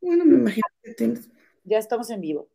Bueno, 0.00 0.24
me 0.24 0.34
imagino 0.34 0.66
que 0.82 0.94
tienes. 0.94 1.28
Ya 1.64 1.78
estamos 1.78 2.10
en 2.10 2.20
vivo. 2.20 2.48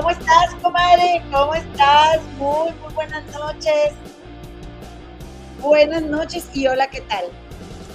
¿Cómo 0.00 0.12
estás, 0.12 0.54
comadre? 0.62 1.22
¿Cómo 1.30 1.54
estás? 1.54 2.22
Muy, 2.38 2.72
muy 2.72 2.94
buenas 2.94 3.22
noches. 3.34 3.92
Buenas 5.58 6.00
noches 6.00 6.48
y 6.54 6.66
hola, 6.66 6.88
¿qué 6.88 7.02
tal? 7.02 7.26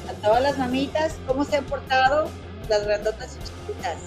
A 0.07 0.13
todas 0.21 0.43
las 0.43 0.55
mamitas, 0.59 1.15
¿cómo 1.25 1.43
se 1.43 1.57
han 1.57 1.65
portado? 1.65 2.29
Las 2.69 2.85
grandotas 2.85 3.35
y 3.35 3.39
chiquitas. 3.39 3.97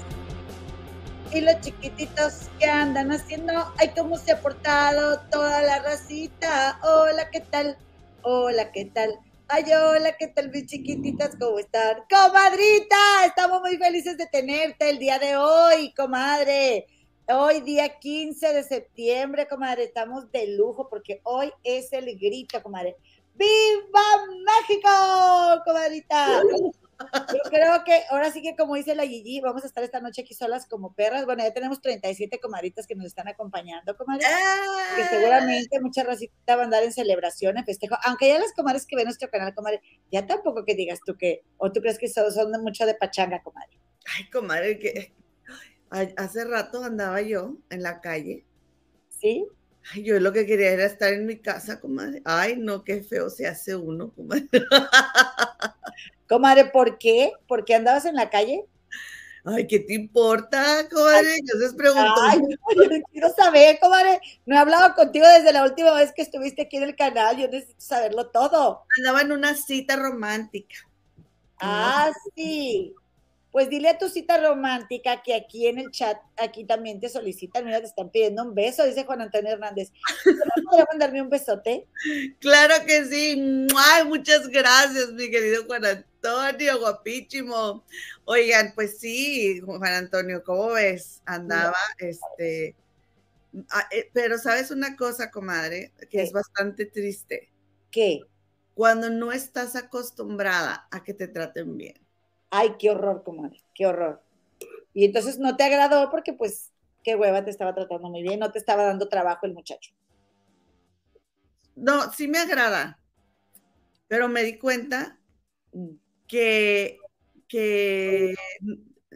Y 1.32 1.40
los 1.40 1.60
chiquititos 1.60 2.48
que 2.60 2.66
andan 2.66 3.10
haciendo, 3.10 3.52
ay, 3.78 3.90
¿cómo 3.96 4.16
se 4.16 4.30
ha 4.30 4.40
portado 4.40 5.18
toda 5.32 5.60
la 5.62 5.80
racita? 5.80 6.78
Hola, 6.84 7.28
¿qué 7.32 7.40
tal? 7.40 7.76
Hola, 8.22 8.70
¿qué 8.70 8.84
tal? 8.84 9.18
Ay, 9.48 9.64
hola, 9.72 10.12
¿qué 10.16 10.28
tal 10.28 10.50
mis 10.50 10.66
chiquititas? 10.66 11.34
¿Cómo 11.40 11.58
están? 11.58 11.96
Comadrita, 12.08 13.26
estamos 13.26 13.60
muy 13.60 13.76
felices 13.76 14.16
de 14.16 14.26
tenerte 14.26 14.88
el 14.88 15.00
día 15.00 15.18
de 15.18 15.36
hoy, 15.36 15.92
comadre. 15.94 16.86
Hoy, 17.30 17.60
día 17.60 17.98
15 17.98 18.54
de 18.54 18.62
septiembre, 18.64 19.46
comadre, 19.46 19.84
estamos 19.84 20.32
de 20.32 20.46
lujo 20.56 20.88
porque 20.88 21.20
hoy 21.24 21.52
es 21.62 21.92
el 21.92 22.18
grito, 22.18 22.62
comadre. 22.62 22.96
¡Viva 23.34 24.00
México, 24.46 24.88
comadrita! 25.62 26.40
Yo 26.42 27.50
creo 27.50 27.84
que 27.84 28.00
ahora 28.08 28.32
sí 28.32 28.40
que 28.40 28.56
como 28.56 28.76
dice 28.76 28.94
la 28.94 29.06
Gigi, 29.06 29.42
vamos 29.42 29.62
a 29.62 29.66
estar 29.66 29.84
esta 29.84 30.00
noche 30.00 30.22
aquí 30.22 30.32
solas 30.32 30.64
como 30.64 30.94
perras. 30.94 31.26
Bueno, 31.26 31.42
ya 31.42 31.52
tenemos 31.52 31.82
37 31.82 32.40
comadritas 32.40 32.86
que 32.86 32.94
nos 32.94 33.04
están 33.04 33.28
acompañando, 33.28 33.94
comadre. 33.94 34.24
Que 34.96 35.02
¡Ah! 35.02 35.08
seguramente 35.10 35.80
mucha 35.82 36.04
racita 36.04 36.56
va 36.56 36.62
a 36.62 36.64
andar 36.64 36.82
en 36.82 36.94
celebración, 36.94 37.58
en 37.58 37.66
festejo. 37.66 37.94
Aunque 38.04 38.28
ya 38.28 38.38
las 38.38 38.54
comadres 38.54 38.86
que 38.86 38.96
ven 38.96 39.04
nuestro 39.04 39.28
canal, 39.28 39.54
comadre, 39.54 39.82
ya 40.10 40.26
tampoco 40.26 40.64
que 40.64 40.74
digas 40.74 41.00
tú 41.04 41.14
que, 41.14 41.42
o 41.58 41.70
tú 41.70 41.82
crees 41.82 41.98
que 41.98 42.08
son, 42.08 42.32
son 42.32 42.50
mucho 42.62 42.86
de 42.86 42.94
pachanga, 42.94 43.42
comadre. 43.42 43.78
Ay, 44.16 44.30
comadre, 44.30 44.78
que 44.78 45.12
hace 45.90 46.44
rato 46.44 46.84
andaba 46.84 47.20
yo 47.22 47.56
en 47.70 47.82
la 47.82 48.00
calle. 48.00 48.44
¿Sí? 49.08 49.46
Ay, 49.92 50.02
yo 50.02 50.20
lo 50.20 50.32
que 50.32 50.46
quería 50.46 50.70
era 50.70 50.84
estar 50.84 51.12
en 51.12 51.26
mi 51.26 51.38
casa, 51.38 51.80
comadre. 51.80 52.22
Ay, 52.24 52.56
no, 52.56 52.84
qué 52.84 53.02
feo 53.02 53.30
se 53.30 53.46
hace 53.46 53.74
uno, 53.74 54.10
comadre. 54.10 54.48
Comadre, 56.28 56.66
¿por 56.66 56.98
qué? 56.98 57.32
¿Por 57.46 57.64
qué 57.64 57.74
andabas 57.74 58.04
en 58.04 58.14
la 58.14 58.28
calle? 58.28 58.66
Ay, 59.44 59.66
¿qué 59.66 59.78
te 59.78 59.94
importa, 59.94 60.86
comadre? 60.90 61.38
Yo 61.42 61.58
les 61.58 61.72
pregunto. 61.72 62.20
Ay, 62.20 62.38
no, 62.38 62.84
yo 62.84 63.02
quiero 63.10 63.28
saber, 63.30 63.78
comadre. 63.80 64.20
No 64.44 64.54
he 64.54 64.58
hablado 64.58 64.94
contigo 64.94 65.26
desde 65.26 65.54
la 65.54 65.64
última 65.64 65.94
vez 65.94 66.12
que 66.12 66.20
estuviste 66.20 66.62
aquí 66.62 66.76
en 66.76 66.82
el 66.82 66.96
canal. 66.96 67.38
Yo 67.38 67.48
necesito 67.48 67.80
saberlo 67.80 68.28
todo. 68.28 68.84
Andaba 68.98 69.22
en 69.22 69.32
una 69.32 69.54
cita 69.54 69.96
romántica. 69.96 70.76
Ah, 71.60 72.12
sí. 72.36 72.94
Pues 73.50 73.70
dile 73.70 73.88
a 73.88 73.98
tu 73.98 74.08
cita 74.08 74.38
romántica 74.38 75.22
que 75.22 75.34
aquí 75.34 75.66
en 75.66 75.78
el 75.78 75.90
chat, 75.90 76.18
aquí 76.36 76.64
también 76.64 77.00
te 77.00 77.08
solicitan. 77.08 77.64
Mira, 77.64 77.80
te 77.80 77.86
están 77.86 78.10
pidiendo 78.10 78.42
un 78.42 78.54
beso, 78.54 78.84
dice 78.84 79.04
Juan 79.04 79.22
Antonio 79.22 79.52
Hernández. 79.52 79.90
¿Podría 80.64 80.86
mandarme 80.90 81.22
un 81.22 81.30
besote? 81.30 81.86
Claro 82.40 82.74
que 82.86 83.04
sí. 83.06 83.66
Ay, 83.76 84.04
muchas 84.04 84.48
gracias, 84.48 85.12
mi 85.12 85.30
querido 85.30 85.64
Juan 85.64 85.84
Antonio, 85.86 86.78
guapísimo. 86.78 87.84
Oigan, 88.26 88.72
pues 88.74 88.98
sí, 88.98 89.60
Juan 89.60 89.94
Antonio, 89.94 90.42
¿cómo 90.44 90.72
ves? 90.72 91.22
Andaba, 91.24 91.78
este, 91.98 92.76
ah, 93.70 93.88
eh, 93.90 94.10
pero 94.12 94.36
sabes 94.36 94.70
una 94.70 94.94
cosa, 94.94 95.30
comadre, 95.30 95.92
que 96.10 96.22
es 96.22 96.32
bastante 96.32 96.84
triste. 96.84 97.50
¿Qué? 97.90 98.20
Cuando 98.74 99.08
no 99.08 99.32
estás 99.32 99.74
acostumbrada 99.74 100.86
a 100.90 101.02
que 101.02 101.14
te 101.14 101.28
traten 101.28 101.76
bien. 101.78 102.07
Ay, 102.50 102.76
qué 102.78 102.90
horror, 102.90 103.22
comadre, 103.24 103.62
qué 103.74 103.86
horror. 103.86 104.22
Y 104.94 105.04
entonces 105.04 105.38
no 105.38 105.56
te 105.56 105.64
agradó 105.64 106.10
porque, 106.10 106.32
pues, 106.32 106.72
qué 107.04 107.14
hueva, 107.14 107.44
te 107.44 107.50
estaba 107.50 107.74
tratando 107.74 108.08
muy 108.08 108.22
bien, 108.22 108.40
no 108.40 108.50
te 108.50 108.58
estaba 108.58 108.84
dando 108.84 109.08
trabajo 109.08 109.46
el 109.46 109.54
muchacho. 109.54 109.92
No, 111.76 112.12
sí 112.12 112.26
me 112.26 112.38
agrada, 112.38 112.98
pero 114.08 114.28
me 114.28 114.42
di 114.42 114.58
cuenta 114.58 115.18
Mm. 115.72 115.96
que, 116.26 116.98
que 117.46 118.34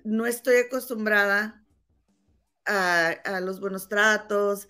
no 0.05 0.27
estoy 0.27 0.57
acostumbrada 0.57 1.65
a, 2.67 3.09
a 3.09 3.41
los 3.41 3.61
buenos 3.61 3.89
tratos, 3.89 4.69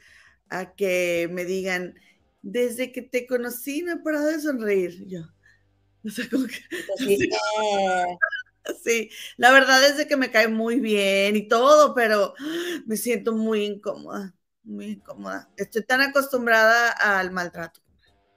a 0.49 0.75
que 0.75 1.29
me 1.31 1.45
digan, 1.45 1.95
desde 2.43 2.93
que 2.93 3.03
te 3.03 3.27
conocí 3.27 3.83
no 3.83 3.93
he 3.93 3.97
parado 3.99 4.27
de 4.27 4.41
sonreír. 4.41 5.07
Yo, 5.07 5.21
o 6.05 6.11
sea, 6.11 6.29
como 6.31 6.47
que, 6.47 6.55
Entonces, 6.71 7.21
eh, 7.21 8.19
sí, 8.83 9.11
la 9.37 9.51
verdad 9.53 9.85
es 9.85 9.97
de 9.97 10.07
que 10.07 10.17
me 10.17 10.31
cae 10.31 10.49
muy 10.49 10.81
bien 10.81 11.37
y 11.37 11.49
todo, 11.49 11.95
pero 11.95 12.35
me 12.87 12.97
siento 12.97 13.33
muy 13.33 13.65
incómoda, 13.65 14.35
muy 14.63 14.87
incómoda. 14.93 15.51
Estoy 15.57 15.85
tan 15.85 16.01
acostumbrada 16.01 16.91
al 16.91 17.31
maltrato. 17.31 17.81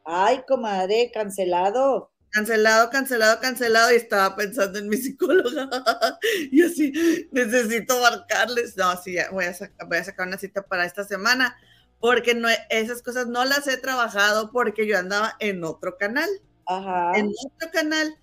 ay, 0.03 0.43
comadre, 0.47 1.11
cancelado. 1.13 2.11
Cancelado, 2.35 2.89
cancelado, 2.89 3.39
cancelado. 3.39 3.93
Y 3.93 3.95
estaba 3.95 4.35
pensando 4.35 4.77
en 4.77 4.89
mi 4.89 4.97
psicóloga. 4.97 5.69
Y 6.51 6.63
así, 6.63 6.91
necesito 7.31 7.97
marcarles. 8.01 8.75
No, 8.75 8.95
sí, 9.01 9.13
ya 9.13 9.31
voy 9.31 9.45
a, 9.45 9.53
sacar, 9.53 9.87
voy 9.87 9.97
a 9.99 10.03
sacar 10.03 10.27
una 10.27 10.37
cita 10.37 10.61
para 10.63 10.85
esta 10.85 11.05
semana. 11.05 11.57
Porque 11.97 12.35
no, 12.35 12.49
esas 12.69 13.01
cosas 13.01 13.27
no 13.27 13.45
las 13.45 13.67
he 13.69 13.77
trabajado 13.77 14.51
porque 14.51 14.85
yo 14.85 14.97
andaba 14.97 15.37
en 15.39 15.63
otro 15.63 15.97
canal. 15.97 16.29
Ajá. 16.65 17.17
En 17.17 17.27
otro 17.27 17.71
canal. 17.71 18.13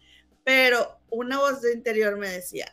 Pero 0.44 1.00
una 1.12 1.38
voz 1.38 1.62
de 1.62 1.74
interior 1.74 2.18
me 2.18 2.28
decía, 2.30 2.66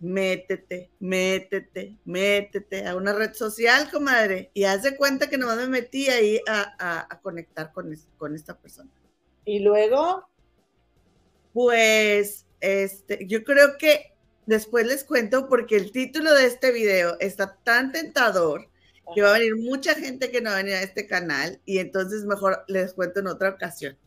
métete, 0.00 0.92
métete, 1.00 1.98
métete 2.04 2.86
a 2.86 2.96
una 2.96 3.12
red 3.14 3.34
social, 3.34 3.90
comadre. 3.90 4.50
Y 4.54 4.64
haz 4.64 4.82
de 4.82 4.96
cuenta 4.96 5.28
que 5.30 5.38
nomás 5.38 5.56
me 5.58 5.68
metí 5.68 6.08
ahí 6.10 6.40
a, 6.46 6.74
a, 6.78 7.08
a 7.14 7.20
conectar 7.20 7.72
con, 7.72 7.92
es, 7.92 8.08
con 8.16 8.34
esta 8.34 8.58
persona. 8.60 8.90
Y 9.46 9.60
luego, 9.60 10.28
Pues, 11.52 12.46
este, 12.60 13.26
yo 13.26 13.44
creo 13.44 13.78
que 13.78 14.16
después 14.46 14.86
les 14.86 15.04
cuento 15.04 15.48
porque 15.48 15.76
el 15.76 15.92
título 15.92 16.32
de 16.34 16.46
este 16.46 16.72
video 16.72 17.16
está 17.20 17.58
tan 17.64 17.92
tentador 17.92 18.70
que 19.12 19.22
va 19.22 19.30
a 19.30 19.38
venir 19.38 19.56
mucha 19.56 19.94
gente 19.94 20.30
que 20.30 20.40
no 20.40 20.50
va 20.50 20.56
a 20.58 20.62
venir 20.62 20.74
a 20.74 20.82
este 20.82 21.06
canal 21.06 21.60
y 21.64 21.78
entonces 21.78 22.24
mejor 22.24 22.64
les 22.68 22.94
cuento 22.94 23.20
en 23.20 23.28
otra 23.28 23.50
ocasión. 23.50 23.98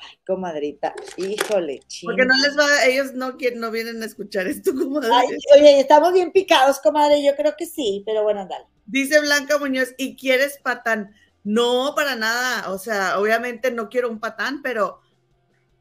Ay, 0.00 0.18
comadrita, 0.26 0.94
híjole, 1.16 1.80
Porque 2.02 2.24
no 2.24 2.34
les 2.42 2.58
va, 2.58 2.84
ellos 2.84 3.12
no 3.14 3.36
quieren, 3.36 3.60
no 3.60 3.70
vienen 3.70 4.02
a 4.02 4.06
escuchar 4.06 4.46
esto, 4.46 4.72
comadre. 4.74 5.10
Ay, 5.12 5.28
oye, 5.56 5.80
estamos 5.80 6.12
bien 6.12 6.32
picados, 6.32 6.80
comadre, 6.80 7.22
yo 7.24 7.34
creo 7.36 7.54
que 7.56 7.66
sí, 7.66 8.02
pero 8.06 8.22
bueno, 8.22 8.46
dale. 8.48 8.66
Dice 8.86 9.20
Blanca 9.20 9.58
Muñoz, 9.58 9.94
¿y 9.98 10.16
quieres 10.16 10.58
patán? 10.62 11.14
No, 11.44 11.92
para 11.94 12.16
nada. 12.16 12.70
O 12.72 12.78
sea, 12.78 13.18
obviamente 13.20 13.70
no 13.70 13.88
quiero 13.88 14.08
un 14.08 14.18
patán, 14.18 14.62
pero 14.62 15.00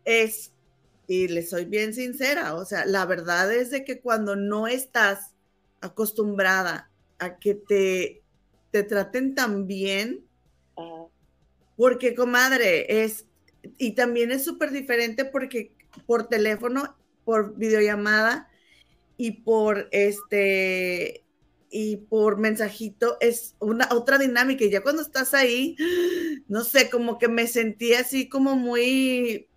es, 0.06 0.52
y 1.08 1.28
le 1.28 1.44
soy 1.44 1.66
bien 1.66 1.94
sincera, 1.94 2.56
o 2.56 2.66
sea, 2.66 2.86
la 2.86 3.06
verdad 3.06 3.54
es 3.54 3.72
de 3.72 3.84
que 3.84 4.02
cuando 4.02 4.36
no 4.36 4.68
estás 4.68 5.34
acostumbrada 5.82 6.90
a 7.20 7.38
que 7.38 7.56
te, 7.56 8.22
te 8.72 8.84
traten 8.84 9.36
tan 9.36 9.68
bien, 9.68 10.28
Ah, 10.78 11.08
porque 11.76 12.16
comadre, 12.16 13.04
es, 13.04 13.26
y 13.78 13.92
también 13.92 14.32
es 14.32 14.44
súper 14.44 14.72
diferente 14.72 15.26
porque 15.26 15.72
por 16.06 16.28
teléfono, 16.28 16.96
por 17.26 17.56
videollamada 17.56 18.50
y 19.18 19.32
por 19.42 19.90
este, 19.92 21.26
y 21.70 21.98
por 21.98 22.38
mensajito 22.38 23.18
es 23.20 23.56
una 23.60 23.90
otra 23.92 24.18
dinámica. 24.18 24.64
Y 24.64 24.70
ya 24.70 24.82
cuando 24.82 25.02
estás 25.02 25.34
ahí, 25.34 25.76
no 26.48 26.64
sé, 26.64 26.90
como 26.90 27.18
que 27.18 27.28
me 27.28 27.48
sentí 27.48 27.94
así 27.94 28.30
como 28.30 28.56
muy, 28.56 29.48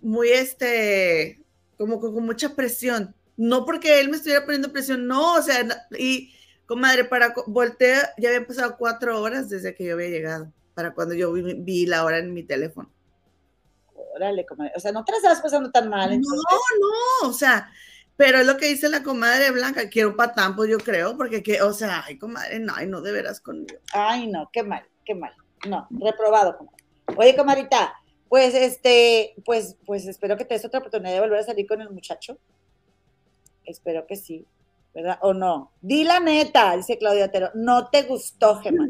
muy 0.00 0.28
este, 0.30 1.40
como 1.76 2.00
con, 2.00 2.24
mucha 2.24 2.54
presión. 2.54 3.14
No 3.36 3.64
porque 3.64 4.00
él 4.00 4.10
me 4.10 4.16
estuviera 4.16 4.44
poniendo 4.44 4.72
presión, 4.72 5.06
no, 5.06 5.34
o 5.34 5.42
sea, 5.42 5.66
y 5.98 6.32
comadre, 6.66 7.04
para 7.04 7.34
voltear, 7.46 8.10
ya 8.18 8.28
habían 8.28 8.46
pasado 8.46 8.76
cuatro 8.78 9.20
horas 9.20 9.48
desde 9.48 9.74
que 9.74 9.84
yo 9.84 9.94
había 9.94 10.08
llegado, 10.08 10.52
para 10.74 10.94
cuando 10.94 11.14
yo 11.14 11.32
vi, 11.32 11.54
vi 11.54 11.86
la 11.86 12.04
hora 12.04 12.18
en 12.18 12.32
mi 12.32 12.42
teléfono. 12.42 12.90
órale, 14.14 14.46
comadre. 14.46 14.72
O 14.76 14.80
sea, 14.80 14.92
no 14.92 15.04
te 15.04 15.12
la 15.12 15.18
estabas 15.18 15.40
pasando 15.40 15.70
tan 15.70 15.88
mal. 15.88 16.08
No, 16.10 16.14
entonces. 16.14 16.46
no, 17.22 17.28
o 17.28 17.32
sea, 17.32 17.70
Pero 18.16 18.38
es 18.38 18.46
lo 18.46 18.56
que 18.56 18.68
dice 18.68 18.88
la 18.88 19.02
comadre 19.02 19.50
Blanca, 19.50 19.88
quiero 19.88 20.10
un 20.10 20.16
patán, 20.16 20.54
pues 20.54 20.70
yo 20.70 20.78
creo, 20.78 21.16
porque 21.16 21.42
que, 21.42 21.62
o 21.62 21.72
sea, 21.72 22.04
ay, 22.06 22.18
comadre, 22.18 22.58
no, 22.58 22.72
ay, 22.76 22.86
no, 22.86 23.00
de 23.00 23.12
veras 23.12 23.40
conmigo. 23.40 23.80
Ay, 23.92 24.26
no, 24.26 24.50
qué 24.52 24.62
mal, 24.62 24.84
qué 25.04 25.14
mal. 25.14 25.34
No, 25.66 25.86
reprobado, 25.90 26.56
comadre. 26.56 26.84
Oye, 27.16 27.36
comadrita, 27.36 27.94
pues 28.28 28.54
este, 28.54 29.34
pues, 29.44 29.76
pues 29.84 30.06
espero 30.06 30.36
que 30.36 30.44
te 30.44 30.54
des 30.54 30.64
otra 30.64 30.80
oportunidad 30.80 31.12
de 31.12 31.20
volver 31.20 31.40
a 31.40 31.44
salir 31.44 31.66
con 31.66 31.80
el 31.80 31.90
muchacho. 31.90 32.38
Espero 33.64 34.06
que 34.06 34.16
sí, 34.16 34.46
¿verdad? 34.94 35.18
¿O 35.22 35.34
no? 35.34 35.72
Di 35.80 36.04
la 36.04 36.20
neta, 36.20 36.76
dice 36.76 36.98
Claudia 36.98 37.26
Otero. 37.26 37.50
No 37.54 37.88
te 37.90 38.02
gustó, 38.02 38.60
Gemma. 38.60 38.86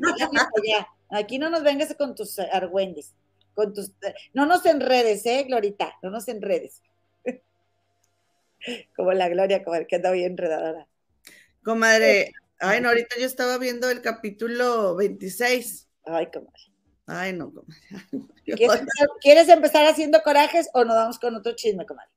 ya. 0.67 0.89
Aquí 1.13 1.39
no 1.39 1.51
nos 1.51 1.63
vengas 1.63 1.95
con 1.95 2.15
tus 2.15 2.39
argüendes. 2.39 3.15
Con 3.55 3.75
tus, 3.75 3.93
no 4.33 4.47
nos 4.47 4.65
enredes, 4.65 5.27
¿eh, 5.27 5.45
Glorita? 5.45 5.95
No 6.03 6.11
nos 6.11 6.27
enredes. 6.29 6.83
como 8.97 9.13
la 9.13 9.29
Gloria, 9.29 9.63
como 9.63 9.77
que 9.87 9.97
anda 9.97 10.11
bien 10.11 10.33
enredadora. 10.33 10.89
Comadre, 11.63 12.33
ay, 12.59 12.81
no, 12.81 12.89
ahorita 12.89 13.17
yo 13.19 13.27
estaba 13.27 13.59
viendo 13.59 13.91
el 13.91 14.01
capítulo 14.01 14.97
26. 14.97 15.89
Ay, 16.07 16.31
comadre. 16.33 16.63
Ay, 17.07 17.33
no, 17.35 17.53
comadre. 17.53 17.79
¿Quieres, 19.21 19.49
empezar 19.49 19.87
haciendo 19.87 20.23
corajes 20.23 20.71
o 20.73 20.85
nos 20.85 20.97
vamos 20.97 21.19
con 21.19 21.35
otro 21.35 21.53
chisme, 21.53 21.85
comadre? 21.85 22.11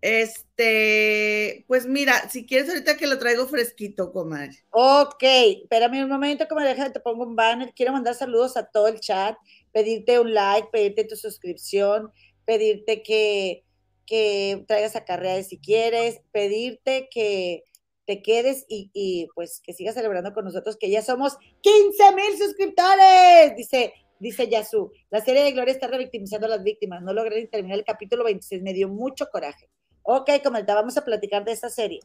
Este, 0.00 1.64
pues 1.66 1.86
mira, 1.86 2.28
si 2.30 2.46
quieres 2.46 2.68
ahorita 2.68 2.96
que 2.96 3.06
lo 3.06 3.18
traigo 3.18 3.46
fresquito, 3.48 4.12
comadre. 4.12 4.64
Ok, 4.70 5.22
espérame 5.22 6.04
un 6.04 6.08
momento, 6.08 6.46
comadre, 6.46 6.70
déjame, 6.70 6.90
te 6.90 7.00
pongo 7.00 7.24
un 7.24 7.34
banner. 7.34 7.72
Quiero 7.74 7.92
mandar 7.92 8.14
saludos 8.14 8.56
a 8.56 8.66
todo 8.66 8.86
el 8.86 9.00
chat, 9.00 9.36
pedirte 9.72 10.20
un 10.20 10.32
like, 10.32 10.68
pedirte 10.70 11.04
tu 11.04 11.16
suscripción, 11.16 12.12
pedirte 12.44 13.02
que, 13.02 13.64
que 14.06 14.64
traigas 14.68 14.94
a 14.94 15.42
si 15.42 15.58
quieres, 15.58 16.20
pedirte 16.30 17.08
que 17.10 17.64
te 18.06 18.22
quedes 18.22 18.64
y, 18.68 18.90
y, 18.94 19.26
pues 19.34 19.60
que 19.62 19.74
sigas 19.74 19.94
celebrando 19.94 20.32
con 20.32 20.44
nosotros, 20.44 20.76
que 20.78 20.90
ya 20.90 21.02
somos 21.02 21.36
15 21.60 22.14
mil 22.14 22.38
suscriptores, 22.38 23.56
dice 23.56 23.92
Dice 24.20 24.48
Yasu, 24.48 24.90
la 25.10 25.20
serie 25.20 25.44
de 25.44 25.52
Gloria 25.52 25.72
está 25.72 25.86
revictimizando 25.86 26.46
a 26.46 26.50
las 26.50 26.64
víctimas. 26.64 27.02
No 27.02 27.12
logré 27.12 27.46
terminar 27.46 27.78
el 27.78 27.84
capítulo 27.84 28.24
26. 28.24 28.62
Me 28.62 28.72
dio 28.72 28.88
mucho 28.88 29.28
coraje. 29.30 29.68
Ok, 30.10 30.30
comenta, 30.42 30.74
vamos 30.74 30.96
a 30.96 31.04
platicar 31.04 31.44
de 31.44 31.52
esta 31.52 31.68
serie. 31.68 32.00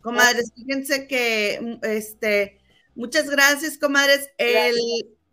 Comadres, 0.00 0.52
fíjense 0.54 1.08
que, 1.08 1.80
este, 1.82 2.60
muchas 2.94 3.28
gracias, 3.28 3.78
comadres. 3.78 4.30
El, 4.38 4.76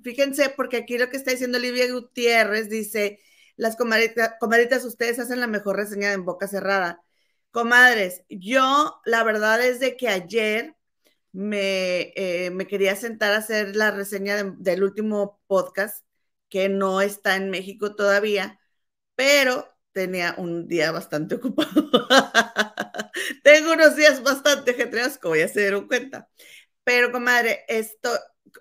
fíjense, 0.01 0.49
porque 0.49 0.77
aquí 0.77 0.97
lo 0.97 1.11
que 1.11 1.17
está 1.17 1.29
diciendo 1.29 1.59
Olivia 1.59 1.85
Gutiérrez 1.93 2.67
dice, 2.67 3.19
las 3.57 3.75
comadritas, 3.75 4.33
comadritas, 4.39 4.83
ustedes 4.83 5.19
hacen 5.19 5.39
la 5.39 5.45
mejor 5.45 5.75
reseña 5.75 6.07
de 6.07 6.15
en 6.15 6.25
boca 6.25 6.47
cerrada. 6.47 7.03
Comadres, 7.51 8.23
yo, 8.27 8.99
la 9.05 9.23
verdad 9.23 9.63
es 9.63 9.79
de 9.79 9.95
que 9.95 10.07
ayer 10.07 10.75
me, 11.31 12.11
eh, 12.15 12.49
me 12.49 12.65
quería 12.65 12.95
sentar 12.95 13.33
a 13.33 13.37
hacer 13.37 13.75
la 13.75 13.91
reseña 13.91 14.43
del 14.57 14.83
último 14.83 15.39
podcast, 15.45 16.03
que 16.49 16.69
no 16.69 17.01
está 17.01 17.35
en 17.35 17.51
México 17.51 17.93
todavía, 17.95 18.59
pero 19.13 19.70
tenía 19.93 20.35
un 20.37 20.67
día 20.67 20.91
bastante 20.91 21.35
ocupado. 21.37 21.91
Tengo 23.43 23.73
unos 23.73 23.95
días 23.95 24.23
bastante 24.23 24.71
ajetreados, 24.71 25.17
como 25.17 25.35
ya 25.35 25.47
se 25.47 25.61
dieron 25.61 25.87
cuenta. 25.87 26.29
Pero, 26.83 27.11
comadre, 27.11 27.65
esto, 27.67 28.09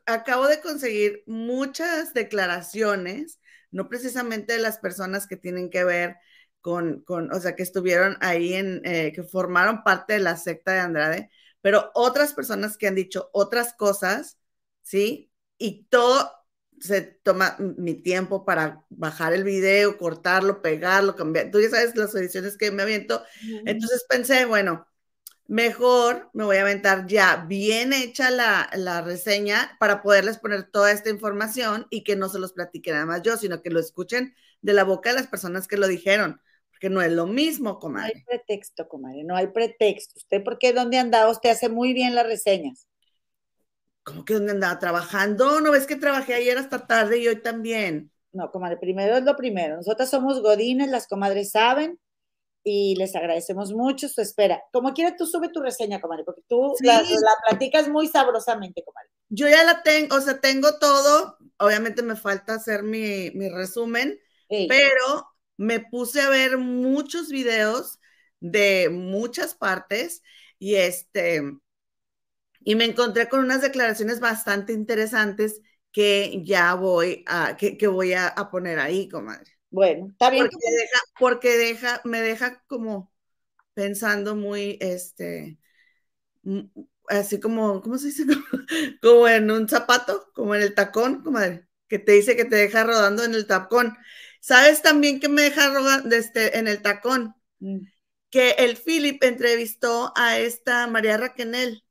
acabo 0.07 0.47
de 0.47 0.61
conseguir 0.61 1.23
muchas 1.27 2.15
declaraciones, 2.15 3.41
no 3.71 3.89
precisamente 3.89 4.55
de 4.55 4.59
las 4.61 4.79
personas 4.79 5.27
que 5.27 5.37
tienen 5.37 5.71
que 5.71 5.85
ver 5.85 6.17
con, 6.61 7.03
con 7.03 7.33
o 7.33 7.41
sea, 7.41 7.57
que 7.57 7.63
estuvieron 7.63 8.17
ahí 8.21 8.55
en, 8.55 8.83
eh, 8.85 9.13
que 9.15 9.23
formaron 9.23 9.83
parte 9.85 10.15
de 10.15 10.21
la 10.21 10.37
secta 10.37 10.73
de 10.73 10.81
Andrade, 10.81 11.31
pero 11.61 11.91
otras 11.95 12.35
personas 12.35 12.77
que 12.77 12.87
han 12.89 12.95
dicho 12.95 13.31
otras 13.33 13.75
cosas, 13.75 14.39
¿sí? 14.83 15.33
Y 15.59 15.85
todo 15.85 16.31
se 16.81 17.03
toma 17.03 17.57
mi 17.59 17.95
tiempo 17.95 18.45
para 18.45 18.85
bajar 18.89 19.33
el 19.33 19.45
video, 19.45 19.99
cortarlo, 19.99 20.63
pegarlo, 20.63 21.15
cambiar. 21.15 21.51
Tú 21.51 21.61
ya 21.61 21.71
sabes 21.71 21.95
las 21.95 22.15
ediciones 22.15 22.57
que 22.57 22.71
me 22.71 22.83
aviento. 22.83 23.23
Entonces 23.67 24.05
pensé, 24.09 24.47
bueno, 24.47 24.89
mejor 25.47 26.31
me 26.33 26.45
voy 26.45 26.57
a 26.57 26.63
aventar 26.63 27.07
ya 27.07 27.45
bien 27.47 27.93
hecha 27.93 28.31
la, 28.31 28.71
la, 28.75 29.03
reseña 29.03 29.77
para 29.79 30.03
poderles 30.03 30.39
poner 30.39 30.71
toda 30.71 30.91
esta 30.91 31.11
información 31.11 31.87
y 31.91 32.03
que 32.03 32.17
no 32.17 32.29
se 32.29 32.39
los 32.39 32.53
platique 32.53 32.93
nada 32.93 33.07
más 33.07 33.23
yo, 33.23 33.37
sino 33.37 33.63
que 33.63 33.71
lo 33.71 33.79
escuchen 33.79 34.35
de 34.63 34.73
la 34.73 34.85
boca 34.85 35.11
de 35.11 35.17
las 35.17 35.27
personas 35.27 35.69
que 35.69 35.77
lo 35.77 35.87
dijeron 35.87 36.41
que 36.81 36.91
no 36.91 37.03
es 37.03 37.13
lo 37.13 37.27
mismo, 37.27 37.79
comadre. 37.79 38.15
No 38.15 38.33
hay 38.33 38.39
pretexto, 38.39 38.89
comadre, 38.89 39.23
no 39.23 39.37
hay 39.37 39.49
pretexto. 39.49 40.15
¿Usted 40.17 40.43
por 40.43 40.59
qué 40.59 40.73
dónde 40.73 40.99
andaba? 40.99 41.31
Usted 41.31 41.51
hace 41.51 41.69
muy 41.69 41.93
bien 41.93 42.15
las 42.15 42.27
reseñas. 42.27 42.89
¿Cómo 44.03 44.25
que 44.25 44.35
dónde 44.35 44.53
andaba 44.53 44.79
trabajando? 44.79 45.61
¿No 45.61 45.73
ves 45.73 45.87
que 45.87 45.97
trabajé 45.97 46.35
ayer 46.35 46.57
hasta 46.59 46.87
tarde 46.87 47.19
y 47.19 47.29
hoy 47.29 47.37
también? 47.37 48.11
No, 48.33 48.51
comadre, 48.51 48.77
primero 48.77 49.17
es 49.17 49.25
lo 49.25 49.37
primero. 49.37 49.77
Nosotras 49.77 50.11
somos 50.11 50.41
godines, 50.41 50.89
las 50.89 51.07
comadres 51.07 51.51
saben 51.51 51.99
y 52.63 52.95
les 52.97 53.15
agradecemos 53.17 53.73
mucho 53.73 54.09
su 54.09 54.21
espera. 54.21 54.63
Como 54.73 54.93
quiera, 54.93 55.17
tú 55.17 55.27
sube 55.27 55.49
tu 55.49 55.61
reseña, 55.61 56.01
comadre, 56.01 56.25
porque 56.25 56.43
tú 56.49 56.75
la, 56.81 57.03
platicas 57.49 57.89
muy 57.89 58.07
sabrosamente, 58.09 58.85
comadre. 58.85 59.11
Yo 59.29 59.49
ya 59.49 59.65
la 59.65 59.83
tengo, 59.83 60.17
o 60.17 60.21
sea, 60.21 60.41
tengo 60.41 60.79
todo. 60.79 61.37
Obviamente 61.59 62.03
me 62.03 62.17
falta 62.17 62.55
hacer 62.55 62.83
mi, 62.83 63.31
resumen, 63.51 64.19
pero 64.49 65.29
me 65.57 65.81
puse 65.81 66.21
a 66.21 66.31
ver 66.31 66.59
muchos 66.59 67.29
videos 67.29 67.99
de 68.41 68.89
muchas 68.91 69.55
partes 69.55 70.23
y 70.59 70.77
este 70.77 71.43
y 72.63 72.75
me 72.75 72.85
encontré 72.85 73.29
con 73.29 73.41
unas 73.41 73.63
declaraciones 73.63 74.21
bastante 74.21 74.73
interesantes 74.73 75.61
que 75.93 76.43
ya 76.45 76.75
voy 76.75 77.25
a 77.27 77.57
que, 77.57 77.87
voy 77.87 78.13
a, 78.13 78.35
poner 78.51 78.79
ahí, 78.79 79.09
comadre. 79.09 79.59
Bueno, 79.71 80.09
está 80.11 80.31
bien. 80.31 80.49
Porque 80.49 80.67
deja, 80.71 81.01
porque 81.19 81.57
deja, 81.57 82.01
me 82.05 82.21
deja 82.21 82.63
como 82.67 83.13
pensando 83.75 84.37
muy, 84.37 84.79
este, 84.81 85.59
así 87.09 87.41
como, 87.41 87.83
¿cómo 87.83 87.99
se 87.99 88.09
dice? 88.09 88.25
Como 89.03 89.27
en 89.27 89.51
un 89.51 89.69
zapato, 89.69 90.31
como 90.33 90.55
en 90.55 90.63
el 90.63 90.75
tacón, 90.75 91.23
comadre, 91.23 91.67
que 91.89 91.99
te 91.99 92.13
dice 92.13 92.37
que 92.37 92.45
te 92.45 92.57
deja 92.57 92.85
rodando 92.85 93.25
en 93.25 93.35
el 93.35 93.47
tacón. 93.47 93.97
¿Sabes 94.41 94.81
también 94.81 95.19
que 95.19 95.29
me 95.29 95.43
deja 95.43 95.73
este, 96.13 96.59
en 96.59 96.69
el 96.69 96.83
tacón? 96.83 97.35
Mm. 97.59 97.81
Que 98.31 98.51
el 98.59 98.77
Philip 98.77 99.23
entrevistó 99.25 100.13
a 100.17 100.39
esta 100.39 100.87
María 100.87 101.17
Raquenel. 101.17 101.83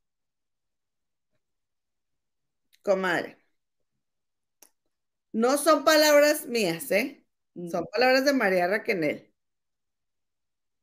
Comadre. 2.82 3.38
No 5.32 5.58
son 5.58 5.84
palabras 5.84 6.46
mías, 6.46 6.90
¿eh? 6.90 7.24
Mm. 7.54 7.70
Son 7.70 7.86
palabras 7.92 8.24
de 8.24 8.32
María 8.32 8.66
Raquenel. 8.66 9.32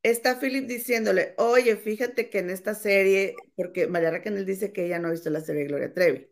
Está 0.03 0.39
Philip 0.39 0.67
diciéndole, 0.67 1.33
oye, 1.37 1.75
fíjate 1.75 2.29
que 2.29 2.39
en 2.39 2.49
esta 2.49 2.75
serie, 2.75 3.35
porque 3.55 3.87
María 3.87 4.11
Raquenel 4.11 4.45
dice 4.45 4.71
que 4.71 4.85
ella 4.85 4.99
no 4.99 5.09
ha 5.09 5.11
visto 5.11 5.29
la 5.29 5.41
serie 5.41 5.65
Gloria 5.65 5.93
Trevi, 5.93 6.29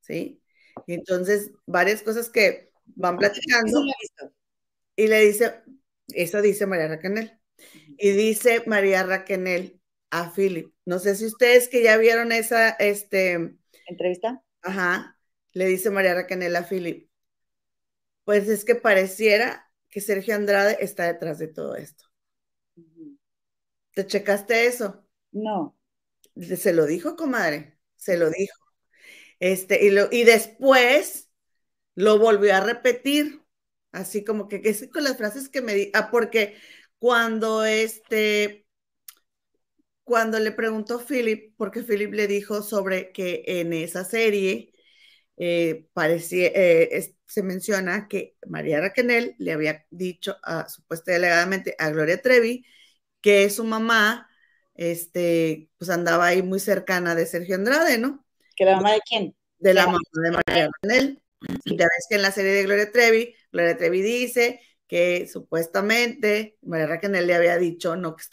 ¿sí? 0.00 0.40
Y 0.86 0.94
entonces, 0.94 1.50
varias 1.66 2.02
cosas 2.02 2.28
que 2.28 2.70
van 2.94 3.16
platicando. 3.16 3.82
Y 4.96 5.08
le 5.08 5.20
dice, 5.20 5.62
eso 6.08 6.40
dice 6.40 6.66
María 6.66 6.88
Raquenel. 6.88 7.40
Y 7.98 8.10
dice 8.12 8.62
María 8.66 9.02
Raquenel 9.02 9.80
a 10.10 10.32
Philip, 10.32 10.72
no 10.84 11.00
sé 11.00 11.16
si 11.16 11.26
ustedes 11.26 11.68
que 11.68 11.82
ya 11.82 11.96
vieron 11.96 12.30
esa 12.30 12.70
este, 12.70 13.56
entrevista. 13.86 14.43
Ajá, 14.64 15.16
le 15.52 15.66
dice 15.66 15.90
María 15.90 16.14
Raquenel 16.14 16.56
a 16.56 16.64
Philip, 16.64 17.08
pues 18.24 18.48
es 18.48 18.64
que 18.64 18.74
pareciera 18.74 19.70
que 19.90 20.00
Sergio 20.00 20.34
Andrade 20.34 20.76
está 20.80 21.04
detrás 21.06 21.38
de 21.38 21.48
todo 21.48 21.76
esto. 21.76 22.04
¿Te 23.94 24.06
checaste 24.06 24.66
eso? 24.66 25.06
No. 25.32 25.76
Se 26.56 26.72
lo 26.72 26.86
dijo, 26.86 27.16
comadre, 27.16 27.78
se 27.96 28.16
lo 28.16 28.30
dijo. 28.30 28.58
Este, 29.40 29.84
y, 29.86 29.90
lo, 29.90 30.08
y 30.10 30.24
después 30.24 31.30
lo 31.94 32.18
volvió 32.18 32.54
a 32.56 32.60
repetir 32.60 33.42
así 33.92 34.24
como 34.24 34.48
que, 34.48 34.60
que 34.62 34.90
con 34.90 35.04
las 35.04 35.16
frases 35.16 35.48
que 35.48 35.62
me 35.62 35.74
di, 35.74 35.90
ah, 35.94 36.10
porque 36.10 36.56
cuando 36.98 37.64
este, 37.64 38.63
cuando 40.04 40.38
le 40.38 40.52
preguntó 40.52 41.04
Philip, 41.04 41.54
porque 41.56 41.82
Philip 41.82 42.12
le 42.12 42.26
dijo 42.26 42.62
sobre 42.62 43.12
que 43.12 43.42
en 43.46 43.72
esa 43.72 44.04
serie 44.04 44.72
eh, 45.36 45.86
parecía, 45.92 46.48
eh, 46.54 47.16
se 47.26 47.42
menciona 47.42 48.06
que 48.06 48.36
María 48.46 48.80
Raquenel 48.80 49.34
le 49.38 49.52
había 49.52 49.84
dicho 49.90 50.36
a, 50.42 50.68
supuestamente 50.68 51.74
a 51.78 51.90
Gloria 51.90 52.20
Trevi 52.20 52.64
que 53.20 53.48
su 53.50 53.64
mamá, 53.64 54.28
este, 54.74 55.70
pues 55.78 55.90
andaba 55.90 56.26
ahí 56.26 56.42
muy 56.42 56.60
cercana 56.60 57.14
de 57.14 57.26
Sergio 57.26 57.54
Andrade, 57.56 57.98
¿no? 57.98 58.24
¿Que 58.54 58.66
la 58.66 58.76
mamá 58.76 58.92
de 58.92 59.00
quién? 59.08 59.34
De 59.58 59.74
la 59.74 59.86
mamá 59.86 59.98
de 60.12 60.30
María 60.30 60.68
Raquenel. 60.68 61.22
Ya 61.64 61.86
ves 61.86 62.06
que 62.08 62.16
en 62.16 62.22
la 62.22 62.30
serie 62.30 62.52
de 62.52 62.62
Gloria 62.64 62.92
Trevi, 62.92 63.34
Gloria 63.50 63.76
Trevi 63.76 64.02
dice 64.02 64.60
que 64.86 65.26
supuestamente 65.26 66.58
María 66.62 66.86
Raquel 66.86 67.12
le 67.12 67.34
había 67.34 67.56
dicho 67.58 67.96
no, 67.96 68.16
que 68.16 68.24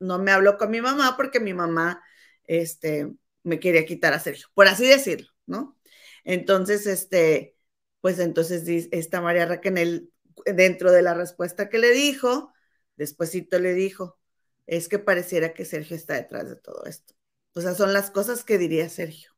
no 0.00 0.18
me 0.18 0.32
habló 0.32 0.58
con 0.58 0.70
mi 0.70 0.80
mamá 0.80 1.14
porque 1.16 1.40
mi 1.40 1.54
mamá 1.54 2.02
este, 2.44 3.12
me 3.42 3.60
quería 3.60 3.86
quitar 3.86 4.12
a 4.12 4.20
Sergio, 4.20 4.48
por 4.54 4.66
así 4.66 4.86
decirlo, 4.86 5.28
¿no? 5.46 5.78
Entonces, 6.24 6.86
este, 6.86 7.56
pues 8.00 8.18
entonces 8.18 8.88
esta 8.90 9.20
María 9.20 9.46
Raquel, 9.46 10.10
dentro 10.46 10.92
de 10.92 11.02
la 11.02 11.14
respuesta 11.14 11.68
que 11.68 11.78
le 11.78 11.90
dijo, 11.92 12.52
despuésito 12.96 13.58
le 13.58 13.74
dijo, 13.74 14.18
es 14.66 14.88
que 14.88 14.98
pareciera 14.98 15.54
que 15.54 15.64
Sergio 15.64 15.96
está 15.96 16.14
detrás 16.14 16.48
de 16.48 16.56
todo 16.56 16.84
esto. 16.84 17.14
O 17.54 17.60
sea, 17.60 17.74
son 17.74 17.92
las 17.92 18.10
cosas 18.10 18.44
que 18.44 18.58
diría 18.58 18.88
Sergio. 18.88 19.30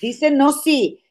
Dice, 0.00 0.30
no, 0.30 0.52
sí, 0.52 1.04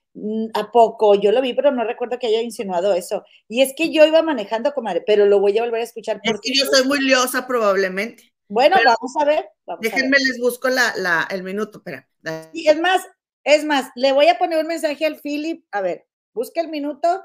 ¿a 0.54 0.72
poco? 0.72 1.16
Yo 1.16 1.32
lo 1.32 1.42
vi, 1.42 1.54
pero 1.54 1.72
no 1.72 1.84
recuerdo 1.84 2.20
que 2.20 2.28
haya 2.28 2.42
insinuado 2.42 2.94
eso. 2.94 3.24
Y 3.48 3.62
es 3.62 3.74
que 3.76 3.92
yo 3.92 4.06
iba 4.06 4.22
manejando, 4.22 4.74
comadre, 4.74 5.04
pero 5.06 5.26
lo 5.26 5.40
voy 5.40 5.58
a 5.58 5.64
volver 5.64 5.82
a 5.82 5.86
escuchar. 5.86 6.22
Porque 6.24 6.52
yo 6.54 6.66
soy 6.66 6.86
muy 6.88 7.00
liosa 7.00 7.48
probablemente. 7.48 8.34
Bueno, 8.50 8.78
vamos 8.84 9.14
a 9.20 9.26
ver. 9.26 9.50
déjenme, 9.82 10.18
les 10.20 10.40
busco 10.40 10.70
la, 10.70 11.28
el 11.30 11.44
minuto, 11.44 11.80
espera. 11.80 12.08
Y 12.54 12.68
es 12.68 12.80
más, 12.80 13.06
es 13.44 13.64
más, 13.66 13.92
le 13.96 14.12
voy 14.12 14.28
a 14.28 14.38
poner 14.38 14.60
un 14.60 14.68
mensaje 14.68 15.06
al 15.06 15.20
Philip. 15.20 15.66
A 15.72 15.82
ver, 15.82 16.08
busca 16.34 16.62
el 16.62 16.70
minuto. 16.70 17.24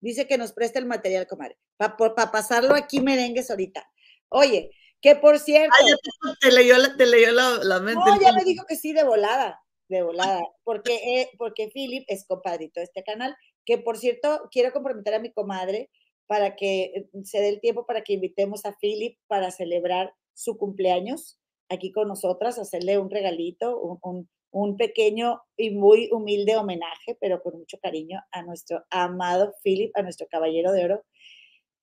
Dice 0.00 0.26
que 0.26 0.38
nos 0.38 0.52
preste 0.52 0.78
el 0.78 0.86
material, 0.86 1.26
comadre, 1.26 1.58
para 1.76 2.30
pasarlo 2.30 2.74
aquí 2.74 3.00
merengues 3.00 3.50
ahorita. 3.50 3.88
Oye, 4.28 4.70
que 5.00 5.16
por 5.16 5.38
cierto. 5.38 5.74
Ah, 5.76 5.86
ya 5.86 5.96
te, 6.40 6.52
leyó, 6.52 6.76
la, 6.76 6.96
te 6.96 7.06
leyó 7.06 7.32
la, 7.32 7.80
mente. 7.80 8.00
No, 8.04 8.20
ya 8.20 8.32
me 8.32 8.44
dijo 8.44 8.64
que 8.66 8.76
sí, 8.76 8.92
de 8.92 9.04
volada, 9.04 9.60
de 9.88 10.02
volada, 10.02 10.42
porque, 10.64 10.94
eh, 10.94 11.30
porque 11.38 11.68
Philip 11.72 12.04
es 12.08 12.26
compadrito 12.26 12.80
de 12.80 12.84
este 12.84 13.02
canal. 13.02 13.34
Que 13.64 13.78
por 13.78 13.98
cierto, 13.98 14.48
quiero 14.50 14.72
comprometer 14.72 15.14
a 15.14 15.18
mi 15.18 15.32
comadre 15.32 15.90
para 16.26 16.56
que 16.56 16.84
eh, 16.84 17.08
se 17.24 17.40
dé 17.40 17.48
el 17.48 17.60
tiempo 17.60 17.86
para 17.86 18.02
que 18.02 18.14
invitemos 18.14 18.64
a 18.64 18.76
Philip 18.80 19.18
para 19.26 19.50
celebrar 19.50 20.12
su 20.34 20.56
cumpleaños 20.56 21.38
aquí 21.68 21.92
con 21.92 22.08
nosotras, 22.08 22.58
hacerle 22.58 22.98
un 22.98 23.10
regalito, 23.10 23.78
un, 23.78 24.28
un, 24.50 24.76
pequeño 24.76 25.40
y 25.56 25.70
muy 25.70 26.08
humilde 26.12 26.56
homenaje, 26.56 27.16
pero 27.20 27.42
con 27.42 27.58
mucho 27.58 27.78
cariño 27.78 28.20
a 28.30 28.42
nuestro 28.42 28.84
amado 28.90 29.52
Philip, 29.62 29.90
a 29.96 30.02
nuestro 30.02 30.26
caballero 30.30 30.72
de 30.72 30.84
oro. 30.84 31.04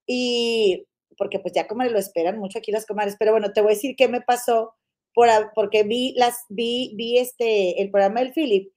Y 0.08 0.88
porque 1.18 1.40
pues 1.40 1.54
ya 1.54 1.68
como 1.68 1.84
lo 1.84 2.00
esperan 2.00 2.40
mucho 2.40 2.60
aquí 2.60 2.72
las 2.72 2.86
comadres, 2.86 3.16
pero 3.20 3.32
bueno, 3.32 3.54
te 3.54 3.62
voy 3.62 3.74
a 3.74 3.76
decir 3.76 3.96
qué 3.96 4.08
me 4.08 4.22
pasó 4.22 4.74
por, 5.16 5.30
porque 5.56 5.82
vi, 5.82 6.14
las, 6.16 6.46
vi, 6.50 6.94
vi 6.96 7.18
este, 7.18 7.82
el 7.82 7.90
programa 7.90 8.20
del 8.20 8.34
Philip 8.34 8.72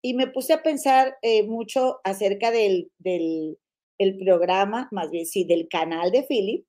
y 0.00 0.14
me 0.14 0.28
puse 0.28 0.52
a 0.52 0.62
pensar 0.62 1.16
eh, 1.22 1.42
mucho 1.42 1.98
acerca 2.04 2.52
del, 2.52 2.92
del 2.98 3.58
el 3.98 4.16
programa, 4.16 4.88
más 4.92 5.10
bien 5.10 5.26
sí, 5.26 5.44
del 5.44 5.68
canal 5.68 6.12
de 6.12 6.22
Philip, 6.22 6.64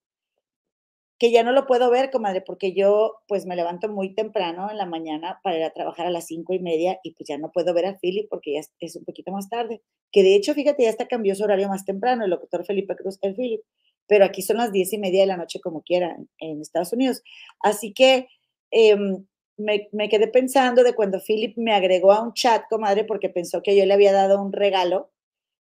que 1.19 1.31
ya 1.31 1.43
no 1.43 1.51
lo 1.51 1.67
puedo 1.67 1.91
ver, 1.91 2.11
comadre, 2.11 2.41
porque 2.41 2.73
yo 2.73 3.17
pues 3.27 3.45
me 3.45 3.57
levanto 3.57 3.89
muy 3.89 4.15
temprano 4.15 4.71
en 4.71 4.77
la 4.77 4.85
mañana 4.85 5.39
para 5.43 5.57
ir 5.57 5.63
a 5.63 5.73
trabajar 5.73 6.07
a 6.07 6.11
las 6.11 6.27
cinco 6.27 6.53
y 6.53 6.59
media 6.59 6.99
y 7.03 7.11
pues 7.11 7.27
ya 7.27 7.37
no 7.37 7.51
puedo 7.51 7.73
ver 7.73 7.85
a 7.85 7.97
Philip 7.99 8.27
porque 8.29 8.53
ya 8.53 8.61
es, 8.79 8.95
un 8.95 9.03
poquito 9.03 9.31
más 9.31 9.49
tarde. 9.49 9.81
Que 10.13 10.23
de 10.23 10.35
hecho, 10.35 10.53
fíjate, 10.53 10.83
ya 10.83 10.89
hasta 10.89 11.07
cambió 11.07 11.35
su 11.35 11.43
horario 11.43 11.67
más 11.67 11.83
temprano, 11.85 12.23
el 12.23 12.31
doctor 12.31 12.65
Felipe 12.65 12.95
Cruz, 12.95 13.19
el 13.21 13.35
Philip, 13.35 13.61
pero 14.07 14.23
aquí 14.23 14.41
son 14.41 14.57
las 14.57 14.71
diez 14.71 14.93
y 14.93 14.97
media 14.97 15.21
de 15.21 15.27
la 15.27 15.37
noche 15.37 15.59
como 15.59 15.81
quiera 15.81 16.17
en, 16.39 16.61
Estados 16.61 16.93
Unidos. 16.93 17.21
Así 17.59 17.93
que 17.93 18.27
em, 18.71 19.25
me, 19.57 19.89
me, 19.91 20.09
quedé 20.09 20.27
pensando 20.27 20.83
de 20.83 20.95
cuando 20.95 21.19
Philip 21.19 21.57
me 21.57 21.73
agregó 21.73 22.11
a 22.13 22.21
un 22.21 22.33
chat, 22.33 22.63
comadre, 22.69 23.03
porque 23.03 23.29
pensó 23.29 23.61
que 23.61 23.75
yo 23.75 23.85
le 23.85 23.93
había 23.93 24.13
dado 24.13 24.41
un 24.41 24.53
regalo, 24.53 25.11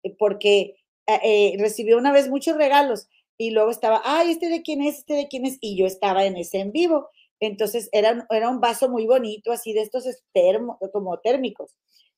eh, 0.03 0.15
porque 0.17 0.75
eh, 1.07 1.19
eh, 1.23 1.55
recibió 1.59 1.97
una 1.97 2.11
vez 2.11 2.29
muchos 2.29 2.57
regalos 2.57 3.07
y 3.37 3.51
luego 3.51 3.71
estaba, 3.71 4.01
ay, 4.05 4.31
este 4.31 4.49
de 4.49 4.61
quién 4.63 4.81
es, 4.81 4.99
este 4.99 5.13
de 5.15 5.27
quién 5.27 5.45
es, 5.45 5.57
y 5.61 5.77
yo 5.77 5.85
estaba 5.85 6.25
en 6.25 6.37
ese 6.37 6.59
en 6.59 6.71
vivo. 6.71 7.09
Entonces 7.39 7.89
era, 7.91 8.25
era 8.29 8.49
un 8.49 8.61
vaso 8.61 8.89
muy 8.89 9.05
bonito, 9.07 9.51
así 9.51 9.73
de 9.73 9.81
estos 9.81 10.05
termo, 10.33 10.79
como 10.93 11.19
térmicos. 11.19 11.75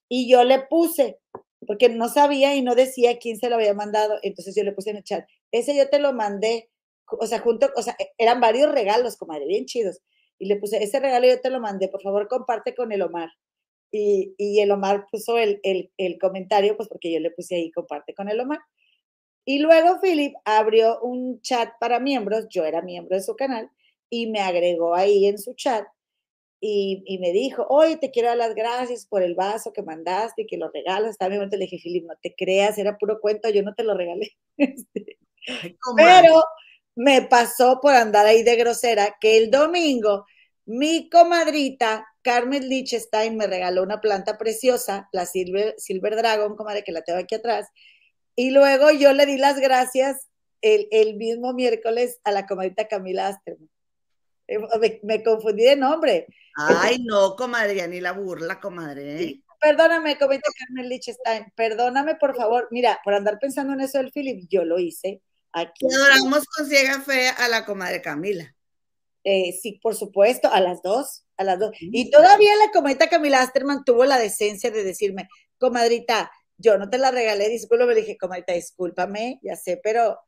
Y 0.09 0.29
yo 0.29 0.43
le 0.43 0.59
puse, 0.59 1.19
porque 1.65 1.89
no 1.89 2.09
sabía 2.09 2.55
y 2.55 2.61
no 2.61 2.75
decía 2.75 3.17
quién 3.19 3.37
se 3.37 3.49
lo 3.49 3.55
había 3.55 3.73
mandado. 3.73 4.15
Entonces 4.21 4.55
yo 4.55 4.63
le 4.63 4.73
puse 4.73 4.91
en 4.91 4.97
el 4.97 5.03
chat, 5.03 5.27
ese 5.51 5.75
yo 5.75 5.89
te 5.89 5.99
lo 5.99 6.13
mandé, 6.13 6.69
o 7.09 7.25
sea, 7.27 7.39
junto, 7.39 7.69
o 7.75 7.81
sea, 7.81 7.95
e, 7.99 8.11
eran 8.17 8.39
varios 8.41 8.71
regalos, 8.71 9.17
comadre, 9.17 9.47
bien 9.47 9.65
chidos. 9.65 9.99
Y 10.39 10.47
le 10.47 10.57
puse, 10.57 10.83
ese 10.83 10.99
regalo 10.99 11.27
yo 11.27 11.41
te 11.41 11.49
lo 11.49 11.59
mandé, 11.59 11.87
por 11.87 12.01
favor 12.01 12.27
comparte 12.27 12.75
con 12.75 12.91
el 12.91 13.01
Omar. 13.01 13.29
Y, 13.91 14.35
y 14.37 14.59
el 14.59 14.71
Omar 14.71 15.07
puso 15.11 15.37
el, 15.37 15.59
el, 15.63 15.91
el 15.97 16.19
comentario, 16.19 16.75
pues 16.75 16.89
porque 16.89 17.11
yo 17.11 17.19
le 17.19 17.31
puse 17.31 17.55
ahí, 17.55 17.71
comparte 17.71 18.13
con 18.13 18.29
el 18.29 18.39
Omar. 18.39 18.59
Y 19.45 19.59
luego 19.59 19.99
Philip 20.01 20.35
abrió 20.45 20.99
un 21.01 21.41
chat 21.41 21.71
para 21.79 21.99
miembros, 21.99 22.47
yo 22.49 22.65
era 22.65 22.81
miembro 22.81 23.15
de 23.15 23.23
su 23.23 23.35
canal, 23.35 23.69
y 24.09 24.27
me 24.27 24.39
agregó 24.39 24.93
ahí 24.93 25.25
en 25.25 25.37
su 25.37 25.53
chat 25.53 25.87
y, 26.59 27.17
me 27.19 27.31
dijo, 27.31 27.65
oye, 27.69 27.97
te 27.97 28.09
quiero 28.09 28.29
dar 28.29 28.37
las 28.37 28.55
gracias 28.55 29.05
por 29.05 29.21
el 29.21 29.35
vaso 29.35 29.73
que 29.73 29.83
mandaste 29.83 30.41
y 30.41 30.47
que 30.47 30.57
lo 30.57 30.69
regalas. 30.71 31.17
También 31.17 31.47
le 31.49 31.57
dije, 31.57 31.77
Philip, 31.81 32.05
no 32.05 32.15
te 32.21 32.33
creas, 32.35 32.77
era 32.77 32.97
puro 32.97 33.19
cuento, 33.19 33.49
yo 33.49 33.61
no 33.63 33.73
te 33.75 33.83
lo 33.83 33.93
regalé. 33.95 34.31
Este, 34.57 35.17
pero 35.95 36.43
me 36.97 37.21
pasó 37.21 37.79
por 37.79 37.93
andar 37.93 38.25
ahí 38.25 38.41
de 38.41 38.55
grosera 38.55 39.15
que 39.21 39.37
el 39.37 39.51
domingo 39.51 40.25
mi 40.65 41.09
comadrita 41.09 42.05
Carmen 42.23 42.67
Lichtenstein 42.67 43.37
me 43.37 43.47
regaló 43.47 43.83
una 43.83 44.01
planta 44.01 44.37
preciosa, 44.37 45.07
la 45.13 45.25
Silver, 45.25 45.75
Silver 45.77 46.15
Dragon, 46.17 46.57
comadre, 46.57 46.83
que 46.83 46.91
la 46.91 47.03
tengo 47.03 47.19
aquí 47.19 47.35
atrás, 47.35 47.69
y 48.35 48.49
luego 48.51 48.91
yo 48.91 49.13
le 49.13 49.25
di 49.25 49.37
las 49.37 49.59
gracias 49.59 50.27
el, 50.61 51.15
mismo 51.15 51.53
miércoles 51.53 52.19
a 52.25 52.31
la 52.31 52.45
comadita 52.45 52.87
Camila 52.87 53.27
Asterman. 53.27 53.69
Eh, 54.47 54.99
me, 55.03 55.23
confundí 55.23 55.63
de 55.63 55.77
nombre. 55.77 56.27
Ay, 56.57 56.97
no, 57.05 57.35
comadre, 57.37 57.87
ni 57.87 58.01
la 58.01 58.11
burla, 58.11 58.59
comadre. 58.59 59.23
¿eh? 59.23 59.41
perdóname, 59.61 60.17
comenta 60.17 60.49
Carmen 60.59 60.89
Lichtenstein, 60.89 61.53
perdóname, 61.55 62.15
por 62.15 62.35
favor. 62.35 62.67
Mira, 62.71 62.99
por 63.05 63.13
andar 63.13 63.39
pensando 63.39 63.71
en 63.73 63.81
eso 63.81 63.99
del 63.99 64.11
Philip, 64.11 64.47
yo 64.49 64.65
lo 64.65 64.79
hice. 64.79 65.21
Aquí. 65.57 65.85
Adoramos 65.91 66.45
con 66.45 66.67
ciega 66.67 67.01
fe 67.01 67.29
a 67.29 67.47
la 67.47 67.65
comadre 67.65 68.01
Camila. 68.01 68.55
Eh, 69.23 69.57
sí, 69.59 69.79
por 69.81 69.95
supuesto, 69.95 70.49
a 70.51 70.61
las 70.61 70.81
dos, 70.81 71.25
a 71.35 71.43
las 71.43 71.59
dos. 71.59 71.71
Y 71.79 72.11
todavía 72.11 72.55
la 72.55 72.71
comadita 72.71 73.09
Camila 73.09 73.41
Asterman 73.41 73.83
tuvo 73.83 74.05
la 74.05 74.19
decencia 74.19 74.71
de 74.71 74.83
decirme, 74.83 75.27
comadrita, 75.57 76.31
yo 76.57 76.77
no 76.77 76.89
te 76.89 76.97
la 76.97 77.11
regalé, 77.11 77.49
disculpa, 77.49 77.85
me 77.85 77.95
dije, 77.95 78.17
comadita, 78.17 78.53
discúlpame, 78.53 79.39
ya 79.41 79.55
sé, 79.55 79.79
pero, 79.83 80.19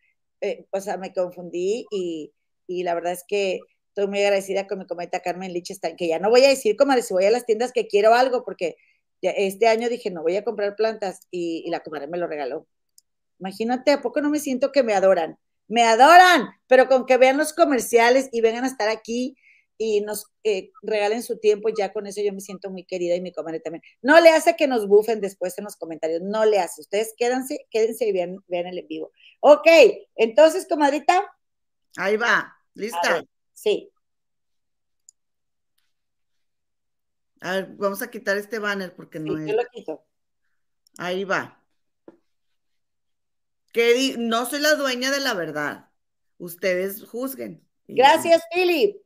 eh, 0.42 0.66
o 0.72 0.82
sea, 0.82 0.98
me 0.98 1.14
confundí 1.14 1.86
y, 1.92 2.34
y, 2.68 2.84
la 2.84 2.94
verdad 2.94 3.14
es 3.14 3.24
que 3.28 3.60
estoy 3.90 4.08
muy 4.08 4.22
agradecida 4.22 4.68
con 4.68 4.80
mi 4.80 4.86
comadita 4.86 5.22
Carmen 5.22 5.54
Lichtenstein, 5.54 5.96
que 5.96 6.08
ya 6.08 6.20
no 6.20 6.30
voy 6.30 6.44
a 6.44 6.50
decir, 6.50 6.76
comadre, 6.76 7.04
si 7.04 7.14
voy 7.14 7.26
a 7.26 7.32
las 7.32 7.46
tiendas 7.46 7.72
que 7.72 7.88
quiero 7.88 8.14
algo, 8.14 8.44
porque 8.44 8.76
este 9.22 9.68
año 9.68 9.90
dije, 9.90 10.12
no 10.12 10.24
voy 10.24 10.36
a 10.36 10.44
comprar 10.44 10.76
plantas 10.76 11.22
y, 11.32 11.64
y 11.66 11.70
la 11.70 11.82
comadre 11.82 12.08
me 12.08 12.18
lo 12.18 12.28
regaló. 12.28 12.68
Imagínate, 13.40 13.92
¿a 13.92 14.02
poco 14.02 14.22
no 14.22 14.30
me 14.30 14.40
siento 14.40 14.72
que 14.72 14.84
me 14.84 14.94
adoran? 14.94 15.38
Me 15.68 15.84
adoran, 15.84 16.50
pero 16.68 16.88
con 16.88 17.06
que 17.06 17.18
vean 17.18 17.38
los 17.38 17.54
comerciales 17.54 18.30
y 18.32 18.42
vengan 18.42 18.64
a 18.64 18.68
estar 18.68 18.90
aquí 18.90 19.38
y 19.82 20.02
nos 20.02 20.28
eh, 20.44 20.72
regalen 20.82 21.24
su 21.24 21.40
tiempo, 21.40 21.70
ya 21.70 21.94
con 21.94 22.06
eso 22.06 22.22
yo 22.22 22.34
me 22.34 22.42
siento 22.42 22.70
muy 22.70 22.84
querida 22.84 23.16
y 23.16 23.22
mi 23.22 23.32
comadre 23.32 23.62
también. 23.62 23.82
No 24.02 24.20
le 24.20 24.30
hace 24.30 24.58
que 24.58 24.68
nos 24.68 24.88
bufen 24.88 25.22
después 25.22 25.58
en 25.58 25.64
los 25.64 25.78
comentarios, 25.78 26.22
no 26.22 26.44
le 26.46 26.60
hace. 26.60 26.82
Ustedes 26.82 27.14
quédense, 27.18 27.66
quédense 27.72 28.06
y 28.06 28.12
vean, 28.12 28.44
vean 28.48 28.68
el 28.68 28.80
en 28.80 28.88
vivo. 28.88 29.14
Ok, 29.40 29.68
entonces, 30.18 30.68
comadrita. 30.68 31.24
Ahí 31.96 32.18
va, 32.18 32.54
lista. 32.74 33.24
sí. 33.54 33.90
A 37.42 37.54
ver, 37.54 37.68
vamos 37.78 38.02
a 38.02 38.12
quitar 38.12 38.36
este 38.36 38.60
banner 38.60 38.94
porque 38.94 39.18
no 39.18 39.38
es. 39.38 39.48
Yo 39.48 39.56
lo 39.56 39.64
quito. 39.72 40.04
Ahí 40.98 41.24
va. 41.24 41.59
Que 43.72 44.16
no 44.18 44.46
soy 44.46 44.62
la 44.62 44.76
dueña 44.76 45.12
de 45.12 45.20
la 45.20 45.34
verdad. 45.34 45.90
Ustedes 46.38 47.06
juzguen. 47.06 47.64
Gracias, 47.88 48.44
Philip. 48.54 48.98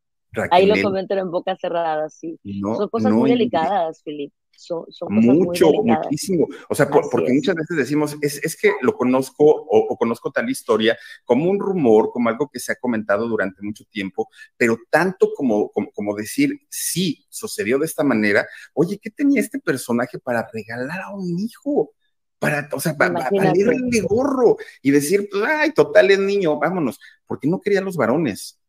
Ahí 0.51 0.67
lo 0.67 0.81
comentaron 0.83 1.27
en 1.27 1.31
boca 1.31 1.57
cerrada, 1.57 2.09
sí. 2.09 2.39
son 2.63 2.89
cosas 2.89 3.13
muy 3.13 3.31
delicadas, 3.31 4.03
Felipe. 4.03 4.35
Son, 4.61 4.85
Mucho, 5.09 5.71
muchísimo. 5.73 6.47
O 6.69 6.75
sea, 6.75 6.89
porque 6.89 7.33
muchas 7.33 7.55
veces 7.55 7.77
decimos, 7.77 8.17
es, 8.21 8.57
que 8.57 8.73
lo 8.83 8.95
conozco 8.95 9.45
o, 9.45 9.97
conozco 9.97 10.31
tal 10.31 10.51
historia 10.51 10.99
como 11.25 11.51
un 11.51 11.59
rumor, 11.59 12.11
como 12.11 12.29
algo 12.29 12.49
que 12.53 12.61
se 12.61 12.73
ha 12.73 12.77
comentado 12.77 13.27
durante 13.27 13.63
mucho 13.63 13.85
tiempo, 13.91 14.29
pero 14.57 14.79
tanto 14.91 15.31
como, 15.35 15.71
como, 15.71 16.15
decir, 16.15 16.61
sí, 16.69 17.25
sucedió 17.31 17.79
de 17.79 17.87
esta 17.87 18.05
manera, 18.05 18.47
oye, 18.75 18.99
¿qué 18.99 19.11
tenía 19.11 19.41
este 19.41 19.59
personaje 19.59 20.19
para 20.19 20.49
regalar 20.53 21.01
a 21.01 21.15
un 21.15 21.39
hijo? 21.39 21.93
Para, 22.39 22.69
o 22.73 22.81
sea, 22.81 22.97
para, 22.97 23.29
para 23.29 23.53
de 23.53 24.01
gorro 24.01 24.57
y 24.83 24.91
decir, 24.91 25.29
ay, 25.47 25.73
total 25.73 26.11
es 26.11 26.19
niño, 26.19 26.59
vámonos, 26.59 26.99
porque 27.27 27.49
no 27.49 27.61
quería 27.61 27.81
los 27.81 27.97
varones 27.97 28.61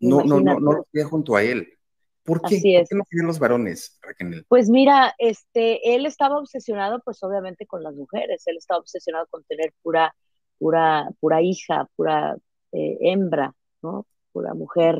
no, 0.00 0.24
no, 0.24 0.40
no, 0.40 0.58
no 0.58 0.72
lo 0.72 0.84
quería 0.90 1.06
junto 1.06 1.36
a 1.36 1.42
él. 1.42 1.78
¿Por 2.24 2.40
qué? 2.42 2.56
Así 2.56 2.76
es. 2.76 2.88
¿Por 2.88 3.06
qué 3.08 3.16
no 3.18 3.26
los 3.28 3.38
varones, 3.38 3.98
Raquel? 4.02 4.44
Pues 4.48 4.68
mira, 4.68 5.14
este, 5.18 5.94
él 5.94 6.06
estaba 6.06 6.38
obsesionado, 6.38 7.00
pues 7.04 7.22
obviamente 7.22 7.66
con 7.66 7.82
las 7.82 7.94
mujeres. 7.94 8.42
Él 8.46 8.56
estaba 8.56 8.80
obsesionado 8.80 9.26
con 9.30 9.42
tener 9.44 9.72
pura, 9.82 10.14
pura, 10.58 11.08
pura 11.20 11.42
hija, 11.42 11.88
pura 11.96 12.36
eh, 12.72 12.98
hembra, 13.00 13.54
¿no? 13.82 14.06
Pura 14.32 14.54
mujer. 14.54 14.96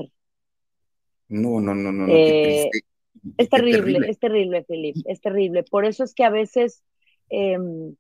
No, 1.29 1.61
no, 1.61 1.75
no, 1.75 1.93
no. 1.93 2.07
Eh, 2.09 2.71
es 3.37 3.49
terrible, 3.49 4.09
es 4.09 4.19
terrible, 4.19 4.65
Felipe, 4.65 5.01
es 5.05 5.21
terrible. 5.21 5.63
Por 5.63 5.85
eso 5.85 6.05
es 6.05 6.15
que 6.15 6.25
a 6.25 6.31
veces, 6.31 6.83
em, 7.29 7.95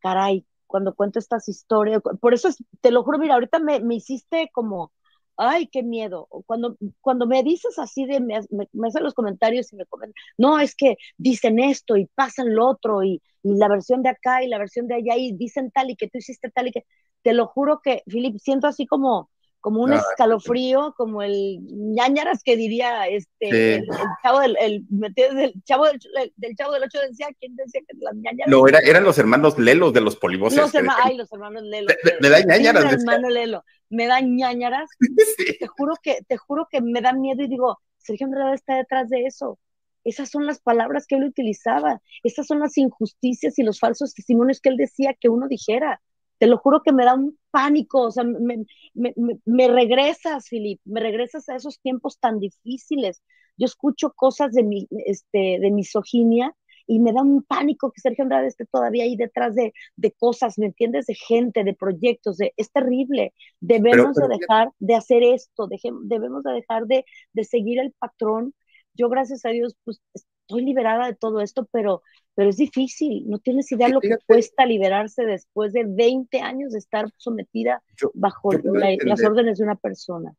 caray, 0.00 0.44
cuando 0.66 0.94
cuento 0.94 1.18
estas 1.18 1.48
historias, 1.48 2.00
por 2.20 2.34
eso 2.34 2.48
es, 2.48 2.56
te 2.80 2.90
lo 2.90 3.04
juro, 3.04 3.18
mira, 3.18 3.34
ahorita 3.34 3.58
me, 3.58 3.80
me 3.80 3.96
hiciste 3.96 4.50
como, 4.52 4.92
ay, 5.36 5.68
qué 5.68 5.82
miedo. 5.82 6.28
Cuando, 6.46 6.76
cuando 7.00 7.26
me 7.26 7.42
dices 7.42 7.78
así 7.78 8.06
de, 8.06 8.20
me, 8.20 8.40
me, 8.50 8.88
hacen 8.88 9.02
los 9.02 9.14
comentarios 9.14 9.72
y 9.72 9.76
me 9.76 9.86
comentan, 9.86 10.14
no, 10.38 10.58
es 10.60 10.74
que 10.74 10.96
dicen 11.16 11.58
esto 11.58 11.96
y 11.96 12.06
pasan 12.14 12.54
lo 12.54 12.68
otro 12.68 13.02
y, 13.02 13.22
y, 13.42 13.56
la 13.56 13.68
versión 13.68 14.02
de 14.02 14.10
acá 14.10 14.42
y 14.42 14.48
la 14.48 14.58
versión 14.58 14.86
de 14.88 14.96
allá 14.96 15.16
y 15.16 15.32
dicen 15.32 15.70
tal 15.70 15.90
y 15.90 15.96
que 15.96 16.08
tú 16.08 16.18
hiciste 16.18 16.50
tal 16.50 16.68
y 16.68 16.72
que, 16.72 16.84
te 17.22 17.32
lo 17.32 17.46
juro 17.46 17.80
que, 17.82 18.02
Filip, 18.06 18.38
siento 18.38 18.66
así 18.66 18.86
como, 18.86 19.30
como 19.64 19.80
un 19.80 19.94
escalofrío, 19.94 20.92
como 20.94 21.22
el 21.22 21.58
ñañaras 21.62 22.42
que 22.44 22.54
diría 22.54 23.08
este 23.08 23.76
el, 23.76 23.86
chavo 24.22 24.40
del 24.40 24.58
el, 24.60 24.84
del 24.90 25.54
chavo 25.64 25.86
del, 25.86 25.98
del, 26.36 26.54
chavo 26.54 26.72
del 26.72 26.82
ocho 26.82 26.98
decía, 27.00 27.28
¿quién 27.40 27.56
decía 27.56 27.80
que 27.88 27.96
las 27.98 28.14
ñañaras? 28.14 28.50
No, 28.50 28.68
era, 28.68 28.80
eran 28.80 29.04
los 29.04 29.16
hermanos 29.16 29.58
Lelos 29.58 29.94
de 29.94 30.02
los 30.02 30.16
poliboses. 30.16 30.58
Los 30.58 30.74
ay, 31.02 31.16
los 31.16 31.32
hermanos 31.32 31.62
Lelos. 31.62 31.96
Me, 32.20 32.28
da 32.28 32.40
ñañaras. 32.42 32.92
hermano 32.92 33.30
Lelo, 33.30 33.64
me 33.88 34.06
da 34.06 34.20
ñañaras. 34.20 34.90
Te 35.58 35.66
juro 35.66 35.94
que, 36.02 36.18
te 36.28 36.36
juro 36.36 36.68
que 36.70 36.82
me 36.82 37.00
da 37.00 37.14
miedo 37.14 37.42
y 37.42 37.48
digo, 37.48 37.80
Sergio 37.96 38.26
Andrade 38.26 38.56
está 38.56 38.76
detrás 38.76 39.08
de 39.08 39.24
eso. 39.24 39.58
Esas 40.04 40.28
son 40.28 40.44
las 40.44 40.60
palabras 40.60 41.06
que 41.06 41.14
él 41.14 41.24
utilizaba. 41.24 42.02
Esas 42.22 42.46
son 42.46 42.60
las 42.60 42.76
injusticias 42.76 43.58
y 43.58 43.62
los 43.62 43.80
falsos 43.80 44.12
testimonios 44.12 44.60
que 44.60 44.68
él 44.68 44.76
decía 44.76 45.16
que 45.18 45.30
uno 45.30 45.48
dijera 45.48 46.02
te 46.44 46.50
lo 46.50 46.58
juro 46.58 46.82
que 46.82 46.92
me 46.92 47.06
da 47.06 47.14
un 47.14 47.38
pánico, 47.50 48.02
o 48.02 48.10
sea, 48.10 48.22
me, 48.22 48.66
me, 48.92 49.14
me, 49.46 49.68
regresas, 49.68 50.46
Filip, 50.46 50.78
me 50.84 51.00
regresas 51.00 51.48
a 51.48 51.56
esos 51.56 51.80
tiempos 51.80 52.18
tan 52.18 52.38
difíciles. 52.38 53.22
Yo 53.56 53.64
escucho 53.64 54.12
cosas 54.12 54.52
de, 54.52 54.62
mi, 54.62 54.86
este, 55.06 55.58
de 55.58 55.70
misoginia 55.70 56.54
y 56.86 56.98
me 56.98 57.14
da 57.14 57.22
un 57.22 57.44
pánico 57.44 57.90
que 57.92 58.02
Sergio 58.02 58.24
Andrade 58.24 58.48
esté 58.48 58.66
todavía 58.66 59.04
ahí 59.04 59.16
detrás 59.16 59.54
de, 59.54 59.72
de 59.96 60.12
cosas, 60.12 60.58
¿me 60.58 60.66
entiendes? 60.66 61.06
De 61.06 61.14
gente, 61.14 61.64
de 61.64 61.72
proyectos, 61.72 62.36
de, 62.36 62.52
es 62.58 62.70
terrible. 62.70 63.32
Debemos 63.60 64.14
de 64.14 64.28
dejar 64.28 64.70
de 64.80 64.96
hacer 64.96 65.22
esto, 65.22 65.66
debemos 66.02 66.42
de 66.42 66.52
dejar 66.52 66.84
de, 66.84 67.06
de 67.32 67.44
seguir 67.44 67.78
el 67.80 67.92
patrón. 67.92 68.52
Yo, 68.92 69.08
gracias 69.08 69.46
a 69.46 69.48
Dios, 69.48 69.74
pues 69.82 69.98
estoy 70.46 70.64
liberada 70.64 71.06
de 71.06 71.14
todo 71.14 71.40
esto, 71.40 71.68
pero 71.72 72.02
pero 72.34 72.50
es 72.50 72.56
difícil, 72.56 73.28
no 73.28 73.38
tienes 73.38 73.70
idea 73.70 73.88
lo 73.88 74.00
que 74.00 74.16
cuesta 74.26 74.66
liberarse 74.66 75.24
después 75.24 75.72
de 75.72 75.84
20 75.84 76.40
años 76.40 76.72
de 76.72 76.80
estar 76.80 77.06
sometida 77.16 77.82
bajo 78.12 78.50
las 78.52 79.22
órdenes 79.22 79.58
de 79.58 79.64
una 79.64 79.76
persona. 79.76 80.34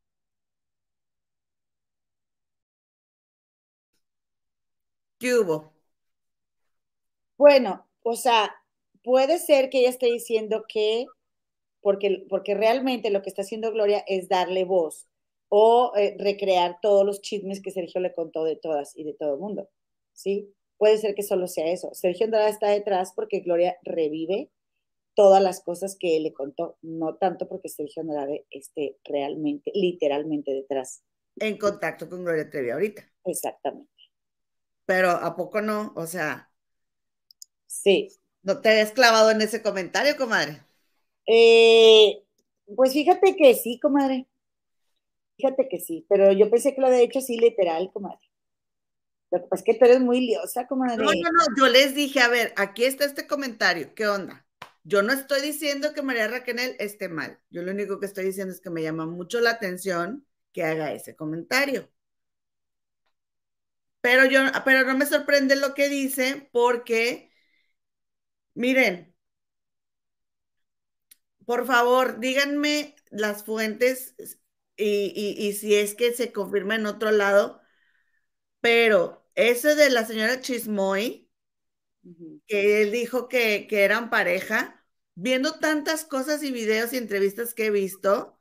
¿Qué 5.17 5.33
hubo? 5.35 5.71
Bueno, 7.38 7.88
o 8.03 8.15
sea, 8.15 8.53
puede 9.01 9.39
ser 9.39 9.69
que 9.69 9.79
ella 9.79 9.89
esté 9.89 10.07
diciendo 10.07 10.65
que, 10.67 11.05
porque, 11.81 12.25
porque 12.29 12.55
realmente 12.55 13.09
lo 13.09 13.21
que 13.21 13.29
está 13.29 13.43
haciendo 13.43 13.71
Gloria 13.71 14.03
es 14.07 14.27
darle 14.27 14.65
voz 14.65 15.07
o 15.47 15.93
eh, 15.95 16.17
recrear 16.19 16.79
todos 16.81 17.05
los 17.05 17.21
chismes 17.21 17.62
que 17.62 17.71
Sergio 17.71 18.01
le 18.01 18.13
contó 18.13 18.43
de 18.43 18.57
todas 18.57 18.97
y 18.97 19.05
de 19.05 19.13
todo 19.13 19.35
el 19.35 19.39
mundo, 19.39 19.69
¿sí? 20.15 20.55
puede 20.77 20.98
ser 20.98 21.15
que 21.15 21.24
solo 21.24 21.48
sea 21.48 21.72
eso. 21.72 21.93
Sergio 21.93 22.25
Andrade 22.25 22.50
está 22.50 22.69
detrás 22.69 23.13
porque 23.15 23.39
Gloria 23.39 23.77
revive 23.84 24.50
todas 25.15 25.41
las 25.41 25.62
cosas 25.62 25.95
que 25.98 26.17
él 26.17 26.24
le 26.24 26.34
contó, 26.34 26.77
no 26.81 27.15
tanto 27.15 27.48
porque 27.48 27.69
Sergio 27.69 28.01
Andrade 28.01 28.45
esté 28.50 28.98
realmente, 29.05 29.72
literalmente 29.74 30.51
detrás. 30.51 31.03
En 31.38 31.57
contacto 31.57 32.10
con 32.10 32.24
Gloria 32.24 32.50
Trevi 32.50 32.72
ahorita. 32.72 33.10
Exactamente. 33.25 33.90
Pero 34.85 35.09
¿a 35.09 35.35
poco 35.35 35.61
no? 35.61 35.94
O 35.96 36.05
sea. 36.05 36.51
Sí. 37.66 38.09
¿No 38.44 38.61
te 38.61 38.70
habías 38.70 38.92
clavado 38.92 39.31
en 39.31 39.42
ese 39.42 39.61
comentario, 39.61 40.16
comadre? 40.18 40.61
Eh, 41.25 42.22
pues 42.75 42.94
fíjate 42.94 43.35
que 43.35 43.55
sí, 43.55 43.79
comadre. 43.79 44.27
Fíjate 45.37 45.68
que 45.68 45.79
sí, 45.79 46.05
pero 46.07 46.31
yo 46.31 46.50
pensé 46.50 46.75
que 46.75 46.81
lo 46.81 46.87
había 46.87 47.01
hecho 47.01 47.20
así 47.20 47.37
literal, 47.37 47.92
comadre. 47.92 48.25
Pues 49.50 49.63
que 49.63 49.74
tú 49.74 49.85
eres 49.85 50.00
muy 50.00 50.21
liosa, 50.21 50.67
comadre. 50.67 50.98
No, 50.98 51.11
no, 51.11 51.31
no, 51.31 51.45
yo 51.57 51.67
les 51.67 51.95
dije, 51.95 52.19
a 52.21 52.27
ver, 52.27 52.53
aquí 52.57 52.85
está 52.85 53.05
este 53.05 53.27
comentario, 53.27 53.93
¿qué 53.95 54.07
onda? 54.07 54.45
Yo 54.83 55.01
no 55.01 55.13
estoy 55.13 55.41
diciendo 55.41 55.93
que 55.93 56.01
María 56.01 56.27
Raquel 56.27 56.75
esté 56.79 57.09
mal. 57.09 57.39
Yo 57.50 57.63
lo 57.63 57.71
único 57.71 58.00
que 58.00 58.05
estoy 58.05 58.25
diciendo 58.25 58.53
es 58.53 58.61
que 58.61 58.69
me 58.69 58.83
llama 58.83 59.05
mucho 59.05 59.41
la 59.41 59.51
atención 59.51 60.25
que 60.53 60.63
haga 60.63 60.93
ese 60.93 61.15
comentario. 61.15 61.89
Pero 64.01 64.25
yo, 64.25 64.39
pero 64.63 64.85
no 64.85 64.95
me 64.98 65.05
sorprende 65.05 65.55
lo 65.55 65.74
que 65.74 65.89
dice 65.89 66.48
porque, 66.51 67.31
miren, 68.55 69.13
por 71.45 71.65
favor, 71.65 72.19
díganme 72.19 72.95
las 73.11 73.43
fuentes 73.43 74.15
y, 74.77 75.35
y 75.37 75.53
si 75.53 75.75
es 75.75 75.95
que 75.95 76.13
se 76.13 76.31
confirma 76.31 76.75
en 76.75 76.85
otro 76.85 77.11
lado, 77.11 77.61
pero 78.61 79.25
ese 79.35 79.75
de 79.75 79.89
la 79.89 80.05
señora 80.05 80.41
Chismoy, 80.41 81.29
que 82.48 82.81
él 82.81 82.91
dijo 82.91 83.27
que, 83.27 83.67
eran 83.69 84.09
pareja, 84.09 84.83
viendo 85.15 85.59
tantas 85.59 86.05
cosas 86.05 86.43
y 86.43 86.51
videos 86.51 86.93
y 86.93 86.98
entrevistas 86.98 87.53
que 87.53 87.67
he 87.67 87.71
visto, 87.71 88.37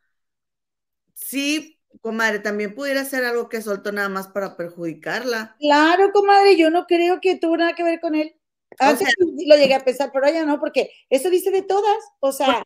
sí, 1.14 1.80
comadre, 2.00 2.38
también 2.38 2.74
pudiera 2.74 3.04
ser 3.04 3.24
algo 3.24 3.48
que 3.48 3.62
soltó 3.62 3.92
nada 3.92 4.08
más 4.08 4.28
para 4.28 4.56
perjudicarla. 4.56 5.56
Claro, 5.58 6.12
comadre, 6.12 6.56
yo 6.56 6.70
no 6.70 6.86
creo 6.86 7.20
que 7.20 7.36
tuvo 7.36 7.56
nada 7.56 7.74
que 7.74 7.84
ver 7.84 8.00
con 8.00 8.14
él. 8.14 8.36
Antes 8.78 9.08
lo 9.18 9.56
llegué 9.56 9.74
a 9.74 9.84
pensar, 9.84 10.10
pero 10.12 10.28
ya 10.28 10.44
no, 10.44 10.58
porque 10.58 10.90
eso 11.08 11.30
dice 11.30 11.50
de 11.52 11.62
todas, 11.62 11.96
o 12.18 12.32
sea. 12.32 12.64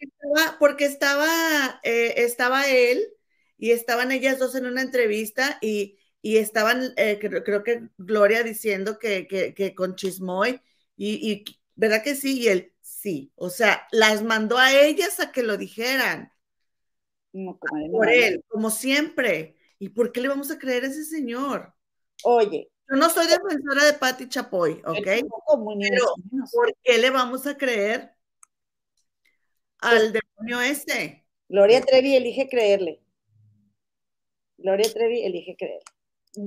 Porque 0.59 0.87
estaba, 0.87 1.81
eh, 1.83 2.15
estaba 2.19 2.67
él 2.67 3.07
y 3.59 3.73
estaban 3.73 4.11
ellas 4.13 4.39
dos 4.39 4.55
en 4.55 4.67
una 4.67 4.81
entrevista 4.83 5.59
y 5.61 5.98
y 6.21 6.39
estaban, 6.39 6.93
eh, 6.97 7.19
creo, 7.21 7.63
que 7.63 7.89
Gloria 7.97 8.43
diciendo 8.43 8.99
que, 8.99 9.27
que, 9.27 9.75
con 9.75 9.95
Chismoy, 9.95 10.61
y, 10.97 11.45
¿verdad 11.77 12.03
que 12.03 12.15
sí? 12.15 12.41
Y 12.41 12.49
él, 12.49 12.73
sí, 12.81 13.33
o 13.37 13.51
sea, 13.51 13.87
las 13.93 14.23
mandó 14.23 14.59
a 14.59 14.73
ellas 14.73 15.21
a 15.21 15.31
que 15.31 15.43
lo 15.43 15.57
dijeran. 15.57 16.33
por 17.91 18.11
él, 18.11 18.45
como 18.49 18.71
siempre. 18.71 19.57
¿Y 19.79 19.91
por 19.91 20.11
qué 20.11 20.21
le 20.21 20.29
vamos 20.29 20.51
a 20.51 20.59
creer 20.59 20.85
a 20.85 20.89
ese 20.89 21.05
señor? 21.05 21.73
Oye. 22.25 22.69
Yo 22.91 22.97
no 22.97 23.11
soy 23.11 23.27
defensora 23.27 23.85
de 23.85 23.93
Patti 23.93 24.29
Chapoy, 24.29 24.83
¿ok? 24.85 25.07
Pero, 25.07 26.07
¿por 26.53 26.75
qué 26.83 26.99
le 26.99 27.11
vamos 27.11 27.47
a 27.47 27.57
creer 27.57 28.15
al 29.81 30.11
pues 30.11 30.13
demonio 30.15 30.61
este? 30.63 31.27
Gloria 31.49 31.83
Trevi 31.83 32.17
elige 32.17 32.49
creerle. 32.49 33.03
Gloria 34.57 34.91
Trevi 34.93 35.23
elige 35.23 35.55
creerle. 35.57 35.85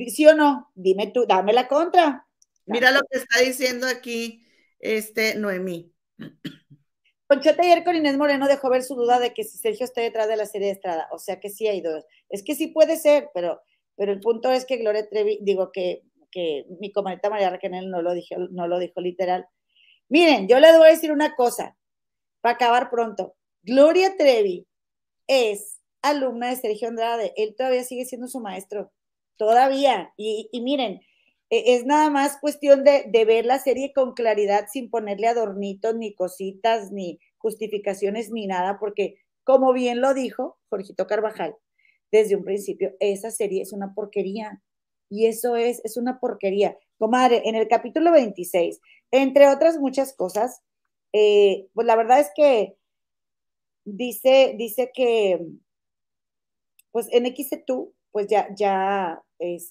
¿Sí 0.07 0.25
o 0.25 0.35
no? 0.35 0.71
Dime 0.75 1.07
tú, 1.07 1.25
dame 1.27 1.53
la 1.53 1.67
contra. 1.67 2.27
Mira 2.65 2.91
lo 2.91 3.01
que 3.09 3.17
está 3.17 3.39
diciendo 3.39 3.87
aquí 3.87 4.45
este 4.79 5.35
Noemí. 5.35 5.93
Conchete 7.27 7.61
ayer 7.61 7.83
con 7.83 7.95
Inés 7.95 8.17
Moreno 8.17 8.47
dejó 8.47 8.69
ver 8.69 8.83
su 8.83 8.95
duda 8.95 9.19
de 9.19 9.33
que 9.33 9.43
si 9.43 9.57
Sergio 9.57 9.85
está 9.85 10.01
detrás 10.01 10.27
de 10.27 10.35
la 10.35 10.45
serie 10.45 10.67
de 10.67 10.73
Estrada, 10.73 11.07
o 11.11 11.17
sea 11.17 11.39
que 11.39 11.49
sí 11.49 11.67
hay 11.67 11.81
dos. 11.81 12.03
Es 12.29 12.43
que 12.43 12.55
sí 12.55 12.67
puede 12.67 12.97
ser, 12.97 13.29
pero, 13.33 13.61
pero 13.95 14.11
el 14.11 14.19
punto 14.19 14.51
es 14.51 14.65
que 14.65 14.77
Gloria 14.77 15.07
Trevi, 15.07 15.39
digo 15.41 15.71
que, 15.71 16.03
que 16.29 16.65
mi 16.81 16.91
comadita 16.91 17.29
María 17.29 17.49
Raquel 17.49 17.89
no 17.89 18.01
lo, 18.01 18.13
dijo, 18.13 18.35
no 18.51 18.67
lo 18.67 18.79
dijo 18.79 18.99
literal. 18.99 19.47
Miren, 20.09 20.49
yo 20.49 20.59
les 20.59 20.77
voy 20.77 20.89
a 20.89 20.91
decir 20.91 21.11
una 21.11 21.35
cosa, 21.35 21.77
para 22.41 22.55
acabar 22.55 22.89
pronto. 22.89 23.35
Gloria 23.63 24.17
Trevi 24.17 24.67
es 25.27 25.79
alumna 26.01 26.49
de 26.49 26.57
Sergio 26.57 26.89
Andrade, 26.89 27.33
él 27.37 27.55
todavía 27.55 27.85
sigue 27.85 28.03
siendo 28.03 28.27
su 28.27 28.41
maestro 28.41 28.91
todavía. 29.41 30.13
Y, 30.17 30.61
miren, 30.61 31.01
e, 31.49 31.73
es 31.73 31.83
nada 31.83 32.11
más 32.11 32.37
cuestión 32.39 32.83
de, 32.83 33.09
ver 33.25 33.43
la 33.47 33.57
serie 33.57 33.91
con 33.91 34.13
claridad 34.13 34.67
sin 34.71 34.91
ponerle 34.91 35.27
adornitos, 35.27 35.95
ni 35.95 36.13
cositas, 36.13 36.91
ni 36.91 37.19
justificaciones, 37.39 38.29
ni 38.29 38.45
nada, 38.45 38.77
porque 38.79 39.15
como 39.43 39.73
bien 39.73 39.99
lo 39.99 40.13
dijo 40.13 40.59
Jorgito 40.69 41.07
Carvajal 41.07 41.55
desde 42.11 42.35
un 42.35 42.43
principio, 42.43 42.93
esa 42.99 43.31
serie 43.31 43.63
es 43.63 43.73
una 43.73 43.95
porquería. 43.95 44.61
Y 45.09 45.25
eso 45.25 45.55
es, 45.55 45.81
es 45.83 45.97
una 45.97 46.19
porquería. 46.19 46.77
Comadre, 46.99 47.41
en 47.45 47.55
el 47.55 47.67
capítulo 47.67 48.11
26, 48.11 48.79
entre 49.09 49.47
otras 49.47 49.79
muchas 49.79 50.13
cosas, 50.13 50.61
eh, 51.13 51.67
pues 51.73 51.87
la 51.87 51.95
verdad 51.95 52.19
es 52.19 52.29
que 52.35 52.75
dice, 53.85 54.53
dice 54.55 54.91
que, 54.93 55.43
pues 56.91 57.07
en 57.11 57.25
XT 57.25 57.71
pues 58.11 58.27
ya, 58.27 58.47
ya 58.55 59.21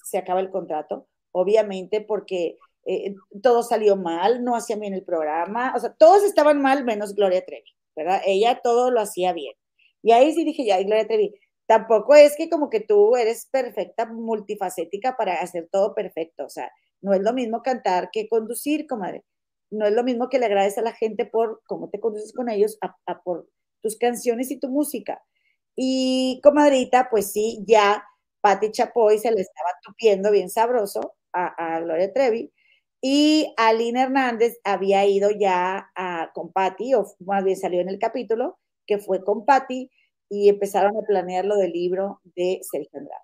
se 0.03 0.17
acaba 0.17 0.39
el 0.39 0.49
contrato, 0.49 1.07
obviamente 1.31 2.01
porque 2.01 2.57
eh, 2.85 3.15
todo 3.41 3.63
salió 3.63 3.95
mal, 3.95 4.43
no 4.43 4.55
hacía 4.55 4.75
bien 4.75 4.93
el 4.93 5.03
programa, 5.03 5.73
o 5.75 5.79
sea, 5.79 5.93
todos 5.93 6.23
estaban 6.23 6.61
mal 6.61 6.83
menos 6.83 7.15
Gloria 7.15 7.45
Trevi, 7.45 7.69
¿verdad? 7.95 8.21
Ella 8.25 8.59
todo 8.63 8.91
lo 8.91 9.01
hacía 9.01 9.33
bien. 9.33 9.53
Y 10.01 10.11
ahí 10.11 10.33
sí 10.33 10.43
dije, 10.43 10.65
ya, 10.65 10.81
Gloria 10.81 11.07
Trevi, 11.07 11.33
tampoco 11.67 12.15
es 12.15 12.35
que 12.35 12.49
como 12.49 12.69
que 12.69 12.79
tú 12.79 13.15
eres 13.15 13.47
perfecta, 13.51 14.05
multifacética 14.07 15.15
para 15.15 15.35
hacer 15.35 15.69
todo 15.71 15.93
perfecto, 15.93 16.45
o 16.45 16.49
sea, 16.49 16.71
no 17.01 17.13
es 17.13 17.21
lo 17.21 17.33
mismo 17.33 17.61
cantar 17.61 18.09
que 18.11 18.27
conducir, 18.27 18.87
comadre. 18.87 19.23
No 19.71 19.85
es 19.87 19.93
lo 19.93 20.03
mismo 20.03 20.29
que 20.29 20.37
le 20.37 20.47
agradeces 20.47 20.79
a 20.79 20.81
la 20.81 20.93
gente 20.93 21.25
por 21.25 21.61
cómo 21.65 21.89
te 21.89 21.99
conduces 21.99 22.33
con 22.33 22.49
ellos, 22.49 22.77
a 22.81 23.23
por 23.23 23.47
tus 23.81 23.97
canciones 23.97 24.51
y 24.51 24.59
tu 24.59 24.69
música. 24.69 25.23
Y 25.75 26.39
comadrita, 26.43 27.07
pues 27.09 27.31
sí, 27.31 27.63
ya 27.65 28.03
Patti 28.41 28.71
Chapoy 28.71 29.19
se 29.19 29.31
le 29.31 29.41
estaba 29.41 29.69
tupiendo 29.83 30.31
bien 30.31 30.49
sabroso 30.49 31.15
a, 31.33 31.79
Gloria 31.81 32.11
Trevi. 32.11 32.51
Y 33.03 33.53
Aline 33.57 34.03
Hernández 34.03 34.59
había 34.63 35.05
ido 35.05 35.29
ya 35.31 35.91
con 36.33 36.51
Patti, 36.51 36.93
o 36.93 37.05
más 37.19 37.43
bien 37.43 37.57
salió 37.57 37.81
en 37.81 37.89
el 37.89 37.99
capítulo, 37.99 38.59
que 38.85 38.99
fue 38.99 39.23
con 39.23 39.45
Patti, 39.45 39.89
y 40.29 40.49
empezaron 40.49 40.95
a 40.97 41.05
planear 41.07 41.45
lo 41.45 41.57
del 41.57 41.71
libro 41.71 42.21
de 42.35 42.59
Sergio 42.61 42.99
Andrade. 42.99 43.23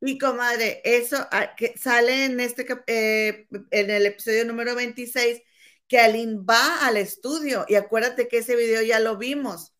Y 0.00 0.18
comadre, 0.18 0.80
eso 0.84 1.16
ah, 1.32 1.56
que 1.56 1.76
sale 1.76 2.26
en 2.26 2.38
este 2.38 2.64
eh, 2.86 3.48
en 3.72 3.90
el 3.90 4.06
episodio 4.06 4.44
número 4.44 4.76
26, 4.76 5.42
que 5.88 5.98
Aline 5.98 6.40
va 6.48 6.86
al 6.86 6.96
estudio, 6.96 7.64
y 7.68 7.74
acuérdate 7.74 8.28
que 8.28 8.38
ese 8.38 8.54
video 8.54 8.82
ya 8.82 9.00
lo 9.00 9.16
vimos 9.16 9.74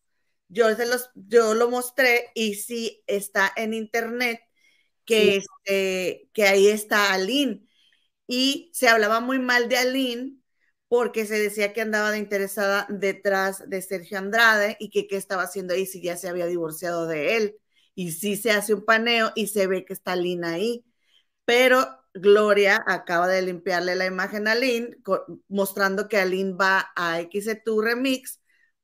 yo, 0.49 0.75
se 0.75 0.85
los, 0.85 1.11
yo 1.13 1.53
lo 1.53 1.69
mostré 1.69 2.31
y 2.33 2.55
sí 2.55 3.03
está 3.07 3.53
en 3.55 3.73
internet 3.73 4.41
que, 5.09 5.37
este, 5.37 6.29
que 6.33 6.43
ahí 6.45 6.67
está 6.67 7.13
Aline. 7.13 7.67
Y 8.27 8.71
se 8.73 8.89
hablaba 8.89 9.21
muy 9.21 9.39
mal 9.39 9.69
de 9.69 9.77
Aline 9.77 10.37
porque 10.87 11.25
se 11.25 11.39
decía 11.39 11.73
que 11.73 11.81
andaba 11.81 12.11
de 12.11 12.19
interesada 12.19 12.87
detrás 12.89 13.69
de 13.69 13.81
Sergio 13.81 14.19
Andrade 14.19 14.77
y 14.79 14.89
que 14.91 15.07
qué 15.07 15.17
estaba 15.17 15.43
haciendo 15.43 15.73
ahí 15.75 15.85
si 15.87 16.01
ya 16.01 16.17
se 16.17 16.29
había 16.29 16.47
divorciado 16.47 17.07
de 17.07 17.37
él. 17.37 17.57
Y 17.95 18.11
sí 18.13 18.37
se 18.37 18.51
hace 18.51 18.73
un 18.73 18.85
paneo 18.85 19.31
y 19.35 19.47
se 19.47 19.67
ve 19.67 19.85
que 19.85 19.93
está 19.93 20.13
Aline 20.13 20.47
ahí. 20.47 20.85
Pero 21.45 21.87
Gloria 22.13 22.83
acaba 22.87 23.27
de 23.27 23.41
limpiarle 23.41 23.95
la 23.95 24.05
imagen 24.07 24.47
a 24.47 24.53
Aline, 24.53 24.97
mostrando 25.49 26.07
que 26.07 26.17
Aline 26.17 26.53
va 26.53 26.91
a 26.95 27.19
XETU 27.21 27.81
Remix 27.81 28.41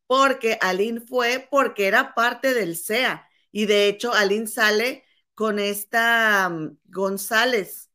porque 0.08 0.58
Aline 0.62 1.02
fue 1.02 1.48
porque 1.52 1.88
era 1.88 2.14
parte 2.16 2.54
del 2.54 2.78
SEA. 2.78 3.28
Y 3.52 3.66
de 3.68 3.88
hecho, 3.88 4.14
Aline 4.14 4.48
sale 4.48 5.05
con 5.36 5.60
esta 5.60 6.50
mm, 6.50 6.78
González, 6.86 7.92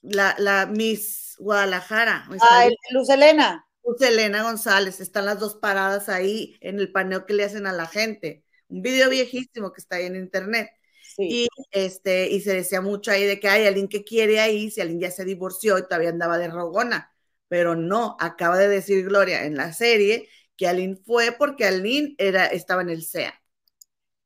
la, 0.00 0.34
la, 0.38 0.66
Miss 0.66 1.36
Guadalajara. 1.38 2.26
Ah, 2.40 2.68
Luz 2.90 3.10
Elena. 3.10 3.66
Luz 3.84 4.00
Elena 4.00 4.42
González, 4.42 5.00
están 5.00 5.26
las 5.26 5.40
dos 5.40 5.56
paradas 5.56 6.08
ahí 6.08 6.56
en 6.60 6.78
el 6.78 6.90
paneo 6.90 7.26
que 7.26 7.34
le 7.34 7.44
hacen 7.44 7.66
a 7.66 7.72
la 7.72 7.86
gente. 7.86 8.44
Un 8.68 8.80
video 8.80 9.10
viejísimo 9.10 9.72
que 9.72 9.80
está 9.80 9.96
ahí 9.96 10.06
en 10.06 10.16
internet. 10.16 10.70
Y, 11.18 11.48
este, 11.70 12.28
y 12.28 12.40
se 12.40 12.54
decía 12.54 12.80
mucho 12.80 13.10
ahí 13.10 13.24
de 13.24 13.38
que 13.38 13.48
hay 13.48 13.66
alguien 13.66 13.88
que 13.88 14.02
quiere 14.02 14.40
ahí, 14.40 14.70
si 14.70 14.80
alguien 14.80 15.00
ya 15.00 15.10
se 15.10 15.24
divorció 15.24 15.78
y 15.78 15.82
todavía 15.82 16.08
andaba 16.08 16.38
de 16.38 16.48
rogona. 16.48 17.12
Pero 17.46 17.76
no, 17.76 18.16
acaba 18.18 18.56
de 18.58 18.68
decir 18.68 19.04
Gloria 19.04 19.44
en 19.44 19.56
la 19.56 19.72
serie 19.72 20.28
que 20.56 20.66
Aline 20.66 20.96
fue 20.96 21.32
porque 21.32 21.66
Aline 21.66 22.14
era, 22.18 22.46
estaba 22.46 22.82
en 22.82 22.90
el 22.90 23.02
SEA. 23.02 23.34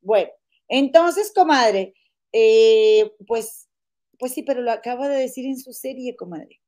Bueno, 0.00 0.30
entonces, 0.68 1.32
comadre, 1.34 1.94
eh, 2.32 3.12
pues, 3.26 3.68
pues 4.18 4.32
sí, 4.32 4.42
pero 4.42 4.60
lo 4.60 4.70
acaba 4.70 5.08
de 5.08 5.18
decir 5.18 5.46
en 5.46 5.58
su 5.58 5.72
serie, 5.72 6.16
comadre. 6.16 6.60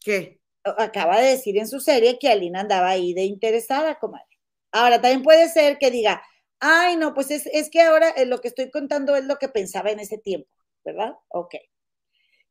¿Qué? 0.00 0.40
Acaba 0.62 1.20
de 1.20 1.30
decir 1.30 1.58
en 1.58 1.68
su 1.68 1.80
serie 1.80 2.18
que 2.18 2.28
Aline 2.28 2.58
andaba 2.58 2.88
ahí 2.88 3.14
de 3.14 3.24
interesada, 3.24 3.98
comadre. 3.98 4.26
Ahora, 4.70 5.00
también 5.00 5.22
puede 5.22 5.48
ser 5.48 5.78
que 5.78 5.90
diga, 5.90 6.22
ay, 6.60 6.96
no, 6.96 7.14
pues 7.14 7.30
es, 7.30 7.46
es 7.46 7.70
que 7.70 7.80
ahora 7.80 8.10
eh, 8.10 8.26
lo 8.26 8.40
que 8.40 8.48
estoy 8.48 8.70
contando 8.70 9.16
es 9.16 9.24
lo 9.24 9.36
que 9.36 9.48
pensaba 9.48 9.90
en 9.90 10.00
ese 10.00 10.18
tiempo, 10.18 10.48
¿verdad? 10.84 11.14
Ok. 11.28 11.54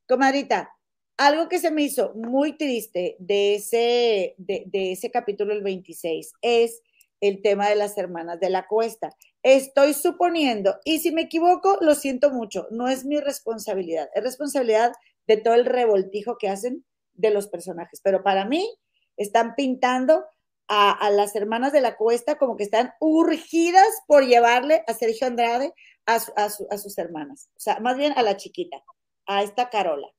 Comadrita, 0.07 0.71
algo 1.17 1.49
que 1.49 1.59
se 1.59 1.71
me 1.71 1.81
hizo 1.81 2.13
muy 2.13 2.57
triste 2.57 3.15
de 3.19 3.55
ese, 3.55 4.35
de, 4.37 4.91
ese 4.91 5.11
capítulo, 5.11 5.53
el 5.53 5.63
26, 5.63 6.33
es 6.41 6.81
el 7.19 7.41
tema 7.41 7.67
de 7.69 7.75
las 7.75 7.97
hermanas 7.97 8.39
de 8.39 8.49
la 8.49 8.67
cuesta. 8.67 9.09
Estoy 9.47 9.93
suponiendo, 9.93 10.77
y 10.83 10.99
si 10.99 11.13
me 11.13 11.21
equivoco, 11.21 11.77
lo 11.79 11.95
siento 11.95 12.31
mucho, 12.31 12.67
no 12.69 12.89
es 12.89 13.05
mi 13.05 13.21
responsabilidad, 13.21 14.09
es 14.13 14.21
responsabilidad 14.21 14.91
de 15.25 15.37
todo 15.37 15.53
el 15.53 15.65
revoltijo 15.65 16.37
que 16.37 16.49
hacen 16.49 16.83
de 17.13 17.31
los 17.31 17.47
personajes, 17.47 18.01
pero 18.03 18.23
para 18.23 18.43
mí 18.43 18.69
están 19.15 19.55
pintando 19.55 20.25
a, 20.67 21.09
las 21.11 21.33
hermanas 21.33 21.71
de 21.71 21.79
la 21.79 21.95
cuesta 21.95 22.37
como 22.37 22.57
que 22.57 22.65
están 22.65 22.91
urgidas 22.99 23.87
por 24.05 24.25
llevarle 24.25 24.83
a 24.85 24.93
Sergio 24.93 25.27
Andrade 25.27 25.73
a, 26.05 26.15
a 26.15 26.77
sus 26.77 26.97
hermanas, 26.97 27.49
o 27.55 27.59
sea, 27.61 27.79
más 27.79 27.95
bien 27.95 28.11
a 28.17 28.23
la 28.23 28.35
chiquita, 28.35 28.83
a 29.27 29.43
esta 29.43 29.69
Carola. 29.69 30.09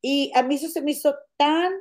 Y 0.00 0.30
a 0.36 0.44
mí 0.44 0.54
eso 0.54 0.68
se 0.68 0.82
me 0.82 0.92
hizo 0.92 1.16
tan 1.36 1.72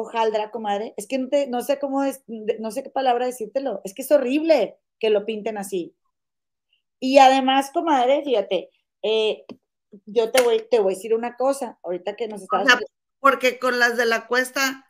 hojaldra, 0.00 0.50
comadre. 0.50 0.94
Es 0.96 1.06
que 1.06 1.18
no, 1.48 1.62
sé 1.62 1.78
cómo, 1.78 2.04
es, 2.04 2.22
no 2.26 2.70
sé 2.70 2.82
qué 2.82 2.90
palabra 2.90 3.26
decírtelo. 3.26 3.80
Es 3.84 3.94
que 3.94 4.02
es 4.02 4.10
horrible 4.10 4.78
que 4.98 5.10
lo 5.10 5.24
pinten 5.24 5.58
así. 5.58 5.94
Y 6.98 7.18
además, 7.18 7.70
comadre, 7.72 8.22
fíjate, 8.24 8.70
eh, 9.02 9.44
yo 10.06 10.30
te 10.30 10.42
voy, 10.42 10.66
te 10.70 10.80
voy 10.80 10.94
a 10.94 10.96
decir 10.96 11.14
una 11.14 11.36
cosa, 11.36 11.78
ahorita 11.82 12.16
que 12.16 12.28
nos 12.28 12.42
estás... 12.42 12.66
porque 13.18 13.58
con 13.58 13.78
las 13.78 13.96
de 13.96 14.06
la 14.06 14.26
cuesta 14.26 14.86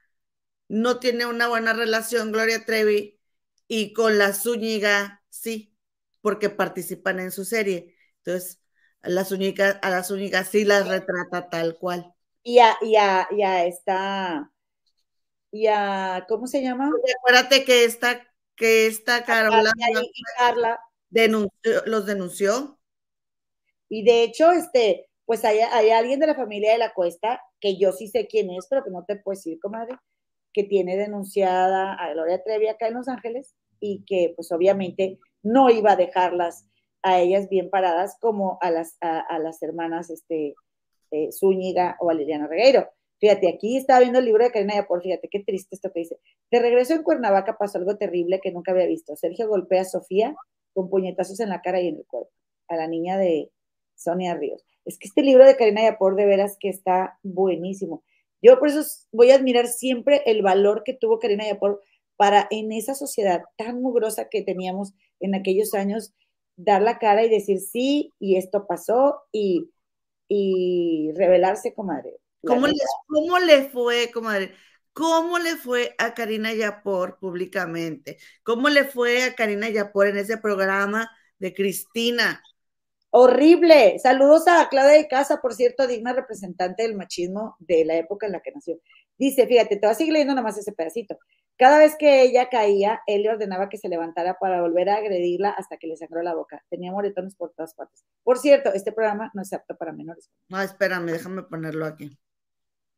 no 0.68 0.98
tiene 0.98 1.26
una 1.26 1.48
buena 1.48 1.72
relación 1.72 2.32
Gloria 2.32 2.64
Trevi 2.64 3.20
y 3.68 3.92
con 3.92 4.18
la 4.18 4.32
Zúñiga 4.32 5.22
sí, 5.28 5.76
porque 6.20 6.50
participan 6.50 7.18
en 7.20 7.32
su 7.32 7.44
serie. 7.44 7.96
Entonces, 8.18 8.60
a 9.02 9.08
las 9.08 9.28
Zúñiga, 9.28 9.70
a 9.82 9.90
las 9.90 10.08
Zúñiga 10.08 10.44
sí 10.44 10.64
las 10.64 10.88
retrata 10.88 11.48
tal 11.48 11.76
cual 11.76 12.16
y 12.46 12.60
a, 12.60 12.76
y 12.80 12.94
a, 12.94 13.26
y 13.32 13.42
a 13.42 13.66
esta, 13.66 14.52
y 15.50 15.66
a, 15.68 16.24
¿cómo 16.28 16.46
se 16.46 16.62
llama? 16.62 16.90
Acuérdate 17.18 17.64
que 17.64 17.84
esta, 17.84 18.26
que 18.56 18.86
esta 18.86 19.24
Carola 19.24 19.72
y 19.76 20.22
Carla 20.38 20.80
denunció, 21.10 21.84
los 21.86 22.06
denunció. 22.06 22.78
Y 23.88 24.04
de 24.04 24.22
hecho, 24.22 24.50
este, 24.52 25.08
pues 25.24 25.44
hay, 25.44 25.58
hay, 25.58 25.90
alguien 25.90 26.20
de 26.20 26.26
la 26.26 26.34
familia 26.34 26.72
de 26.72 26.78
la 26.78 26.92
Cuesta, 26.92 27.40
que 27.60 27.78
yo 27.78 27.92
sí 27.92 28.08
sé 28.08 28.26
quién 28.26 28.50
es, 28.50 28.66
pero 28.68 28.84
que 28.84 28.90
no 28.90 29.04
te 29.04 29.16
puedo 29.16 29.36
decir, 29.36 29.58
comadre, 29.60 29.96
que 30.52 30.64
tiene 30.64 30.96
denunciada 30.96 31.94
a 31.94 32.12
Gloria 32.12 32.42
Trevi 32.42 32.68
acá 32.68 32.88
en 32.88 32.94
Los 32.94 33.08
Ángeles 33.08 33.54
y 33.78 34.04
que 34.06 34.32
pues 34.34 34.50
obviamente 34.52 35.18
no 35.42 35.70
iba 35.70 35.92
a 35.92 35.96
dejarlas 35.96 36.66
a 37.02 37.20
ellas 37.20 37.48
bien 37.48 37.70
paradas 37.70 38.16
como 38.20 38.58
a 38.60 38.70
las, 38.70 38.96
a 39.00 39.38
las 39.38 39.62
hermanas 39.62 40.10
este, 40.10 40.54
eh, 41.10 41.30
Zúñiga 41.32 41.96
o 42.00 42.06
Valeriana 42.06 42.46
Regueiro. 42.46 42.88
Fíjate, 43.18 43.48
aquí 43.48 43.76
estaba 43.76 44.00
viendo 44.00 44.18
el 44.18 44.26
libro 44.26 44.44
de 44.44 44.50
Karina 44.50 44.74
Yapor, 44.74 45.02
fíjate 45.02 45.28
qué 45.28 45.40
triste 45.40 45.74
esto 45.74 45.90
que 45.92 46.00
dice. 46.00 46.18
De 46.50 46.60
regreso 46.60 46.94
en 46.94 47.02
Cuernavaca 47.02 47.56
pasó 47.58 47.78
algo 47.78 47.96
terrible 47.96 48.40
que 48.42 48.52
nunca 48.52 48.72
había 48.72 48.86
visto. 48.86 49.16
Sergio 49.16 49.48
golpea 49.48 49.82
a 49.82 49.84
Sofía 49.84 50.34
con 50.74 50.90
puñetazos 50.90 51.40
en 51.40 51.48
la 51.48 51.62
cara 51.62 51.80
y 51.80 51.88
en 51.88 51.96
el 51.96 52.06
cuerpo, 52.06 52.30
a 52.68 52.76
la 52.76 52.86
niña 52.86 53.16
de 53.16 53.50
Sonia 53.94 54.34
Ríos. 54.34 54.64
Es 54.84 54.98
que 54.98 55.08
este 55.08 55.22
libro 55.22 55.46
de 55.46 55.56
Karina 55.56 55.82
Yapor 55.82 56.16
de 56.16 56.26
veras 56.26 56.56
que 56.60 56.68
está 56.68 57.18
buenísimo. 57.22 58.04
Yo 58.42 58.58
por 58.58 58.68
eso 58.68 58.82
voy 59.12 59.30
a 59.30 59.36
admirar 59.36 59.66
siempre 59.66 60.22
el 60.26 60.42
valor 60.42 60.82
que 60.84 60.92
tuvo 60.92 61.18
Karina 61.18 61.46
Yapor 61.46 61.82
para 62.16 62.46
en 62.50 62.72
esa 62.72 62.94
sociedad 62.94 63.42
tan 63.56 63.80
mugrosa 63.80 64.28
que 64.28 64.42
teníamos 64.42 64.92
en 65.20 65.34
aquellos 65.34 65.74
años, 65.74 66.12
dar 66.56 66.82
la 66.82 66.98
cara 66.98 67.24
y 67.24 67.30
decir 67.30 67.60
sí, 67.60 68.12
y 68.18 68.36
esto 68.36 68.66
pasó, 68.66 69.22
y 69.32 69.70
y 70.28 71.12
revelarse, 71.14 71.74
comadre. 71.74 72.16
¿Cómo 72.44 72.66
le, 72.66 72.74
¿Cómo 73.06 73.38
le 73.38 73.68
fue, 73.70 74.10
comadre? 74.12 74.54
¿Cómo 74.92 75.38
le 75.38 75.56
fue 75.56 75.94
a 75.98 76.14
Karina 76.14 76.54
Yapor 76.54 77.18
públicamente? 77.18 78.18
¿Cómo 78.42 78.68
le 78.68 78.84
fue 78.84 79.24
a 79.24 79.34
Karina 79.34 79.68
Yapor 79.68 80.06
en 80.06 80.18
ese 80.18 80.38
programa 80.38 81.10
de 81.38 81.52
Cristina? 81.52 82.42
Horrible. 83.10 83.98
Saludos 83.98 84.46
a 84.48 84.68
Claudia 84.68 84.96
de 84.96 85.08
Casa, 85.08 85.40
por 85.40 85.54
cierto, 85.54 85.86
digna 85.86 86.12
representante 86.12 86.82
del 86.82 86.96
machismo 86.96 87.56
de 87.58 87.84
la 87.84 87.96
época 87.96 88.26
en 88.26 88.32
la 88.32 88.40
que 88.40 88.52
nació. 88.52 88.78
Dice, 89.18 89.46
fíjate, 89.46 89.76
te 89.76 89.86
vas 89.86 89.96
a 89.96 89.98
seguir 89.98 90.12
leyendo 90.12 90.34
nada 90.34 90.46
más 90.46 90.58
ese 90.58 90.72
pedacito. 90.72 91.18
Cada 91.58 91.78
vez 91.78 91.96
que 91.98 92.22
ella 92.22 92.50
caía, 92.50 93.00
él 93.06 93.22
le 93.22 93.30
ordenaba 93.30 93.70
que 93.70 93.78
se 93.78 93.88
levantara 93.88 94.38
para 94.38 94.60
volver 94.60 94.90
a 94.90 94.96
agredirla 94.96 95.50
hasta 95.50 95.78
que 95.78 95.86
le 95.86 95.96
sangró 95.96 96.22
la 96.22 96.34
boca. 96.34 96.62
Tenía 96.68 96.92
moretones 96.92 97.34
por 97.34 97.52
todas 97.52 97.74
partes. 97.74 98.04
Por 98.22 98.38
cierto, 98.38 98.72
este 98.74 98.92
programa 98.92 99.30
no 99.32 99.40
es 99.40 99.52
apto 99.52 99.76
para 99.76 99.92
menores. 99.92 100.30
No, 100.48 100.60
espérame, 100.60 101.06
déjame 101.12 101.42
ponerlo 101.44 101.86
aquí. 101.86 102.18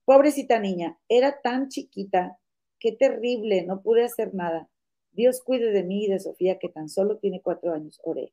Pobrecita 0.08 0.58
niña, 0.58 0.98
era 1.10 1.42
tan 1.42 1.68
chiquita, 1.68 2.38
qué 2.80 2.92
terrible, 2.92 3.66
no 3.66 3.82
pude 3.82 4.04
hacer 4.04 4.32
nada. 4.34 4.66
Dios 5.12 5.42
cuide 5.42 5.70
de 5.70 5.84
mí 5.84 6.06
y 6.06 6.08
de 6.08 6.18
Sofía, 6.18 6.58
que 6.58 6.70
tan 6.70 6.88
solo 6.88 7.18
tiene 7.18 7.42
cuatro 7.42 7.74
años, 7.74 8.00
oré. 8.02 8.32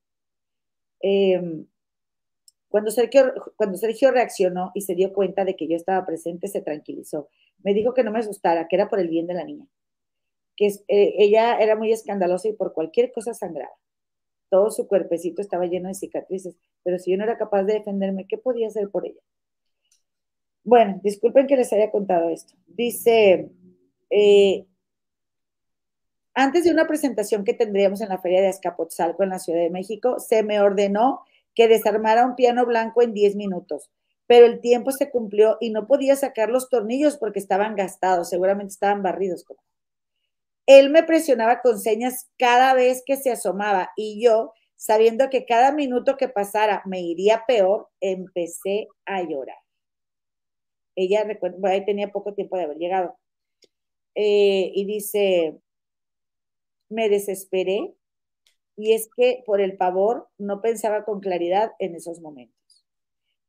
Em, 1.02 1.68
Cuando 2.70 2.92
Sergio, 2.92 4.12
reaccionó 4.12 4.72
y 4.74 4.82
se 4.82 4.96
dio 4.96 5.12
cuenta 5.12 5.44
de 5.44 5.58
que 5.58 5.68
yo 5.68 5.76
estaba 5.76 6.06
presente, 6.06 6.48
se 6.48 6.62
tranquilizó. 6.62 7.28
Me 7.62 7.74
dijo 7.74 7.94
que 7.94 8.06
no 8.06 8.12
me 8.12 8.20
asustara, 8.20 8.70
que 8.70 8.78
era 8.78 8.88
por 8.90 9.02
el 9.02 9.10
bien 9.10 9.28
de 9.28 9.34
la 9.34 9.44
niña. 9.44 9.68
Que 10.56 10.68
eh, 10.68 11.16
ella 11.18 11.58
era 11.60 11.76
muy 11.76 11.92
escandalosa 11.92 12.48
y 12.48 12.54
por 12.54 12.72
cualquier 12.74 13.12
cosa 13.12 13.34
sangraba. 13.34 13.76
Todo 14.50 14.72
su 14.72 14.88
cuerpecito 14.88 15.42
estaba 15.42 15.66
lleno 15.66 15.90
de 15.90 15.96
cicatrices, 15.96 16.56
pero 16.84 17.00
si 17.00 17.12
yo 17.12 17.18
no 17.18 17.26
era 17.26 17.38
capaz 17.38 17.64
de 17.64 17.74
defenderme, 17.74 18.28
¿qué 18.28 18.38
podía 18.38 18.68
hacer 18.68 18.90
por 18.90 19.06
ella? 19.06 19.20
Bueno, 20.66 21.00
disculpen 21.04 21.46
que 21.46 21.56
les 21.56 21.72
haya 21.74 21.92
contado 21.92 22.30
esto. 22.30 22.56
Dice, 22.66 23.52
eh, 24.10 24.66
antes 26.34 26.64
de 26.64 26.72
una 26.72 26.88
presentación 26.88 27.44
que 27.44 27.54
tendríamos 27.54 28.02
en 28.02 28.10
la 28.10 28.18
Feria 28.18 28.42
de 28.42 28.48
Azcapotzalco 28.48 29.22
en 29.22 29.30
la 29.30 29.38
Ciudad 29.38 29.60
de 29.60 29.70
México, 29.70 30.20
se 30.20 30.42
me 30.42 30.60
ordenó 30.60 31.22
que 31.54 31.68
desarmara 31.68 32.26
un 32.26 32.36
piano 32.36 32.66
blanco 32.66 33.04
en 33.04 33.14
10 33.14 33.36
minutos, 33.36 33.92
pero 34.26 34.48
el 34.48 34.60
tiempo 34.60 34.92
se 34.92 35.12
cumplió 35.12 35.58
y 35.62 35.70
no 35.70 35.86
podía 35.86 36.16
sacar 36.16 36.50
los 36.50 36.68
tornillos 36.68 37.18
porque 37.18 37.40
estaban 37.40 37.76
gastados, 37.76 38.30
seguramente 38.30 38.74
estaban 38.74 39.04
barridos. 39.04 39.46
Él 40.66 40.90
me 40.90 41.04
presionaba 41.04 41.62
con 41.62 41.80
señas 41.80 42.28
cada 42.40 42.74
vez 42.74 43.04
que 43.06 43.18
se 43.18 43.32
asomaba 43.32 43.92
y 43.96 44.20
yo, 44.20 44.52
sabiendo 44.76 45.30
que 45.30 45.46
cada 45.46 45.72
minuto 45.72 46.18
que 46.18 46.28
pasara 46.28 46.82
me 46.86 47.02
iría 47.02 47.44
peor, 47.48 47.88
empecé 48.02 48.88
a 49.06 49.22
llorar. 49.22 49.65
Ella, 50.96 51.26
ahí 51.64 51.86
tenía 51.86 52.12
poco 52.12 52.34
tiempo 52.34 52.58
de 52.58 52.64
haber 52.64 52.78
llegado. 52.78 53.18
Eh, 54.16 54.72
y 54.74 54.86
dice, 54.86 55.58
me 56.90 57.10
desesperé 57.10 57.94
y 58.78 58.94
es 58.94 59.10
que 59.16 59.44
por 59.46 59.62
el 59.62 59.78
pavor 59.78 60.28
no 60.38 60.62
pensaba 60.62 61.06
con 61.06 61.20
claridad 61.20 61.72
en 61.80 61.96
esos 61.96 62.20
momentos. 62.22 62.86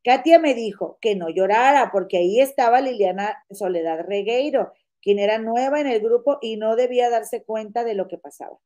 Katia 0.03 0.39
me 0.39 0.53
dijo 0.53 0.97
que 1.01 1.15
no 1.15 1.29
llorara 1.29 1.91
porque 1.91 2.17
ahí 2.17 2.39
estaba 2.39 2.81
Liliana 2.81 3.43
Soledad 3.51 4.05
Regueiro, 4.07 4.71
quien 5.01 5.19
era 5.19 5.37
nueva 5.37 5.81
en 5.81 5.87
el 5.87 5.99
grupo 5.99 6.37
y 6.41 6.57
no 6.57 6.75
debía 6.75 7.09
darse 7.09 7.43
cuenta 7.43 7.83
de 7.83 7.93
lo 7.93 8.07
que 8.07 8.17
pasaba. 8.17 8.57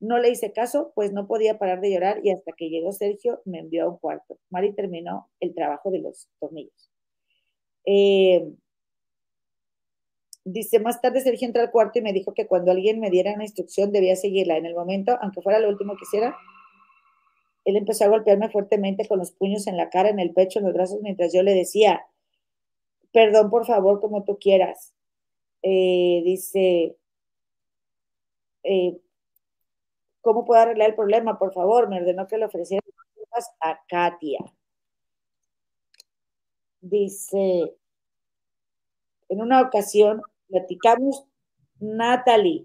No 0.00 0.18
le 0.18 0.28
hice 0.28 0.52
caso, 0.52 0.92
pues 0.94 1.12
no 1.12 1.26
podía 1.26 1.58
parar 1.58 1.80
de 1.80 1.92
llorar 1.92 2.20
y 2.22 2.30
hasta 2.30 2.52
que 2.52 2.68
llegó 2.68 2.92
Sergio 2.92 3.40
me 3.46 3.60
envió 3.60 3.84
a 3.84 3.88
un 3.88 3.98
cuarto. 3.98 4.38
Mari 4.50 4.74
terminó 4.74 5.30
el 5.40 5.54
trabajo 5.54 5.90
de 5.90 6.00
los 6.00 6.28
tornillos. 6.38 6.90
Eh, 7.86 8.52
dice, 10.44 10.80
más 10.80 11.00
tarde 11.00 11.20
Sergio 11.20 11.46
entró 11.46 11.62
al 11.62 11.70
cuarto 11.70 11.98
y 11.98 12.02
me 12.02 12.12
dijo 12.12 12.34
que 12.34 12.46
cuando 12.46 12.70
alguien 12.72 13.00
me 13.00 13.10
diera 13.10 13.32
una 13.34 13.44
instrucción 13.44 13.92
debía 13.92 14.16
seguirla. 14.16 14.56
En 14.56 14.66
el 14.66 14.74
momento, 14.74 15.18
aunque 15.20 15.42
fuera 15.42 15.58
lo 15.58 15.68
último 15.68 15.96
que 15.96 16.04
hiciera, 16.04 16.36
él 17.64 17.76
empezó 17.76 18.04
a 18.04 18.08
golpearme 18.08 18.48
fuertemente 18.48 19.08
con 19.08 19.18
los 19.18 19.32
puños 19.32 19.66
en 19.66 19.76
la 19.76 19.90
cara, 19.90 20.08
en 20.08 20.20
el 20.20 20.32
pecho, 20.32 20.60
en 20.60 20.66
los 20.66 20.74
brazos, 20.74 21.00
mientras 21.02 21.32
yo 21.32 21.42
le 21.42 21.52
decía, 21.54 22.06
perdón, 23.12 23.50
por 23.50 23.66
favor, 23.66 24.00
como 24.00 24.24
tú 24.24 24.38
quieras. 24.38 24.94
Eh, 25.62 26.22
dice, 26.24 26.96
eh, 28.62 29.00
¿cómo 30.20 30.44
puedo 30.44 30.60
arreglar 30.60 30.90
el 30.90 30.94
problema? 30.96 31.38
Por 31.38 31.52
favor, 31.52 31.88
me 31.88 31.98
ordenó 32.00 32.26
que 32.26 32.38
le 32.38 32.44
ofreciera 32.46 32.82
a 33.60 33.80
Katia. 33.88 34.40
Dice, 36.88 37.74
en 39.28 39.40
una 39.40 39.60
ocasión 39.60 40.22
platicamos 40.46 41.24
Natalie, 41.80 42.64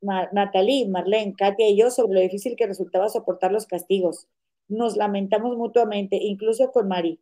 Natalie, 0.00 0.88
Marlene, 0.88 1.34
Katia 1.38 1.68
y 1.68 1.76
yo 1.76 1.92
sobre 1.92 2.14
lo 2.14 2.20
difícil 2.20 2.56
que 2.56 2.66
resultaba 2.66 3.08
soportar 3.08 3.52
los 3.52 3.66
castigos. 3.66 4.26
Nos 4.66 4.96
lamentamos 4.96 5.56
mutuamente, 5.56 6.16
incluso 6.16 6.72
con 6.72 6.88
Mari. 6.88 7.20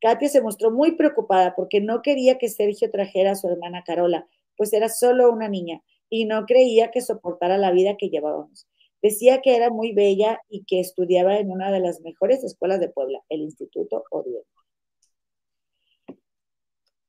Katia 0.00 0.30
se 0.30 0.40
mostró 0.40 0.70
muy 0.70 0.92
preocupada 0.92 1.54
porque 1.54 1.82
no 1.82 2.00
quería 2.00 2.38
que 2.38 2.48
Sergio 2.48 2.90
trajera 2.90 3.32
a 3.32 3.36
su 3.36 3.46
hermana 3.46 3.84
Carola, 3.84 4.26
pues 4.56 4.72
era 4.72 4.88
solo 4.88 5.30
una 5.30 5.48
niña 5.48 5.82
y 6.08 6.24
no 6.24 6.46
creía 6.46 6.90
que 6.90 7.02
soportara 7.02 7.58
la 7.58 7.70
vida 7.70 7.98
que 7.98 8.08
llevábamos. 8.08 8.66
Decía 9.02 9.42
que 9.42 9.56
era 9.56 9.68
muy 9.68 9.92
bella 9.92 10.40
y 10.48 10.64
que 10.64 10.80
estudiaba 10.80 11.36
en 11.36 11.50
una 11.50 11.70
de 11.70 11.80
las 11.80 12.00
mejores 12.00 12.42
escuelas 12.44 12.80
de 12.80 12.88
Puebla, 12.88 13.20
el 13.28 13.42
Instituto 13.42 14.04
Oriente. 14.10 14.48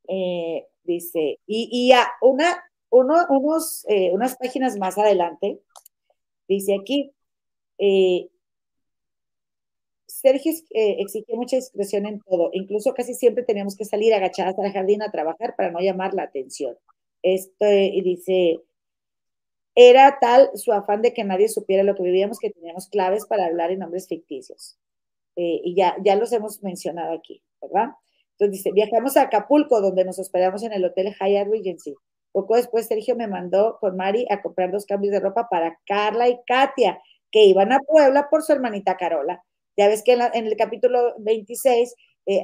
Eh, 0.07 0.67
dice, 0.83 1.39
y, 1.47 1.91
a 1.91 2.07
una, 2.21 2.63
unos, 2.89 3.85
eh, 3.87 4.11
unas 4.13 4.35
páginas 4.37 4.77
más 4.77 4.97
adelante, 4.97 5.59
dice 6.47 6.75
aquí, 6.79 7.11
eh, 7.77 8.29
Sergio 10.07 10.53
exige 10.71 11.35
mucha 11.35 11.57
discreción 11.57 12.05
en 12.05 12.19
todo, 12.21 12.49
incluso 12.53 12.93
casi 12.93 13.13
siempre 13.13 13.43
teníamos 13.43 13.75
que 13.75 13.85
salir 13.85 14.13
agachadas 14.13 14.57
al 14.57 14.71
jardín 14.71 15.01
a 15.03 15.11
trabajar 15.11 15.55
para 15.55 15.71
no 15.71 15.79
llamar 15.79 16.13
la 16.13 16.23
atención. 16.23 16.77
Esto, 17.21 17.65
y 17.67 18.01
dice, 18.01 18.59
era 19.75 20.17
tal 20.19 20.49
su 20.55 20.71
afán 20.71 21.01
de 21.01 21.13
que 21.13 21.23
nadie 21.23 21.49
supiera 21.49 21.83
lo 21.83 21.95
que 21.95 22.03
vivíamos 22.03 22.39
que 22.39 22.49
teníamos 22.49 22.87
claves 22.87 23.25
para 23.25 23.45
hablar 23.45 23.71
en 23.71 23.79
nombres 23.79 24.07
ficticios. 24.07 24.77
y 25.35 25.75
ya, 25.75 25.95
ya 26.03 26.15
los 26.15 26.31
hemos 26.31 26.63
mencionado 26.63 27.13
aquí, 27.13 27.43
¿verdad? 27.61 27.89
Entonces 28.37 28.63
dice, 28.63 28.71
viajamos 28.73 29.15
a 29.15 29.23
Acapulco, 29.23 29.81
donde 29.81 30.03
nos 30.03 30.19
hospedamos 30.19 30.63
en 30.63 30.73
el 30.73 30.83
Hotel 30.83 31.13
Hyatt 31.19 31.47
Regency. 31.47 31.95
Poco 32.33 32.55
después 32.57 32.87
Sergio 32.87 33.15
me 33.15 33.27
mandó 33.27 33.77
con 33.79 33.95
Mari 33.95 34.27
a 34.29 34.41
comprar 34.41 34.71
dos 34.71 34.85
cambios 34.85 35.13
de 35.13 35.21
ropa 35.21 35.47
para 35.49 35.79
Carla 35.85 36.27
y 36.27 36.37
Katia, 36.45 36.99
que 37.31 37.45
iban 37.45 37.71
a 37.71 37.79
Puebla 37.79 38.27
por 38.29 38.43
su 38.43 38.51
hermanita 38.51 38.97
Carola. 38.97 39.41
Ya 39.77 39.87
ves 39.87 40.03
que 40.03 40.13
en, 40.13 40.45
el 40.45 40.55
capítulo 40.57 41.15
26 41.19 41.95
eh, 42.25 42.43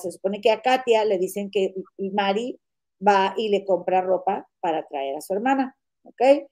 se 0.00 0.12
supone 0.12 0.40
que 0.40 0.52
a 0.52 0.62
Katia 0.62 1.04
le 1.04 1.18
dicen 1.18 1.50
que 1.50 1.74
Mari 1.98 2.60
va 3.06 3.34
y 3.36 3.48
le 3.48 3.64
compra 3.64 4.00
ropa 4.02 4.48
para 4.60 4.86
traer 4.86 5.16
a 5.16 5.20
su 5.20 5.34
hermana, 5.34 5.76
¿ok? 6.04 6.46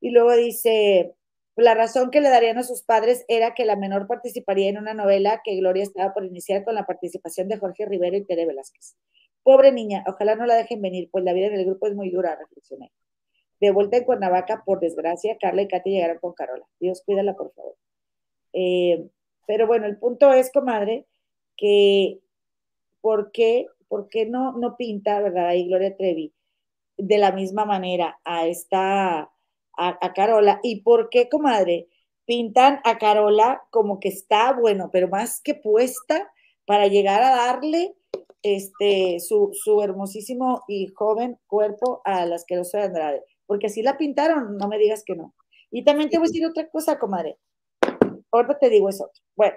Y 0.00 0.10
luego 0.10 0.36
dice, 0.36 1.14
la 1.56 1.74
razón 1.74 2.10
que 2.10 2.20
le 2.20 2.28
darían 2.28 2.58
a 2.58 2.64
sus 2.64 2.82
padres 2.82 3.24
era 3.28 3.54
que 3.54 3.64
la 3.64 3.76
menor 3.76 4.06
participaría 4.06 4.68
en 4.68 4.78
una 4.78 4.94
novela 4.94 5.40
que 5.44 5.56
Gloria 5.56 5.82
estaba 5.82 6.12
por 6.12 6.24
iniciar 6.24 6.64
con 6.64 6.74
la 6.74 6.86
participación 6.86 7.48
de 7.48 7.58
Jorge 7.58 7.86
Rivero 7.86 8.16
y 8.16 8.24
Tere 8.24 8.46
Velázquez. 8.46 8.96
Pobre 9.42 9.72
niña, 9.72 10.04
ojalá 10.06 10.34
no 10.34 10.46
la 10.46 10.56
dejen 10.56 10.82
venir, 10.82 11.08
pues 11.12 11.22
la 11.22 11.32
vida 11.32 11.46
en 11.46 11.54
el 11.54 11.64
grupo 11.64 11.86
es 11.86 11.94
muy 11.94 12.10
dura, 12.10 12.36
reflexioné. 12.36 12.92
De 13.60 13.70
vuelta 13.70 13.96
en 13.96 14.04
Cuernavaca, 14.04 14.62
por 14.64 14.80
desgracia, 14.80 15.36
Carla 15.38 15.62
y 15.62 15.68
Katy 15.68 15.90
llegaron 15.90 16.18
con 16.18 16.32
Carola. 16.32 16.66
Dios 16.80 17.02
cuídala, 17.04 17.34
por 17.34 17.52
favor. 17.52 17.76
Eh, 18.52 19.06
pero 19.46 19.66
bueno, 19.66 19.86
el 19.86 19.98
punto 19.98 20.32
es, 20.32 20.50
comadre, 20.50 21.06
que 21.56 22.20
¿por 23.00 23.30
qué, 23.32 23.66
por 23.88 24.08
qué 24.08 24.26
no, 24.26 24.52
no 24.56 24.76
pinta, 24.76 25.20
verdad, 25.20 25.48
ahí 25.48 25.68
Gloria 25.68 25.96
Trevi 25.96 26.32
de 26.96 27.18
la 27.18 27.32
misma 27.32 27.64
manera 27.64 28.20
a 28.24 28.46
esta 28.46 29.30
a, 29.76 30.12
Carola. 30.14 30.60
¿Y 30.62 30.82
por 30.82 31.08
qué, 31.10 31.28
comadre? 31.28 31.88
Pintan 32.26 32.80
a 32.84 32.98
Carola 32.98 33.62
como 33.70 34.00
que 34.00 34.08
está, 34.08 34.52
bueno, 34.52 34.90
pero 34.92 35.08
más 35.08 35.40
que 35.40 35.54
puesta 35.54 36.30
para 36.66 36.86
llegar 36.86 37.22
a 37.22 37.36
darle 37.36 37.94
este, 38.42 39.18
su, 39.20 39.80
hermosísimo 39.82 40.62
y 40.68 40.88
joven 40.88 41.38
cuerpo 41.46 42.02
a 42.04 42.26
las 42.26 42.44
que 42.44 42.56
de 42.56 42.82
Andrade. 42.82 43.22
Porque 43.46 43.66
así 43.66 43.82
la 43.82 43.98
pintaron, 43.98 44.56
no 44.56 44.68
me 44.68 44.78
digas 44.78 45.02
que 45.04 45.16
no. 45.16 45.34
Y 45.70 45.84
también 45.84 46.08
te 46.08 46.18
voy 46.18 46.26
a 46.26 46.28
decir 46.28 46.46
otra 46.46 46.68
cosa, 46.68 46.98
comadre. 46.98 47.38
Ahorita 48.30 48.58
te 48.58 48.70
digo 48.70 48.88
eso. 48.88 49.10
Bueno, 49.36 49.56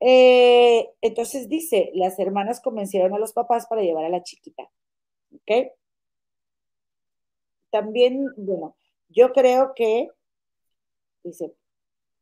eh, 0.00 0.90
entonces 1.00 1.48
dice, 1.48 1.90
las 1.94 2.18
hermanas 2.18 2.60
convencieron 2.60 3.14
a 3.14 3.18
los 3.18 3.32
papás 3.32 3.66
para 3.66 3.82
llevar 3.82 4.04
a 4.04 4.08
la 4.10 4.22
chiquita. 4.22 4.70
¿Ok? 5.34 5.72
También, 7.70 8.26
bueno, 8.36 8.76
yo 9.08 9.32
creo 9.32 9.72
que, 9.74 10.08
dice, 11.22 11.52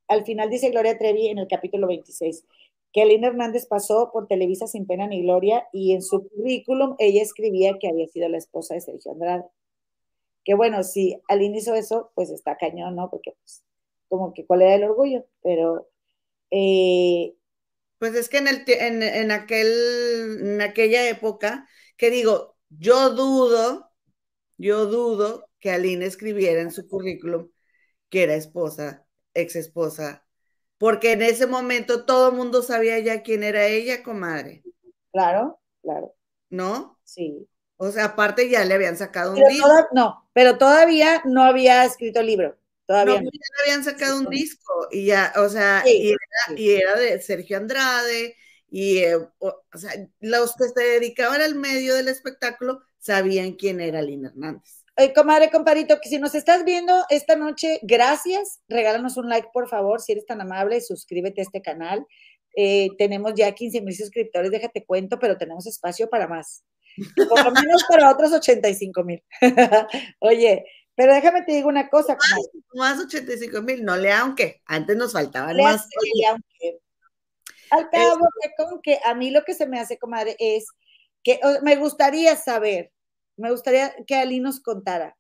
al 0.09 0.25
final 0.25 0.51
dice 0.51 0.71
Gloria 0.71 0.99
Trevi 0.99 1.29
en 1.29 1.39
el 1.39 1.49
capítulo 1.49 1.87
26, 1.87 2.45
que 2.93 3.03
Aline 3.03 3.27
Hernández 3.27 3.67
pasó 3.67 4.11
por 4.13 4.29
Televisa 4.29 4.67
sin 4.67 4.87
pena 4.87 5.07
ni 5.07 5.23
gloria 5.23 5.67
y 5.73 5.95
en 5.95 6.03
su 6.03 6.29
currículum 6.29 6.95
ella 6.99 7.23
escribía 7.23 7.77
que 7.81 7.89
había 7.89 8.07
sido 8.07 8.29
la 8.29 8.39
esposa 8.39 8.75
de 8.75 8.81
Sergio 8.81 9.13
Andrade. 9.13 9.45
Que 10.45 10.55
bueno, 10.55 10.83
si 10.85 11.21
Aline 11.29 11.59
hizo 11.59 11.75
eso, 11.75 12.13
pues 12.15 12.31
está 12.31 12.57
cañón, 12.57 12.95
¿no? 12.95 13.11
Porque 13.11 13.33
pues, 13.33 13.65
como 14.09 14.33
que 14.33 14.47
cuál 14.47 14.63
era 14.63 14.75
el 14.77 14.85
orgullo, 14.85 15.25
pero... 15.43 15.89
Eh, 16.51 17.35
pues 17.99 18.15
es 18.15 18.29
que 18.29 18.39
en, 18.39 18.49
el, 18.49 18.65
en, 18.69 19.31
aquel, 19.33 19.73
en 20.41 20.61
aquella 20.61 21.09
época, 21.09 21.67
que 21.97 22.11
digo, 22.11 22.55
yo 22.69 23.11
dudo, 23.11 23.91
yo 24.57 24.87
dudo 24.87 25.49
que 25.65 25.71
Aline 25.71 26.05
escribiera 26.05 26.61
en 26.61 26.71
su 26.71 26.87
currículum 26.87 27.49
que 28.11 28.25
era 28.25 28.35
esposa, 28.35 29.07
ex 29.33 29.57
esposa, 29.57 30.27
porque 30.77 31.13
en 31.13 31.23
ese 31.23 31.47
momento 31.47 32.05
todo 32.05 32.29
el 32.29 32.37
mundo 32.37 32.63
sabía 32.63 32.99
ya 32.99 33.23
quién 33.23 33.43
era 33.43 33.65
ella, 33.65 34.03
comadre. 34.03 34.63
Claro, 35.11 35.59
claro. 35.81 36.15
¿No? 36.51 37.01
Sí. 37.03 37.49
O 37.79 37.91
sea, 37.91 38.05
aparte 38.05 38.51
ya 38.51 38.63
le 38.67 38.75
habían 38.75 38.99
sacado 38.99 39.33
un 39.33 39.39
libro. 39.39 39.89
no, 39.95 40.29
pero 40.35 40.59
todavía 40.59 41.23
no 41.25 41.43
había 41.43 41.83
escrito 41.87 42.21
el 42.21 42.27
libro. 42.27 42.59
Todavía 42.85 43.15
no, 43.15 43.23
no. 43.23 43.31
ya 43.33 43.63
habían 43.65 43.85
sacado 43.85 44.19
un 44.19 44.29
disco 44.29 44.89
y 44.91 45.07
ya, 45.07 45.33
o 45.37 45.49
sea, 45.49 45.83
Sí, 45.83 45.97
y, 45.99 46.09
era, 46.11 46.61
y 46.61 46.71
era 46.73 46.97
de 46.97 47.23
Sergio 47.23 47.57
Andrade 47.57 48.37
y, 48.69 48.99
eh, 48.99 49.17
o, 49.17 49.31
o 49.39 49.79
sea, 49.79 49.93
los 50.21 50.55
que 50.57 50.69
se 50.69 50.85
dedicaban 50.85 51.41
al 51.41 51.55
medio 51.55 51.95
del 51.95 52.09
espectáculo 52.09 52.83
sabían 52.99 53.55
quién 53.55 53.81
era 53.81 54.03
Lina 54.03 54.29
Hernández. 54.29 54.84
Oye, 54.97 55.13
comadre, 55.13 55.51
compadrito, 55.51 56.01
que 56.01 56.09
si 56.09 56.19
nos 56.19 56.35
estás 56.35 56.65
viendo 56.65 57.05
esta 57.11 57.35
noche, 57.35 57.81
gracias. 57.83 58.61
Regálanos 58.69 59.17
un 59.17 59.29
like, 59.29 59.49
por 59.53 59.69
favor, 59.69 60.01
si 60.01 60.13
eres 60.13 60.25
tan 60.27 60.41
amable, 60.41 60.81
suscríbete 60.81 61.41
a 61.41 61.45
este 61.45 61.61
canal. 61.63 62.07
Eh, 62.57 62.89
tenemos 62.97 63.33
ya 63.35 63.51
15 63.53 63.81
mil 63.81 63.97
suscriptores, 63.97 64.53
déjate 64.53 64.85
cuento, 64.85 65.19
pero 65.19 65.37
tenemos 65.37 65.67
espacio 65.67 66.09
para 66.09 66.29
más. 66.29 66.63
Por 67.29 67.45
lo 67.45 67.51
menos 67.51 67.83
para 67.89 68.09
otros 68.11 68.33
85 68.33 69.03
mil. 69.03 69.25
Oye, 70.21 70.65
pero 70.95 71.13
déjame 71.13 71.43
te 71.43 71.53
digo 71.53 71.69
una 71.69 71.89
cosa, 71.89 72.17
comadre. 72.17 72.49
Más 72.75 73.01
85 73.01 73.63
mil, 73.63 73.85
no 73.85 73.97
le 73.97 74.13
aunque, 74.13 74.63
antes 74.67 74.97
nos 74.97 75.13
faltaban 75.13 75.57
Le 75.57 75.65
más. 75.65 75.89
aunque- 76.29 76.79
Al 77.71 77.91
cabo, 77.91 78.29
que 78.41 78.51
con 78.57 78.81
que 78.81 79.01
a 79.05 79.15
mí 79.15 79.31
lo 79.33 79.43
que 79.43 79.55
se 79.55 79.67
me 79.67 79.81
hace, 79.81 79.99
comadre, 79.99 80.37
es 80.39 80.67
que 81.25 81.41
me 81.63 81.75
gustaría 81.75 82.37
saber, 82.37 82.93
me 83.37 83.51
gustaría 83.51 83.95
que 84.07 84.15
Ali 84.17 84.41
nos 84.41 84.61
contara, 84.61 85.17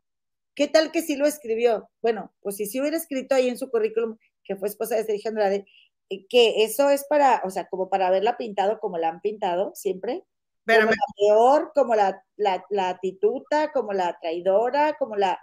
¿qué 0.54 0.68
tal 0.68 0.92
que 0.92 1.02
sí 1.02 1.16
lo 1.16 1.26
escribió? 1.26 1.90
Bueno, 2.02 2.34
pues 2.40 2.56
si 2.56 2.66
sí 2.66 2.80
hubiera 2.80 2.96
escrito 2.96 3.34
ahí 3.34 3.48
en 3.48 3.58
su 3.58 3.70
currículum 3.70 4.18
que 4.44 4.56
fue 4.56 4.68
esposa 4.68 4.96
de 4.96 5.04
Sergio 5.04 5.30
Andrade, 5.30 5.66
eh, 6.10 6.26
que 6.28 6.64
eso 6.64 6.90
es 6.90 7.04
para, 7.08 7.42
o 7.44 7.50
sea, 7.50 7.68
como 7.68 7.88
para 7.90 8.08
haberla 8.08 8.36
pintado 8.36 8.78
como 8.80 8.98
la 8.98 9.08
han 9.08 9.20
pintado 9.20 9.72
siempre, 9.74 10.24
Pero 10.64 10.80
como 10.82 10.90
me- 10.90 10.96
la 10.96 11.14
peor, 11.16 11.72
como 11.74 11.94
la, 11.94 12.24
la, 12.36 12.64
la 12.70 12.98
tituta, 13.00 13.72
como 13.72 13.92
la 13.92 14.18
traidora, 14.20 14.94
como 14.98 15.16
la, 15.16 15.40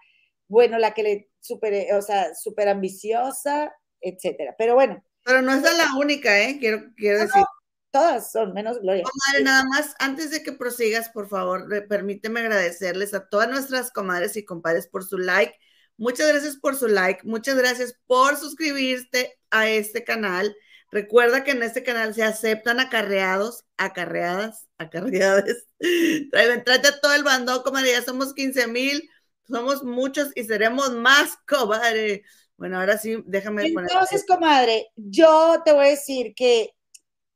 bueno, 0.48 0.78
la 0.80 0.94
que 0.94 1.04
le 1.04 1.30
super, 1.40 1.94
o 1.96 2.02
sea, 2.02 2.36
súper 2.36 2.70
ambiciosa, 2.70 3.74
etcétera. 4.02 4.56
Pero 4.58 4.76
bueno, 4.76 5.04
pero 5.24 5.42
no 5.42 5.54
es 5.54 5.62
la 5.64 5.96
única, 6.00 6.40
¿eh? 6.42 6.58
Quiero, 6.60 6.92
quiero 6.96 7.20
decir. 7.20 7.44
Todas 7.92 8.32
son 8.32 8.54
menos 8.54 8.80
Gloria. 8.80 9.04
Comadre, 9.04 9.44
nada 9.44 9.64
más, 9.66 9.96
antes 10.00 10.32
de 10.32 10.44
que 10.44 10.52
prosigas, 10.54 11.10
por 11.10 11.28
favor, 11.28 11.68
permíteme 11.88 12.40
agradecerles 12.40 13.14
a 13.14 13.28
todas 13.28 13.50
nuestras 13.50 13.92
comadres 13.92 14.36
y 14.38 14.46
compadres 14.46 14.88
por 14.88 15.04
su 15.04 15.18
like. 15.18 15.54
Muchas 15.98 16.28
gracias 16.30 16.58
por 16.58 16.76
su 16.76 16.88
like, 16.88 17.22
muchas 17.26 17.56
gracias 17.56 17.96
por 18.08 18.38
suscribirte 18.38 19.38
a 19.52 19.70
este 19.70 20.04
canal. 20.04 20.56
Recuerda 20.92 21.44
que 21.44 21.52
en 21.52 21.64
este 21.64 21.84
canal 21.84 22.14
se 22.14 22.24
aceptan 22.24 22.80
acarreados, 22.80 23.66
acarreadas, 23.78 24.68
acarreadas. 24.78 25.68
Trae- 25.80 26.64
Trate 26.64 26.88
a 26.88 27.00
todo 27.00 27.14
el 27.14 27.24
bandón, 27.24 27.62
comadre, 27.64 27.92
ya 27.92 28.02
somos 28.02 28.34
15 28.34 28.68
mil, 28.68 29.10
somos 29.48 29.84
muchos 29.84 30.32
y 30.36 30.44
seremos 30.44 30.92
más, 30.92 31.38
comadre. 31.48 32.24
Bueno, 32.58 32.80
ahora 32.80 32.98
sí, 32.98 33.24
déjame 33.26 33.72
poner. 33.74 33.92
Entonces, 33.92 34.26
comadre, 34.28 34.88
yo 34.96 35.62
te 35.64 35.72
voy 35.72 35.86
a 35.86 35.90
decir 35.90 36.34
que 36.36 36.72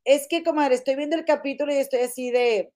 es 0.06 0.28
que, 0.28 0.44
comadre, 0.44 0.76
estoy 0.76 0.96
viendo 0.96 1.16
el 1.16 1.26
capítulo 1.26 1.74
y 1.74 1.78
estoy 1.78 2.02
así 2.02 2.32
de, 2.32 2.72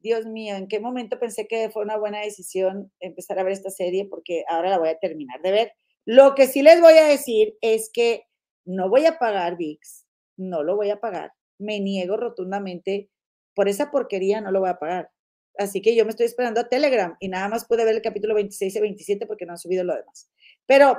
Dios 0.00 0.26
mío, 0.26 0.56
¿en 0.56 0.66
qué 0.66 0.80
momento 0.80 1.18
pensé 1.18 1.46
que 1.46 1.68
fue 1.70 1.82
una 1.82 1.98
buena 1.98 2.20
decisión 2.20 2.90
empezar 3.00 3.38
a 3.38 3.42
ver 3.42 3.52
esta 3.52 3.70
serie? 3.70 4.06
Porque 4.06 4.44
ahora 4.48 4.70
la 4.70 4.78
voy 4.78 4.88
a 4.88 4.98
terminar 4.98 5.42
de 5.42 5.52
ver. 5.52 5.72
Lo 6.06 6.34
que 6.34 6.46
sí 6.46 6.62
les 6.62 6.80
voy 6.80 6.94
a 6.94 7.04
decir 7.04 7.56
es 7.60 7.90
que 7.92 8.24
no 8.64 8.88
voy 8.88 9.04
a 9.04 9.18
pagar 9.18 9.56
VIX, 9.58 10.06
no 10.38 10.62
lo 10.62 10.76
voy 10.76 10.90
a 10.90 11.00
pagar. 11.00 11.34
Me 11.58 11.80
niego 11.80 12.16
rotundamente 12.16 13.10
por 13.54 13.68
esa 13.68 13.90
porquería, 13.90 14.40
no 14.40 14.50
lo 14.50 14.60
voy 14.60 14.70
a 14.70 14.78
pagar. 14.78 15.10
Así 15.58 15.82
que 15.82 15.94
yo 15.94 16.04
me 16.04 16.10
estoy 16.10 16.24
esperando 16.24 16.60
a 16.60 16.68
Telegram 16.68 17.16
y 17.20 17.28
nada 17.28 17.48
más 17.48 17.66
pude 17.66 17.84
ver 17.84 17.96
el 17.96 18.02
capítulo 18.02 18.34
26 18.34 18.74
y 18.74 18.80
27 18.80 19.26
porque 19.26 19.44
no 19.44 19.52
han 19.52 19.58
subido 19.58 19.84
lo 19.84 19.94
demás. 19.94 20.30
Pero 20.64 20.98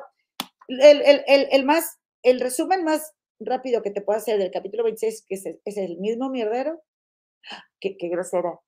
el, 0.67 1.01
el, 1.01 1.23
el, 1.25 1.47
el 1.51 1.65
más, 1.65 1.97
el 2.21 2.39
resumen 2.39 2.83
más 2.83 3.13
rápido 3.45 3.81
que 3.81 3.91
te 3.91 4.01
puedo 4.01 4.17
hacer 4.17 4.39
del 4.39 4.51
capítulo 4.51 4.83
26, 4.83 5.25
que 5.27 5.35
es, 5.35 5.45
es 5.45 5.77
el 5.77 5.97
mismo 5.97 6.29
mierdero, 6.29 6.81
qué, 7.79 7.97
qué 7.97 8.09
grosera, 8.09 8.59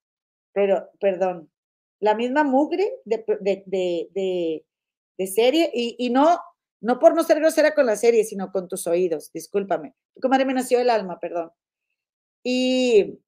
pero 0.54 0.90
perdón, 1.00 1.52
la 2.00 2.16
misma 2.16 2.44
mugre 2.44 2.92
de, 3.06 3.24
de, 3.40 3.64
de, 3.68 4.66
de 5.18 5.28
serie 5.28 5.72
y, 5.74 5.96
y 5.98 6.10
no, 6.10 6.40
no 6.82 7.00
por 7.00 7.16
no 7.16 7.24
ser 7.24 7.40
grosera 7.40 7.74
con 7.74 7.86
la 7.86 7.96
serie, 7.96 8.26
sino 8.26 8.52
con 8.52 8.68
tus 8.68 8.88
oídos, 8.88 9.32
discúlpame. 9.32 9.96
Tu 10.14 10.22
comadre 10.22 10.46
me 10.46 10.54
nació 10.54 10.80
el 10.80 10.90
alma, 10.90 11.20
perdón. 11.20 11.52
Y, 12.44 13.20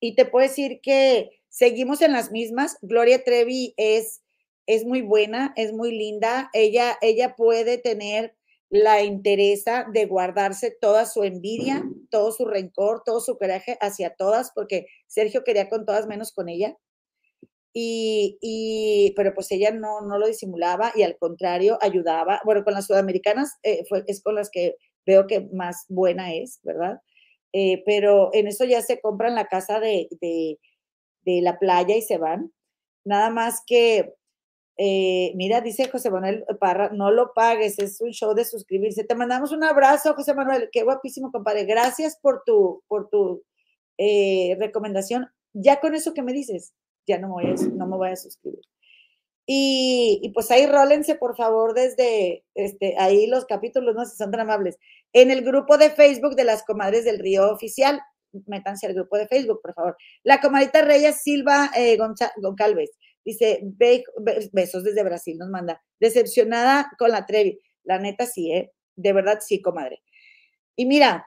y 0.00 0.14
te 0.14 0.24
puedo 0.24 0.46
decir 0.48 0.80
que 0.82 1.42
seguimos 1.50 2.00
en 2.00 2.12
las 2.12 2.30
mismas. 2.32 2.78
Gloria 2.80 3.22
Trevi 3.22 3.74
es, 3.76 4.22
es 4.66 4.84
muy 4.84 5.02
buena, 5.02 5.52
es 5.56 5.72
muy 5.72 5.92
linda. 5.92 6.48
Ella, 6.54 6.96
ella 7.02 7.36
puede 7.36 7.76
tener 7.76 8.34
la 8.72 9.02
interesa 9.04 9.86
de 9.92 10.06
guardarse 10.06 10.76
toda 10.80 11.04
su 11.04 11.24
envidia, 11.24 11.84
todo 12.10 12.32
su 12.32 12.46
rencor, 12.46 13.02
todo 13.04 13.20
su 13.20 13.36
coraje 13.36 13.76
hacia 13.82 14.14
todas, 14.16 14.50
porque 14.54 14.86
Sergio 15.06 15.44
quería 15.44 15.68
con 15.68 15.84
todas 15.86 16.06
menos 16.06 16.32
con 16.32 16.48
ella. 16.48 16.76
Y, 17.74 18.38
y 18.42 19.12
pero 19.16 19.34
pues 19.34 19.50
ella 19.52 19.70
no, 19.72 20.00
no 20.02 20.18
lo 20.18 20.26
disimulaba 20.26 20.92
y 20.94 21.02
al 21.02 21.16
contrario 21.18 21.78
ayudaba. 21.82 22.40
Bueno, 22.44 22.64
con 22.64 22.74
las 22.74 22.86
sudamericanas 22.86 23.58
eh, 23.62 23.84
fue, 23.88 24.04
es 24.06 24.22
con 24.22 24.34
las 24.36 24.50
que 24.50 24.76
veo 25.06 25.26
que 25.26 25.48
más 25.52 25.84
buena 25.88 26.34
es, 26.34 26.60
¿verdad? 26.62 27.00
Eh, 27.52 27.82
pero 27.86 28.30
en 28.34 28.46
eso 28.48 28.64
ya 28.64 28.82
se 28.82 29.00
compran 29.00 29.34
la 29.34 29.46
casa 29.48 29.80
de, 29.80 30.08
de, 30.20 30.58
de 31.24 31.42
la 31.42 31.58
playa 31.58 31.96
y 31.96 32.02
se 32.02 32.18
van. 32.18 32.52
Nada 33.04 33.30
más 33.30 33.62
que, 33.66 34.14
eh, 34.78 35.32
mira, 35.36 35.60
dice 35.60 35.88
José 35.88 36.10
Manuel 36.10 36.44
Parra, 36.58 36.90
no 36.92 37.10
lo 37.10 37.34
pagues, 37.34 37.78
es 37.78 38.00
un 38.00 38.10
show 38.12 38.34
de 38.34 38.44
suscribirse. 38.44 39.04
Te 39.04 39.14
mandamos 39.14 39.52
un 39.52 39.64
abrazo, 39.64 40.14
José 40.14 40.34
Manuel, 40.34 40.70
qué 40.72 40.82
guapísimo, 40.82 41.30
compadre. 41.30 41.64
Gracias 41.64 42.18
por 42.20 42.42
tu, 42.44 42.82
por 42.88 43.08
tu 43.08 43.42
eh, 43.98 44.56
recomendación. 44.58 45.28
Ya 45.52 45.80
con 45.80 45.94
eso 45.94 46.14
que 46.14 46.22
me 46.22 46.32
dices, 46.32 46.72
ya 47.06 47.18
no 47.18 47.28
me 47.28 47.34
voy 47.34 47.46
a, 47.46 47.54
no 47.74 47.86
me 47.86 47.96
voy 47.96 48.10
a 48.10 48.16
suscribir. 48.16 48.62
Y, 49.44 50.20
y, 50.22 50.30
pues 50.30 50.50
ahí 50.50 50.66
rólense, 50.66 51.16
por 51.16 51.36
favor, 51.36 51.74
desde 51.74 52.44
este, 52.54 52.94
ahí 52.98 53.26
los 53.26 53.44
capítulos, 53.44 53.94
no 53.94 54.04
sé 54.04 54.12
si 54.12 54.16
son 54.18 54.30
tan 54.30 54.40
amables. 54.40 54.78
En 55.12 55.30
el 55.30 55.42
grupo 55.42 55.78
de 55.78 55.90
Facebook 55.90 56.36
de 56.36 56.44
las 56.44 56.62
comadres 56.64 57.04
del 57.04 57.18
Río 57.18 57.50
Oficial, 57.52 58.00
métanse 58.46 58.86
al 58.86 58.94
grupo 58.94 59.18
de 59.18 59.26
Facebook, 59.26 59.60
por 59.60 59.74
favor. 59.74 59.96
La 60.22 60.40
comadita 60.40 60.82
Reyes 60.82 61.22
Silva 61.22 61.70
eh, 61.76 61.98
Goncalves 62.36 62.90
dice: 63.24 63.60
Be 63.62 64.04
besos 64.52 64.84
desde 64.84 65.02
Brasil, 65.02 65.38
nos 65.38 65.48
manda. 65.48 65.82
Decepcionada 66.00 66.90
con 66.98 67.10
la 67.10 67.26
Trevi. 67.26 67.60
La 67.84 67.98
neta 67.98 68.26
sí, 68.26 68.52
¿eh? 68.52 68.72
De 68.96 69.12
verdad 69.12 69.38
sí, 69.40 69.60
comadre. 69.60 70.02
Y 70.76 70.86
mira, 70.86 71.26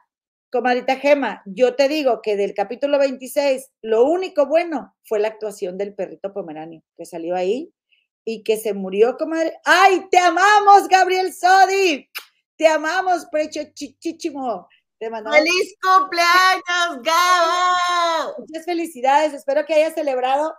comadita 0.52 0.96
Gema, 0.98 1.44
yo 1.46 1.76
te 1.76 1.88
digo 1.88 2.22
que 2.22 2.36
del 2.36 2.54
capítulo 2.54 2.98
26, 2.98 3.72
lo 3.82 4.06
único 4.06 4.46
bueno 4.46 4.96
fue 5.04 5.20
la 5.20 5.28
actuación 5.28 5.78
del 5.78 5.94
perrito 5.94 6.34
pomeranio 6.34 6.82
que 6.96 7.06
salió 7.06 7.36
ahí 7.36 7.74
y 8.24 8.44
que 8.44 8.58
se 8.58 8.74
murió, 8.74 9.18
comadre. 9.18 9.54
¡Ay, 9.66 10.08
te 10.10 10.18
amamos, 10.18 10.88
Gabriel 10.88 11.34
Sodi! 11.34 12.10
Te 12.58 12.68
amamos, 12.68 13.28
Precho 13.32 13.62
Chichichimo. 13.74 14.68
Te 14.98 15.10
mandamos. 15.10 15.38
¡Feliz 15.40 15.76
cumpleaños, 15.82 17.04
Gabo! 17.04 18.36
Muchas 18.40 18.66
felicidades. 18.66 19.34
Espero 19.34 19.66
que 19.66 19.74
hayas 19.74 19.94
celebrado 19.94 20.56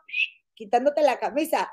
quitándote 0.56 1.02
la 1.02 1.18
camisa. 1.20 1.70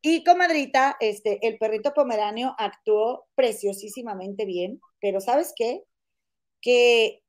Y 0.00 0.22
comadrita, 0.24 0.96
este, 1.00 1.38
el 1.46 1.58
perrito 1.58 1.92
pomeranio 1.92 2.54
actuó 2.56 3.26
preciosísimamente 3.34 4.44
bien, 4.44 4.80
pero 5.00 5.20
¿sabes 5.20 5.52
qué? 5.56 5.82
Que 6.60 7.22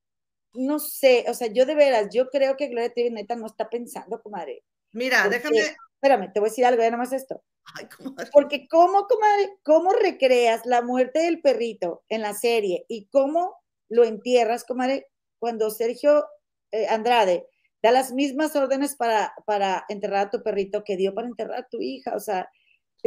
no 0.53 0.79
sé, 0.79 1.25
o 1.27 1.33
sea, 1.33 1.47
yo 1.47 1.65
de 1.65 1.75
veras, 1.75 2.07
yo 2.13 2.29
creo 2.29 2.55
que 2.55 2.67
Gloria 2.67 2.93
Trevi 2.93 3.09
neta 3.09 3.35
no 3.35 3.47
está 3.47 3.69
pensando, 3.69 4.21
comadre. 4.21 4.63
Mira, 4.93 5.23
Porque, 5.23 5.37
déjame. 5.37 5.75
Espérame, 5.95 6.31
te 6.31 6.39
voy 6.39 6.47
a 6.47 6.51
decir 6.51 6.65
algo, 6.65 6.81
ya 6.81 6.91
nomás 6.91 7.11
esto. 7.11 7.43
Ay, 7.75 7.87
comadre. 7.87 8.29
Porque 8.31 8.67
cómo, 8.67 9.07
comadre, 9.07 9.57
cómo 9.63 9.91
recreas 9.91 10.65
la 10.65 10.81
muerte 10.81 11.19
del 11.19 11.41
perrito 11.41 12.03
en 12.07 12.21
la 12.21 12.33
serie 12.33 12.85
y 12.87 13.07
cómo 13.07 13.57
lo 13.89 14.03
entierras, 14.03 14.63
comadre, 14.63 15.07
cuando 15.39 15.69
Sergio 15.71 16.25
eh, 16.71 16.87
Andrade 16.87 17.47
da 17.83 17.91
las 17.91 18.11
mismas 18.13 18.55
órdenes 18.55 18.95
para, 18.95 19.33
para 19.45 19.85
enterrar 19.89 20.27
a 20.27 20.29
tu 20.31 20.43
perrito 20.43 20.83
que 20.83 20.97
dio 20.97 21.13
para 21.15 21.27
enterrar 21.27 21.59
a 21.59 21.67
tu 21.67 21.81
hija, 21.81 22.15
o 22.15 22.19
sea, 22.19 22.49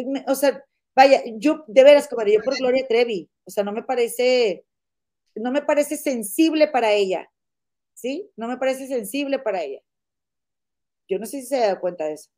me- 0.06 0.24
o 0.28 0.34
sea, 0.34 0.64
vaya, 0.96 1.22
yo 1.38 1.64
de 1.68 1.84
veras, 1.84 2.08
comadre, 2.08 2.34
yo 2.34 2.40
por 2.44 2.56
Gloria 2.58 2.86
Trevi, 2.88 3.30
o 3.44 3.50
sea, 3.50 3.64
no 3.64 3.72
me 3.72 3.82
parece, 3.84 4.64
no 5.36 5.52
me 5.52 5.62
parece 5.62 5.96
sensible 5.98 6.68
para 6.68 6.92
ella, 6.92 7.30
¿sí? 7.94 8.30
No 8.36 8.48
me 8.48 8.58
parece 8.58 8.88
sensible 8.88 9.38
para 9.40 9.62
ella. 9.62 9.80
Yo 11.08 11.18
no 11.20 11.26
sé 11.26 11.40
si 11.42 11.46
se 11.46 11.58
da 11.60 11.78
cuenta 11.80 12.06
de 12.06 12.14
eso. 12.14 12.28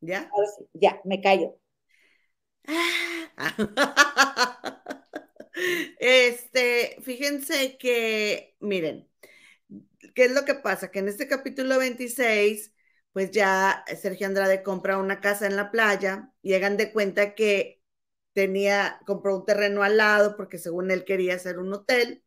¿Ya? 0.00 0.28
Ahora 0.32 0.48
sí, 0.56 0.68
ya, 0.74 1.00
me 1.04 1.20
callo. 1.20 1.54
Este, 5.98 6.96
fíjense 7.02 7.76
que, 7.78 8.54
miren, 8.60 9.07
¿qué 10.14 10.24
es 10.24 10.32
lo 10.32 10.44
que 10.44 10.54
pasa? 10.54 10.90
Que 10.90 11.00
en 11.00 11.08
este 11.08 11.28
capítulo 11.28 11.78
26, 11.78 12.72
pues 13.12 13.30
ya 13.30 13.84
Sergio 14.00 14.26
Andrade 14.26 14.62
compra 14.62 14.98
una 14.98 15.20
casa 15.20 15.46
en 15.46 15.56
la 15.56 15.70
playa, 15.70 16.30
llegan 16.42 16.76
de 16.76 16.92
cuenta 16.92 17.34
que 17.34 17.82
tenía, 18.32 19.00
compró 19.06 19.36
un 19.36 19.44
terreno 19.46 19.82
al 19.82 19.96
lado 19.96 20.36
porque 20.36 20.58
según 20.58 20.90
él 20.90 21.04
quería 21.04 21.34
hacer 21.34 21.58
un 21.58 21.72
hotel 21.72 22.22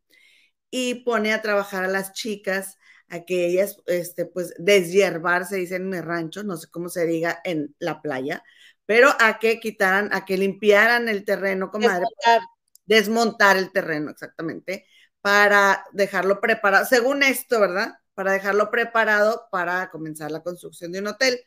y 0.70 1.04
pone 1.04 1.32
a 1.32 1.42
trabajar 1.42 1.84
a 1.84 1.88
las 1.88 2.12
chicas 2.12 2.78
a 3.08 3.24
que 3.24 3.46
ellas, 3.46 3.76
este, 3.86 4.24
pues, 4.24 4.54
deshiervarse, 4.58 5.56
dice 5.56 5.76
en 5.76 5.88
mi 5.90 6.00
rancho, 6.00 6.42
no 6.44 6.56
sé 6.56 6.68
cómo 6.70 6.88
se 6.88 7.06
diga 7.06 7.40
en 7.44 7.74
la 7.78 8.00
playa, 8.00 8.42
pero 8.86 9.10
a 9.20 9.38
que 9.38 9.60
quitaran, 9.60 10.08
a 10.12 10.24
que 10.24 10.38
limpiaran 10.38 11.08
el 11.08 11.24
terreno, 11.24 11.70
comadre. 11.70 12.06
Desmontar. 12.06 12.40
Desmontar 12.86 13.56
el 13.58 13.70
terreno, 13.70 14.10
exactamente, 14.10 14.86
para 15.22 15.86
dejarlo 15.92 16.40
preparado, 16.40 16.86
según 16.86 17.22
esto, 17.22 17.60
¿verdad? 17.60 17.94
Para 18.14 18.32
dejarlo 18.32 18.70
preparado 18.70 19.48
para 19.50 19.90
comenzar 19.90 20.30
la 20.30 20.42
construcción 20.42 20.92
de 20.92 21.00
un 21.00 21.08
hotel. 21.08 21.40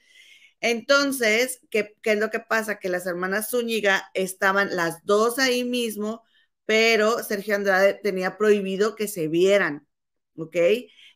Entonces, 0.62 1.62
¿qué, 1.70 1.96
¿qué, 2.02 2.14
es 2.14 2.20
lo 2.20 2.32
que 2.32 2.40
pasa? 2.40 2.80
Que 2.80 2.90
las 2.90 3.06
hermanas 3.06 3.50
Zúñiga 3.52 4.10
estaban 4.14 4.76
las 4.76 5.06
dos 5.06 5.40
ahí 5.40 5.64
mismo, 5.64 6.24
pero 6.66 7.24
Sergio 7.24 7.56
Andrade 7.56 7.96
tenía 8.02 8.38
prohibido 8.38 8.96
que 8.96 9.08
se 9.08 9.28
vieran, 9.28 9.88
¿ok? 10.38 10.58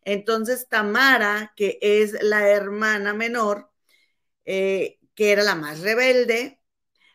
Entonces 0.03 0.68
Tamara, 0.70 1.53
que 1.55 1.80
es 1.82 2.22
la 2.24 2.49
hermana 2.49 3.14
menor, 3.14 3.72
eh, 4.45 4.99
que 5.16 5.32
era 5.32 5.43
la 5.43 5.55
más 5.55 5.82
rebelde, 5.82 6.62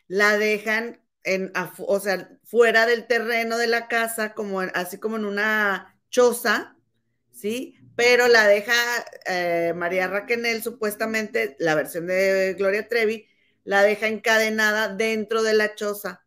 la 0.07 0.37
dejan 0.37 1.04
en, 1.25 1.51
o 1.79 1.99
sea, 1.99 2.29
fuera 2.43 2.85
del 2.85 3.07
terreno 3.07 3.57
de 3.57 3.67
la 3.67 3.87
casa, 3.87 4.33
como 4.33 4.61
así 4.61 4.99
como 4.99 5.17
en 5.17 5.25
una 5.25 5.99
choza, 6.09 6.77
¿sí? 7.31 7.77
Pero 7.95 8.27
la 8.27 8.47
deja 8.47 8.73
eh, 9.25 9.73
María 9.75 10.07
Raquenel, 10.07 10.61
supuestamente, 10.63 11.55
la 11.59 11.75
versión 11.75 12.07
de 12.07 12.55
Gloria 12.57 12.87
Trevi, 12.87 13.27
la 13.63 13.83
deja 13.83 14.07
encadenada 14.07 14.89
dentro 14.89 15.43
de 15.43 15.53
la 15.53 15.75
choza. 15.75 16.25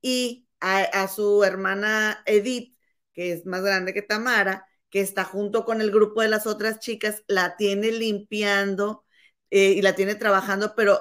Y 0.00 0.48
a 0.60 1.08
su 1.08 1.44
hermana 1.44 2.22
Edith, 2.26 2.76
que 3.12 3.32
es 3.32 3.46
más 3.46 3.62
grande 3.62 3.94
que 3.94 4.02
Tamara, 4.02 4.66
que 4.90 5.00
está 5.00 5.24
junto 5.24 5.64
con 5.64 5.80
el 5.80 5.90
grupo 5.90 6.22
de 6.22 6.28
las 6.28 6.46
otras 6.46 6.78
chicas, 6.78 7.24
la 7.28 7.56
tiene 7.56 7.92
limpiando 7.92 9.04
eh, 9.50 9.72
y 9.72 9.82
la 9.82 9.94
tiene 9.94 10.14
trabajando, 10.14 10.74
pero 10.76 11.00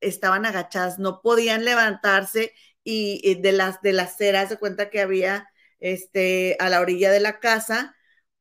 estaban 0.00 0.46
agachadas, 0.46 0.98
no 0.98 1.20
podían 1.22 1.64
levantarse 1.64 2.52
y, 2.86 3.34
de 3.42 3.52
las 3.52 3.82
de 3.82 3.92
las 3.92 4.16
ceras 4.16 4.48
se 4.48 4.58
cuenta 4.58 4.90
que 4.90 5.00
había 5.00 5.50
este 5.80 6.56
a 6.60 6.68
la 6.70 6.80
orilla 6.80 7.10
de 7.10 7.20
la 7.20 7.40
casa, 7.40 7.96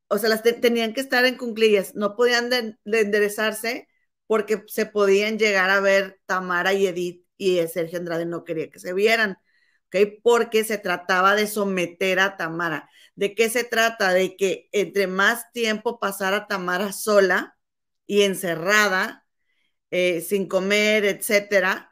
o 0.07 0.17
sea, 0.19 0.29
las 0.29 0.43
tenían 0.43 0.93
que 0.93 1.01
estar 1.01 1.25
en 1.25 1.37
cunclillas, 1.37 1.95
no 1.95 2.15
podían 2.15 2.79
enderezarse 2.85 3.87
porque 4.27 4.63
se 4.67 4.85
podían 4.85 5.39
llegar 5.39 5.69
a 5.71 5.79
ver 5.81 6.19
Tamara 6.27 6.73
y 6.73 6.87
Edith 6.87 7.25
y 7.37 7.59
Sergio 7.67 7.99
Andrade 7.99 8.25
no 8.25 8.43
quería 8.43 8.69
que 8.69 8.79
se 8.79 8.93
vieran, 8.93 9.37
¿ok? 9.87 9.97
Porque 10.23 10.63
se 10.63 10.77
trataba 10.77 11.35
de 11.35 11.47
someter 11.47 12.19
a 12.19 12.37
Tamara. 12.37 12.89
¿De 13.15 13.35
qué 13.35 13.49
se 13.49 13.63
trata? 13.63 14.13
De 14.13 14.35
que 14.37 14.69
entre 14.71 15.07
más 15.07 15.51
tiempo 15.53 15.99
pasara 15.99 16.47
Tamara 16.47 16.91
sola 16.93 17.57
y 18.07 18.23
encerrada, 18.23 19.25
eh, 19.91 20.21
sin 20.21 20.47
comer, 20.47 21.05
etcétera, 21.05 21.91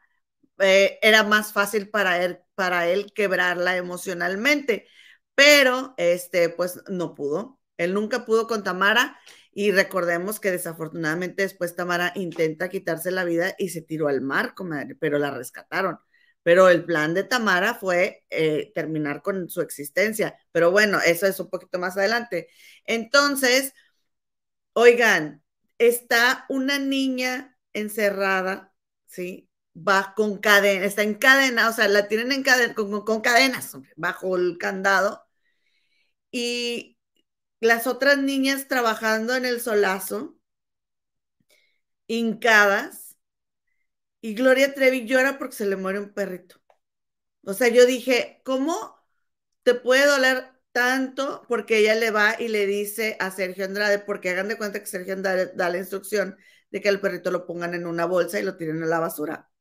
eh, 0.59 0.99
era 1.01 1.23
más 1.23 1.53
fácil 1.53 1.89
para 1.89 2.23
él, 2.23 2.42
para 2.55 2.87
él 2.87 3.13
quebrarla 3.13 3.77
emocionalmente. 3.77 4.87
Pero, 5.35 5.93
este, 5.97 6.49
pues 6.49 6.81
no 6.89 7.15
pudo. 7.15 7.59
Él 7.77 7.93
nunca 7.93 8.25
pudo 8.25 8.47
con 8.47 8.63
Tamara 8.63 9.17
y 9.51 9.71
recordemos 9.71 10.39
que 10.39 10.51
desafortunadamente 10.51 11.43
después 11.43 11.75
Tamara 11.75 12.11
intenta 12.15 12.69
quitarse 12.69 13.11
la 13.11 13.23
vida 13.23 13.55
y 13.57 13.69
se 13.69 13.81
tiró 13.81 14.07
al 14.07 14.21
mar, 14.21 14.53
pero 14.99 15.19
la 15.19 15.31
rescataron 15.31 15.99
pero 16.43 16.67
el 16.69 16.83
plan 16.85 17.13
de 17.13 17.23
Tamara 17.23 17.73
fue 17.73 18.25
eh, 18.29 18.71
terminar 18.75 19.21
con 19.21 19.49
su 19.49 19.61
existencia. 19.61 20.37
Pero 20.51 20.71
bueno, 20.71 20.99
eso 20.99 21.25
es 21.25 21.39
un 21.39 21.49
poquito 21.49 21.79
más 21.79 21.97
adelante. 21.97 22.49
Entonces, 22.85 23.73
oigan, 24.73 25.43
está 25.77 26.45
una 26.49 26.79
niña 26.79 27.57
encerrada, 27.73 28.73
¿sí? 29.07 29.49
Con 30.15 30.37
cadena, 30.37 30.85
está 30.85 31.01
en 31.03 31.15
cadena, 31.15 31.69
o 31.69 31.73
sea, 31.73 31.87
la 31.87 32.07
tienen 32.07 32.31
en 32.31 32.43
cadena, 32.43 32.75
con, 32.75 33.21
cadenas, 33.21 33.77
bajo 33.95 34.35
el 34.37 34.57
candado. 34.57 35.25
Y 36.31 36.97
las 37.61 37.87
otras 37.87 38.17
niñas 38.19 38.67
trabajando 38.67 39.35
en 39.35 39.45
el 39.45 39.61
solazo, 39.61 40.37
hincadas, 42.07 43.17
y 44.21 44.35
Gloria 44.35 44.73
Trevi 44.73 45.05
llora 45.05 45.37
porque 45.37 45.55
se 45.55 45.65
le 45.65 45.75
muere 45.75 45.99
un 45.99 46.13
perrito. 46.13 46.61
O 47.45 47.53
sea, 47.53 47.67
yo 47.69 47.85
dije, 47.85 48.41
¿cómo 48.45 48.97
te 49.63 49.75
puede 49.75 50.05
doler 50.07 50.45
tanto? 50.71 51.43
Porque 51.49 51.79
ella 51.79 51.95
le 51.95 52.11
va 52.11 52.35
y 52.39 52.47
le 52.49 52.65
dice 52.67 53.17
a 53.19 53.31
Sergio 53.31 53.65
Andrade, 53.65 53.99
porque 53.99 54.29
hagan 54.31 54.47
de 54.49 54.57
cuenta 54.57 54.79
que 54.79 54.85
Sergio 54.87 55.13
Andrade 55.13 55.51
da 55.55 55.69
la 55.69 55.79
instrucción 55.79 56.37
de 56.71 56.81
que 56.81 56.89
el 56.89 57.01
perrito 57.01 57.31
lo 57.31 57.45
pongan 57.45 57.73
en 57.75 57.85
una 57.87 58.05
bolsa 58.05 58.39
y 58.39 58.43
lo 58.43 58.57
tiren 58.57 58.83
a 58.83 58.87
la 58.87 58.99
basura. 58.99 59.52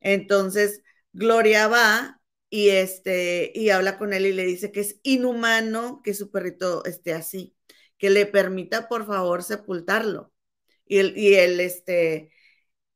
Entonces, 0.00 0.82
Gloria 1.12 1.68
va 1.68 2.20
y 2.50 2.70
este 2.70 3.52
y 3.54 3.70
habla 3.70 3.98
con 3.98 4.12
él 4.12 4.26
y 4.26 4.32
le 4.32 4.44
dice 4.44 4.72
que 4.72 4.80
es 4.80 5.00
inhumano 5.02 6.00
que 6.02 6.14
su 6.14 6.30
perrito 6.30 6.84
esté 6.84 7.12
así, 7.14 7.56
que 7.98 8.10
le 8.10 8.26
permita 8.26 8.88
por 8.88 9.06
favor 9.06 9.42
sepultarlo. 9.42 10.32
Y 10.86 10.98
él, 10.98 11.14
y 11.16 11.34
este 11.34 12.32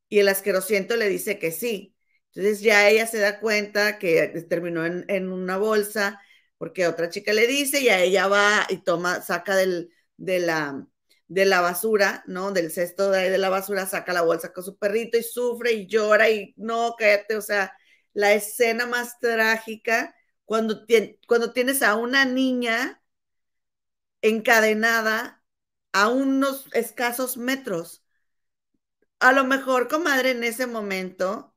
y 0.08 0.18
el 0.20 0.28
asquerosiento 0.28 0.96
le 0.96 1.08
dice 1.08 1.38
que 1.38 1.52
sí. 1.52 1.96
Entonces 2.34 2.60
ya 2.62 2.88
ella 2.88 3.06
se 3.06 3.18
da 3.18 3.40
cuenta 3.40 3.98
que 3.98 4.28
terminó 4.48 4.84
en, 4.86 5.28
una 5.32 5.56
bolsa 5.58 6.20
porque 6.58 6.86
otra 6.86 7.10
chica 7.10 7.32
le 7.32 7.46
dice 7.46 7.80
y 7.80 7.88
a 7.88 8.00
ella 8.02 8.28
va 8.28 8.66
y 8.68 8.78
toma, 8.84 9.22
saca 9.22 9.56
del, 9.56 9.90
de, 10.16 10.40
la, 10.40 10.86
de 11.30 11.46
la 11.46 11.62
basura, 11.62 12.24
¿no? 12.26 12.52
Del 12.52 12.72
cesto 12.72 13.10
de, 13.12 13.30
de 13.30 13.38
la 13.38 13.50
basura, 13.50 13.86
saca 13.86 14.12
la 14.12 14.22
bolsa 14.22 14.52
con 14.52 14.64
su 14.64 14.76
perrito 14.78 15.16
y 15.18 15.22
sufre 15.22 15.72
y 15.72 15.86
llora 15.86 16.28
y 16.30 16.54
no, 16.58 16.96
cállate, 16.98 17.36
o 17.36 17.42
sea, 17.42 17.72
la 18.14 18.34
escena 18.34 18.86
más 18.86 19.18
trágica 19.20 20.14
cuando, 20.44 20.84
cuando 21.28 21.52
tienes 21.52 21.82
a 21.82 21.96
una 21.96 22.24
niña 22.26 23.02
encadenada 24.22 25.42
a 25.92 26.08
unos 26.08 26.66
escasos 26.72 27.36
metros 27.36 28.02
a 29.20 29.32
lo 29.32 29.44
mejor, 29.44 29.88
comadre, 29.88 30.32
en 30.32 30.44
ese 30.44 30.66
momento, 30.66 31.54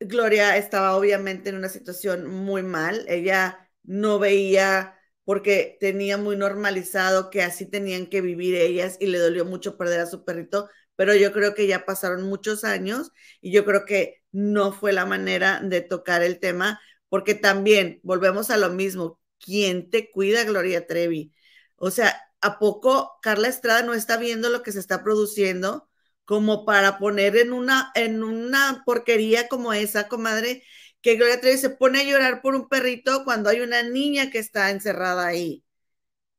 Gloria 0.00 0.56
estaba 0.56 0.96
obviamente 0.96 1.50
en 1.50 1.56
una 1.56 1.68
situación 1.68 2.26
muy 2.28 2.62
mal. 2.62 3.04
Ella 3.08 3.70
no 3.82 4.18
veía 4.18 4.97
porque 5.28 5.76
tenía 5.78 6.16
muy 6.16 6.36
normalizado 6.36 7.28
que 7.28 7.42
así 7.42 7.66
tenían 7.66 8.06
que 8.06 8.22
vivir 8.22 8.54
ellas 8.54 8.96
y 8.98 9.08
le 9.08 9.18
dolió 9.18 9.44
mucho 9.44 9.76
perder 9.76 10.00
a 10.00 10.06
su 10.06 10.24
perrito, 10.24 10.70
pero 10.96 11.14
yo 11.14 11.34
creo 11.34 11.54
que 11.54 11.66
ya 11.66 11.84
pasaron 11.84 12.22
muchos 12.22 12.64
años 12.64 13.12
y 13.42 13.52
yo 13.52 13.66
creo 13.66 13.84
que 13.84 14.22
no 14.32 14.72
fue 14.72 14.94
la 14.94 15.04
manera 15.04 15.60
de 15.62 15.82
tocar 15.82 16.22
el 16.22 16.40
tema, 16.40 16.80
porque 17.10 17.34
también 17.34 18.00
volvemos 18.02 18.48
a 18.48 18.56
lo 18.56 18.70
mismo, 18.70 19.20
¿quién 19.38 19.90
te 19.90 20.10
cuida, 20.10 20.44
Gloria 20.44 20.86
Trevi? 20.86 21.34
O 21.76 21.90
sea, 21.90 22.18
¿a 22.40 22.58
poco 22.58 23.18
Carla 23.20 23.48
Estrada 23.48 23.82
no 23.82 23.92
está 23.92 24.16
viendo 24.16 24.48
lo 24.48 24.62
que 24.62 24.72
se 24.72 24.80
está 24.80 25.04
produciendo? 25.04 25.90
como 26.24 26.66
para 26.66 26.98
poner 26.98 27.36
en 27.38 27.54
una, 27.54 27.90
en 27.94 28.22
una 28.22 28.82
porquería 28.84 29.48
como 29.48 29.72
esa, 29.72 30.08
comadre, 30.08 30.62
que 31.02 31.16
Gloria 31.16 31.40
Trevi 31.40 31.58
se 31.58 31.70
pone 31.70 32.00
a 32.00 32.04
llorar 32.04 32.42
por 32.42 32.54
un 32.54 32.68
perrito 32.68 33.24
cuando 33.24 33.50
hay 33.50 33.60
una 33.60 33.82
niña 33.82 34.30
que 34.30 34.38
está 34.38 34.70
encerrada 34.70 35.26
ahí. 35.26 35.64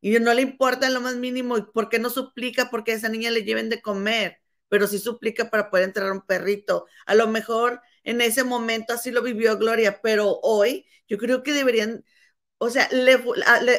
Y 0.02 0.20
no 0.20 0.34
le 0.34 0.42
importa 0.42 0.90
lo 0.90 1.02
más 1.02 1.16
mínimo, 1.16 1.72
¿por 1.74 1.90
qué 1.90 2.00
no 2.00 2.10
suplica 2.10 2.70
porque 2.70 2.94
a 2.94 2.96
esa 2.96 3.10
niña 3.10 3.32
le 3.32 3.44
lleven 3.44 3.70
de 3.70 3.82
comer? 3.82 4.40
Pero 4.70 4.88
sí 4.88 5.00
suplica 5.00 5.50
para 5.50 5.70
poder 5.70 5.86
entrar 5.86 6.12
un 6.12 6.22
perrito. 6.26 6.86
A 7.06 7.16
lo 7.16 7.28
mejor 7.28 7.82
en 8.04 8.22
ese 8.22 8.44
momento 8.44 8.94
así 8.94 9.12
lo 9.12 9.22
vivió 9.22 9.58
Gloria, 9.58 10.00
pero 10.02 10.40
hoy 10.42 10.86
yo 11.08 11.18
creo 11.18 11.44
que 11.44 11.54
deberían, 11.54 12.06
o 12.58 12.70
sea, 12.70 12.88
le, 12.92 13.20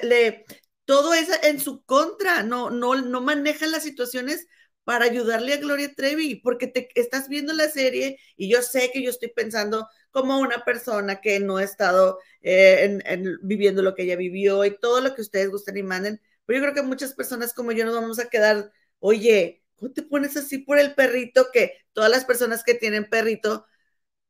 le, 0.02 0.44
todo 0.84 1.14
es 1.14 1.28
en 1.44 1.60
su 1.60 1.84
contra, 1.84 2.42
no, 2.42 2.70
no, 2.70 2.96
no 2.96 3.20
manejan 3.20 3.70
las 3.70 3.82
situaciones 3.84 4.46
para 4.84 5.04
ayudarle 5.06 5.54
a 5.54 5.56
Gloria 5.58 5.94
Trevi, 5.94 6.36
porque 6.36 6.66
te 6.66 6.88
estás 6.94 7.28
viendo 7.28 7.52
la 7.52 7.68
serie 7.70 8.18
y 8.36 8.50
yo 8.50 8.62
sé 8.62 8.90
que 8.92 9.02
yo 9.02 9.10
estoy 9.10 9.28
pensando 9.30 9.88
como 10.10 10.38
una 10.40 10.64
persona 10.64 11.20
que 11.20 11.40
no 11.40 11.58
ha 11.58 11.64
estado 11.64 12.18
eh, 12.42 12.98
viviendo 13.42 13.82
lo 13.82 13.94
que 13.94 14.02
ella 14.04 14.16
vivió 14.16 14.64
y 14.64 14.78
todo 14.78 15.00
lo 15.00 15.14
que 15.14 15.22
ustedes 15.22 15.50
gusten 15.50 15.76
y 15.76 15.82
manden, 15.82 16.20
pero 16.46 16.58
yo 16.58 16.64
creo 16.64 16.74
que 16.74 16.82
muchas 16.82 17.14
personas 17.14 17.54
como 17.54 17.72
yo 17.72 17.84
nos 17.84 17.94
vamos 17.94 18.18
a 18.18 18.28
quedar, 18.28 18.72
oye, 18.98 19.62
¿cómo 19.76 19.92
te 19.92 20.02
pones 20.02 20.36
así 20.36 20.58
por 20.58 20.78
el 20.78 20.94
perrito? 20.94 21.48
Que 21.52 21.74
todas 21.92 22.10
las 22.10 22.24
personas 22.24 22.64
que 22.64 22.74
tienen 22.74 23.08
perrito, 23.08 23.66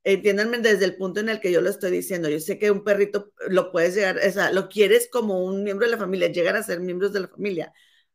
entiéndanme 0.04 0.58
desde 0.58 0.84
el 0.86 0.96
punto 0.96 1.20
en 1.20 1.28
el 1.28 1.40
que 1.40 1.52
yo 1.52 1.60
lo 1.60 1.70
estoy 1.70 1.90
diciendo, 1.90 2.28
yo 2.28 2.40
sé 2.40 2.58
que 2.58 2.70
un 2.70 2.84
perrito 2.84 3.32
lo 3.48 3.72
puedes 3.72 3.94
llegar, 3.94 4.18
o 4.18 4.32
sea, 4.32 4.52
lo 4.52 4.68
quieres 4.68 5.08
como 5.10 5.44
un 5.44 5.62
miembro 5.64 5.86
de 5.86 5.92
la 5.92 5.98
familia, 5.98 6.28
llegan 6.28 6.56
a 6.56 6.62
ser 6.62 6.80
miembros 6.80 7.12
de 7.12 7.20
la 7.20 7.28
familia, 7.28 7.72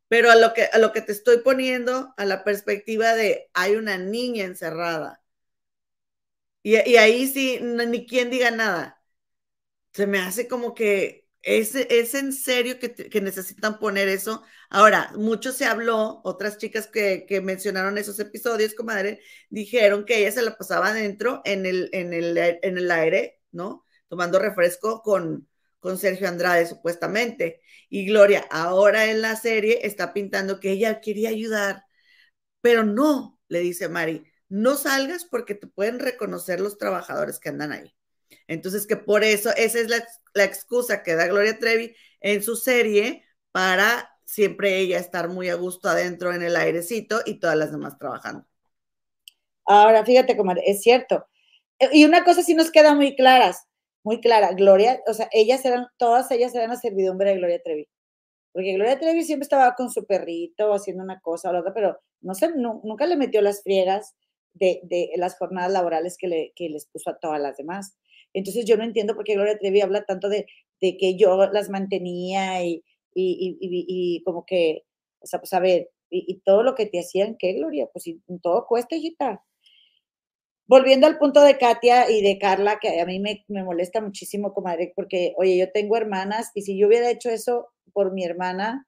pero 0.07 0.31
a 0.31 0.35
lo 0.35 0.53
que, 0.53 0.63
a 0.65 0.77
lo 0.79 0.91
que 0.91 1.01
te 1.01 1.11
estoy 1.11 1.39
poniendo, 1.39 2.13
a 2.17 2.25
la 2.25 2.43
perspectiva 2.43 3.13
de 3.15 3.49
hay 3.53 3.75
una 3.75 3.97
niña 3.97 4.45
encerrada. 4.45 5.21
Y, 6.65 6.77
ahí 6.97 7.27
sí, 7.27 7.59
ni 7.61 8.07
quien 8.07 8.31
diga 8.31 8.49
nada. 8.49 8.99
Se 9.93 10.07
me 10.07 10.19
hace 10.19 10.47
como 10.47 10.73
que 10.73 11.27
es, 11.43 11.75
es 11.75 12.15
en 12.15 12.33
serio 12.33 12.79
que, 12.79 12.93
que, 12.95 13.21
necesitan 13.21 13.79
poner 13.79 14.07
eso. 14.09 14.43
Ahora, 14.69 15.11
mucho 15.15 15.51
se 15.51 15.65
habló, 15.65 16.21
otras 16.23 16.57
chicas 16.57 16.87
que, 16.87 17.25
que, 17.27 17.41
mencionaron 17.41 17.97
esos 17.99 18.19
episodios, 18.19 18.73
comadre, 18.75 19.21
dijeron 19.49 20.05
que 20.05 20.19
ella 20.19 20.31
se 20.31 20.41
la 20.41 20.57
pasaba 20.57 20.89
adentro 20.89 21.41
en 21.45 21.65
el, 21.67 21.89
en 21.93 22.13
el, 22.13 22.37
en 22.37 22.77
el 22.79 22.91
aire, 22.91 23.41
¿no? 23.51 23.85
Tomando 24.07 24.39
refresco 24.39 25.01
con, 25.03 25.47
con 25.79 25.97
Sergio 25.99 26.27
Andrade, 26.27 26.65
supuestamente. 26.65 27.61
Y 27.89 28.07
Gloria, 28.07 28.47
ahora 28.49 29.05
en 29.11 29.21
la 29.21 29.35
serie, 29.35 29.81
está 29.83 30.13
pintando 30.13 30.59
que 30.59 30.71
ella 30.71 30.99
quería 31.01 31.29
ayudar, 31.29 31.83
pero 32.61 32.83
no, 32.83 33.39
le 33.49 33.59
dice 33.59 33.89
Mari, 33.89 34.25
no 34.55 34.75
salgas 34.75 35.25
porque 35.25 35.55
te 35.55 35.67
pueden 35.67 35.99
reconocer 35.99 36.59
los 36.59 36.77
trabajadores 36.77 37.39
que 37.39 37.49
andan 37.49 37.71
ahí. 37.71 37.95
Entonces, 38.47 38.87
que 38.87 38.97
por 38.97 39.23
eso, 39.23 39.49
esa 39.55 39.79
es 39.79 39.89
la, 39.89 40.03
excusa 40.43 41.03
que 41.03 41.15
da 41.15 41.27
Gloria 41.27 41.57
Trevi 41.57 41.95
en 42.19 42.43
su 42.43 42.55
serie 42.55 43.23
para 43.51 44.11
siempre 44.25 44.79
ella 44.79 44.99
estar 44.99 45.29
muy 45.29 45.49
a 45.49 45.55
gusto 45.55 45.87
adentro 45.87 46.33
en 46.33 46.43
el 46.43 46.55
airecito 46.55 47.21
y 47.25 47.39
todas 47.39 47.55
las 47.55 47.71
demás 47.71 47.97
trabajando. 47.97 48.45
Ahora, 49.65 50.05
fíjate, 50.05 50.35
cómo 50.35 50.53
es 50.63 50.81
cierto. 50.81 51.25
Y 51.91 52.05
una 52.05 52.23
cosa 52.23 52.43
sí 52.43 52.53
nos 52.53 52.71
queda 52.71 52.93
muy 52.93 53.15
claras 53.15 53.65
muy 54.05 54.21
clara. 54.21 54.53
Gloria, 54.53 55.01
o 55.07 55.13
sea, 55.13 55.27
ellas 55.33 55.65
eran, 55.65 55.87
todas 55.97 56.31
ellas 56.31 56.55
eran 56.55 56.69
la 56.69 56.77
servidumbre 56.77 57.31
de 57.31 57.37
Gloria 57.37 57.61
Trevi. 57.61 57.89
Porque 58.53 58.73
Gloria 58.73 58.99
Trevi 58.99 59.23
siempre 59.23 59.43
estaba 59.43 59.75
con 59.75 59.91
su 59.91 60.05
perrito 60.05 60.73
haciendo 60.73 61.03
una 61.03 61.19
cosa 61.19 61.49
o 61.49 61.53
la 61.53 61.59
otra, 61.59 61.73
pero 61.73 61.99
no 62.21 62.35
sé, 62.35 62.51
nunca 62.55 63.05
le 63.07 63.17
metió 63.17 63.41
las 63.41 63.63
friegas 63.63 64.15
de, 64.55 64.81
de, 64.83 65.11
las 65.17 65.37
jornadas 65.37 65.71
laborales 65.71 66.17
que, 66.17 66.27
le, 66.27 66.53
que 66.55 66.69
les 66.69 66.87
puso 66.87 67.11
a 67.11 67.19
todas 67.19 67.39
las 67.39 67.57
demás. 67.57 67.97
Entonces 68.33 68.65
yo 68.65 68.77
no 68.77 68.83
entiendo 68.83 69.15
por 69.15 69.23
qué 69.23 69.35
Gloria 69.35 69.57
Trevi 69.57 69.81
habla 69.81 70.05
tanto 70.05 70.27
de, 70.29 70.47
de 70.81 70.97
que 70.97 71.15
yo 71.15 71.37
las 71.51 71.69
mantenía 71.69 72.65
y, 72.65 72.83
y, 73.13 73.57
y, 73.59 74.23
como 74.23 74.45
que, 74.45 74.83
o 75.21 75.27
sea, 75.27 75.39
pues 75.39 75.53
a 75.53 75.59
ver, 75.59 75.91
y, 76.09 76.41
todo 76.43 76.63
lo 76.63 76.75
que 76.75 76.85
te 76.87 76.99
hacían, 76.99 77.35
¿qué, 77.37 77.53
Gloria? 77.53 77.87
Pues 77.93 78.05
todo 78.41 78.65
cuesta, 78.67 78.95
hijita 78.95 79.43
volviendo 80.67 81.07
al 81.07 81.17
punto 81.17 81.41
de 81.41 81.57
Katia 81.57 82.09
y 82.09 82.21
de 82.21 82.37
Carla, 82.39 82.79
que 82.79 82.99
a 82.99 83.05
mí 83.05 83.19
me, 83.19 83.43
molesta 83.63 84.01
muchísimo, 84.01 84.53
comadre, 84.53 84.93
porque, 84.95 85.33
oye, 85.37 85.57
yo 85.57 85.71
tengo 85.71 85.97
hermanas 85.97 86.51
y 86.53 86.61
si 86.61 86.77
yo 86.77 86.87
hubiera 86.87 87.09
hecho 87.09 87.29
eso 87.29 87.67
por 87.93 88.13
mi 88.13 88.23
hermana, 88.23 88.87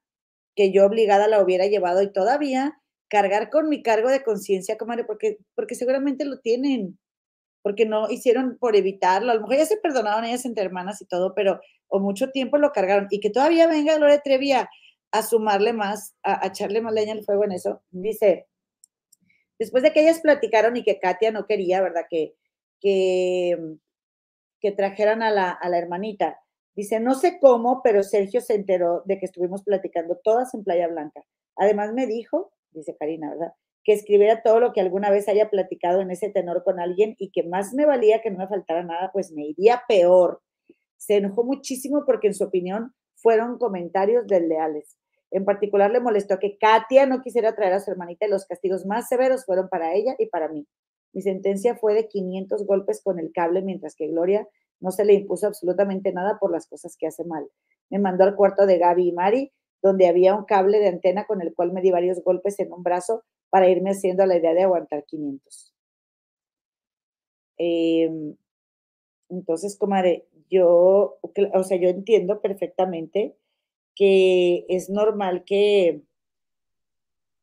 que 0.56 0.72
yo 0.72 0.86
obligada 0.86 1.28
la 1.28 1.42
hubiera 1.42 1.68
llevado 1.68 2.02
y 2.02 2.12
todavía 2.12 2.82
cargar 3.10 3.50
con 3.50 3.70
mi 3.70 3.82
cargo 3.82 4.10
de 4.10 4.24
conciencia, 4.24 4.78
comadre, 4.78 5.04
porque, 5.06 5.38
porque 5.56 5.76
seguramente 5.76 6.26
lo 6.26 6.40
tienen, 6.40 7.00
porque 7.62 7.86
no 7.86 8.10
hicieron 8.10 8.58
por 8.58 8.76
evitarlo, 8.76 9.32
a 9.32 9.36
lo 9.36 9.42
mejor 9.42 9.58
ya 9.58 9.66
se 9.66 9.78
perdonaron 9.78 10.26
ellas 10.26 10.46
entre 10.46 10.64
hermanas 10.64 11.02
y 11.02 11.06
todo, 11.06 11.34
pero 11.36 11.60
o 11.88 12.00
mucho 12.00 12.32
tiempo 12.32 12.58
lo 12.58 12.72
cargaron 12.72 13.08
y 13.10 13.20
que 13.20 13.30
todavía 13.30 13.68
venga 13.68 13.98
Gloria 13.98 14.22
Trevi 14.22 14.52
a, 14.52 14.70
sumarle 15.28 15.74
más, 15.74 16.16
a, 16.24 16.46
a 16.46 16.48
echarle 16.48 16.82
más 16.82 16.94
leña 16.94 17.14
al 17.14 17.24
fuego 17.24 17.44
en 17.46 17.54
eso, 17.54 17.82
dice, 17.92 18.48
después 19.60 19.84
de 19.84 19.92
que 19.92 20.02
ellas 20.02 20.22
platicaron 20.22 20.78
y 20.78 20.84
que 20.84 21.00
Katia 21.00 21.32
no 21.32 21.46
quería, 21.46 21.82
¿verdad? 21.82 22.06
Que, 22.10 22.36
que, 22.80 23.58
que 24.60 24.72
trajeran 24.72 25.24
a 25.24 25.32
la, 25.32 25.52
a 25.52 25.70
la 25.70 25.78
hermanita. 25.78 26.40
Dice, 26.76 27.00
no 27.00 27.16
sé 27.16 27.40
cómo, 27.40 27.82
pero 27.84 28.04
Sergio 28.04 28.42
se 28.42 28.54
enteró 28.54 29.02
de 29.06 29.18
que 29.18 29.26
estuvimos 29.26 29.64
platicando 29.64 30.20
todas 30.24 30.54
en 30.54 30.64
Playa 30.64 30.88
Blanca. 30.88 31.24
Además 31.56 31.94
me 31.94 32.06
dijo, 32.06 32.52
dice 32.78 32.96
Karina, 32.98 33.30
¿verdad? 33.32 33.54
Que 33.84 33.94
escribiera 33.94 34.42
todo 34.42 34.60
lo 34.60 34.74
que 34.74 34.82
alguna 34.82 35.10
vez 35.10 35.28
haya 35.28 35.50
platicado 35.50 36.02
en 36.02 36.12
ese 36.12 36.30
tenor 36.30 36.64
con 36.64 36.80
alguien 36.80 37.16
y 37.18 37.32
que 37.32 37.44
más 37.44 37.74
me 37.74 37.86
valía 37.86 38.22
que 38.22 38.32
no 38.32 38.40
me 38.40 38.48
faltara 38.48 38.84
nada, 38.84 39.12
pues 39.12 39.32
me 39.32 39.46
iría 39.46 39.84
peor. 39.88 40.42
Se 40.98 41.18
enojó 41.18 41.44
muchísimo 41.44 42.04
porque 42.06 42.28
en 42.28 42.34
su 42.34 42.44
opinión 42.46 42.94
fueron 43.16 43.58
comentarios 43.58 44.28
desleales. 44.28 44.98
En 45.32 45.46
particular 45.46 45.92
le 45.92 46.00
molestó 46.00 46.40
que 46.40 46.58
Katia 46.58 47.06
no 47.06 47.22
quisiera 47.22 47.56
traer 47.56 47.74
a 47.74 47.80
su 47.80 47.92
hermanita 47.92 48.26
y 48.26 48.30
los 48.30 48.46
castigos 48.46 48.86
más 48.86 49.08
severos 49.10 49.46
fueron 49.46 49.68
para 49.70 49.94
ella 49.94 50.16
y 50.18 50.28
para 50.28 50.48
mí. 50.48 50.66
Mi 51.14 51.22
sentencia 51.22 51.76
fue 51.76 51.94
de 51.94 52.08
500 52.08 52.66
golpes 52.66 53.02
con 53.04 53.20
el 53.20 53.32
cable, 53.34 53.62
mientras 53.62 53.96
que 53.96 54.08
Gloria 54.08 54.48
no 54.80 54.92
se 54.92 55.04
le 55.04 55.14
impuso 55.14 55.48
absolutamente 55.48 56.12
nada 56.12 56.38
por 56.40 56.52
las 56.52 56.68
cosas 56.68 56.96
que 56.98 57.08
hace 57.08 57.24
mal. 57.26 57.48
Me 57.90 58.00
mandó 58.00 58.24
al 58.24 58.36
cuarto 58.36 58.66
de 58.66 58.78
Gaby 58.78 59.10
y 59.10 59.12
Mari, 59.12 59.52
donde 59.82 60.08
había 60.08 60.36
un 60.36 60.46
cable 60.46 60.80
de 60.80 60.88
antena 60.88 61.26
con 61.26 61.42
el 61.42 61.54
cual 61.54 61.72
me 61.72 61.82
di 61.82 61.92
varios 61.92 62.24
golpes 62.24 62.60
en 62.60 62.72
un 62.74 62.84
brazo 62.84 63.24
para 63.50 63.70
irme 63.70 63.92
haciendo 63.92 64.26
la 64.26 64.38
idea 64.38 64.54
de 64.54 64.64
aguantar 64.64 65.06
500. 65.06 65.74
Em, 67.58 68.36
entonces, 69.30 69.78
comadre, 69.78 70.28
yo, 70.50 71.20
o 71.22 71.64
sea, 71.64 71.78
yo 71.78 71.90
entiendo 71.90 72.42
perfectamente 72.42 73.36
que 73.96 74.66
es 74.70 74.90
normal 74.90 75.44
que, 75.44 76.02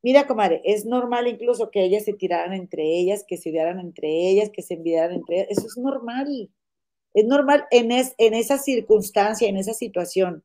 mira, 0.02 0.26
comadre, 0.26 0.62
es 0.64 0.86
normal 0.86 1.26
incluso 1.26 1.70
que 1.70 1.82
ellas 1.84 2.04
se 2.04 2.12
tiraran 2.14 2.54
entre 2.54 2.84
ellas, 2.84 3.24
que 3.26 3.36
se 3.36 3.50
odiaran 3.50 3.80
entre 3.80 4.08
ellas, 4.08 4.50
que 4.50 4.62
se 4.62 4.74
envidiaran 4.74 5.12
entre 5.12 5.36
ellas. 5.36 5.48
Eso 5.50 5.66
es 5.66 5.76
normal. 5.76 6.50
Es 7.12 7.24
normal 7.26 7.66
en, 7.70 7.90
en 7.92 8.34
esa 8.34 8.58
circunstancia, 8.58 9.48
en 9.48 9.56
esa 9.56 9.74
situación, 9.74 10.44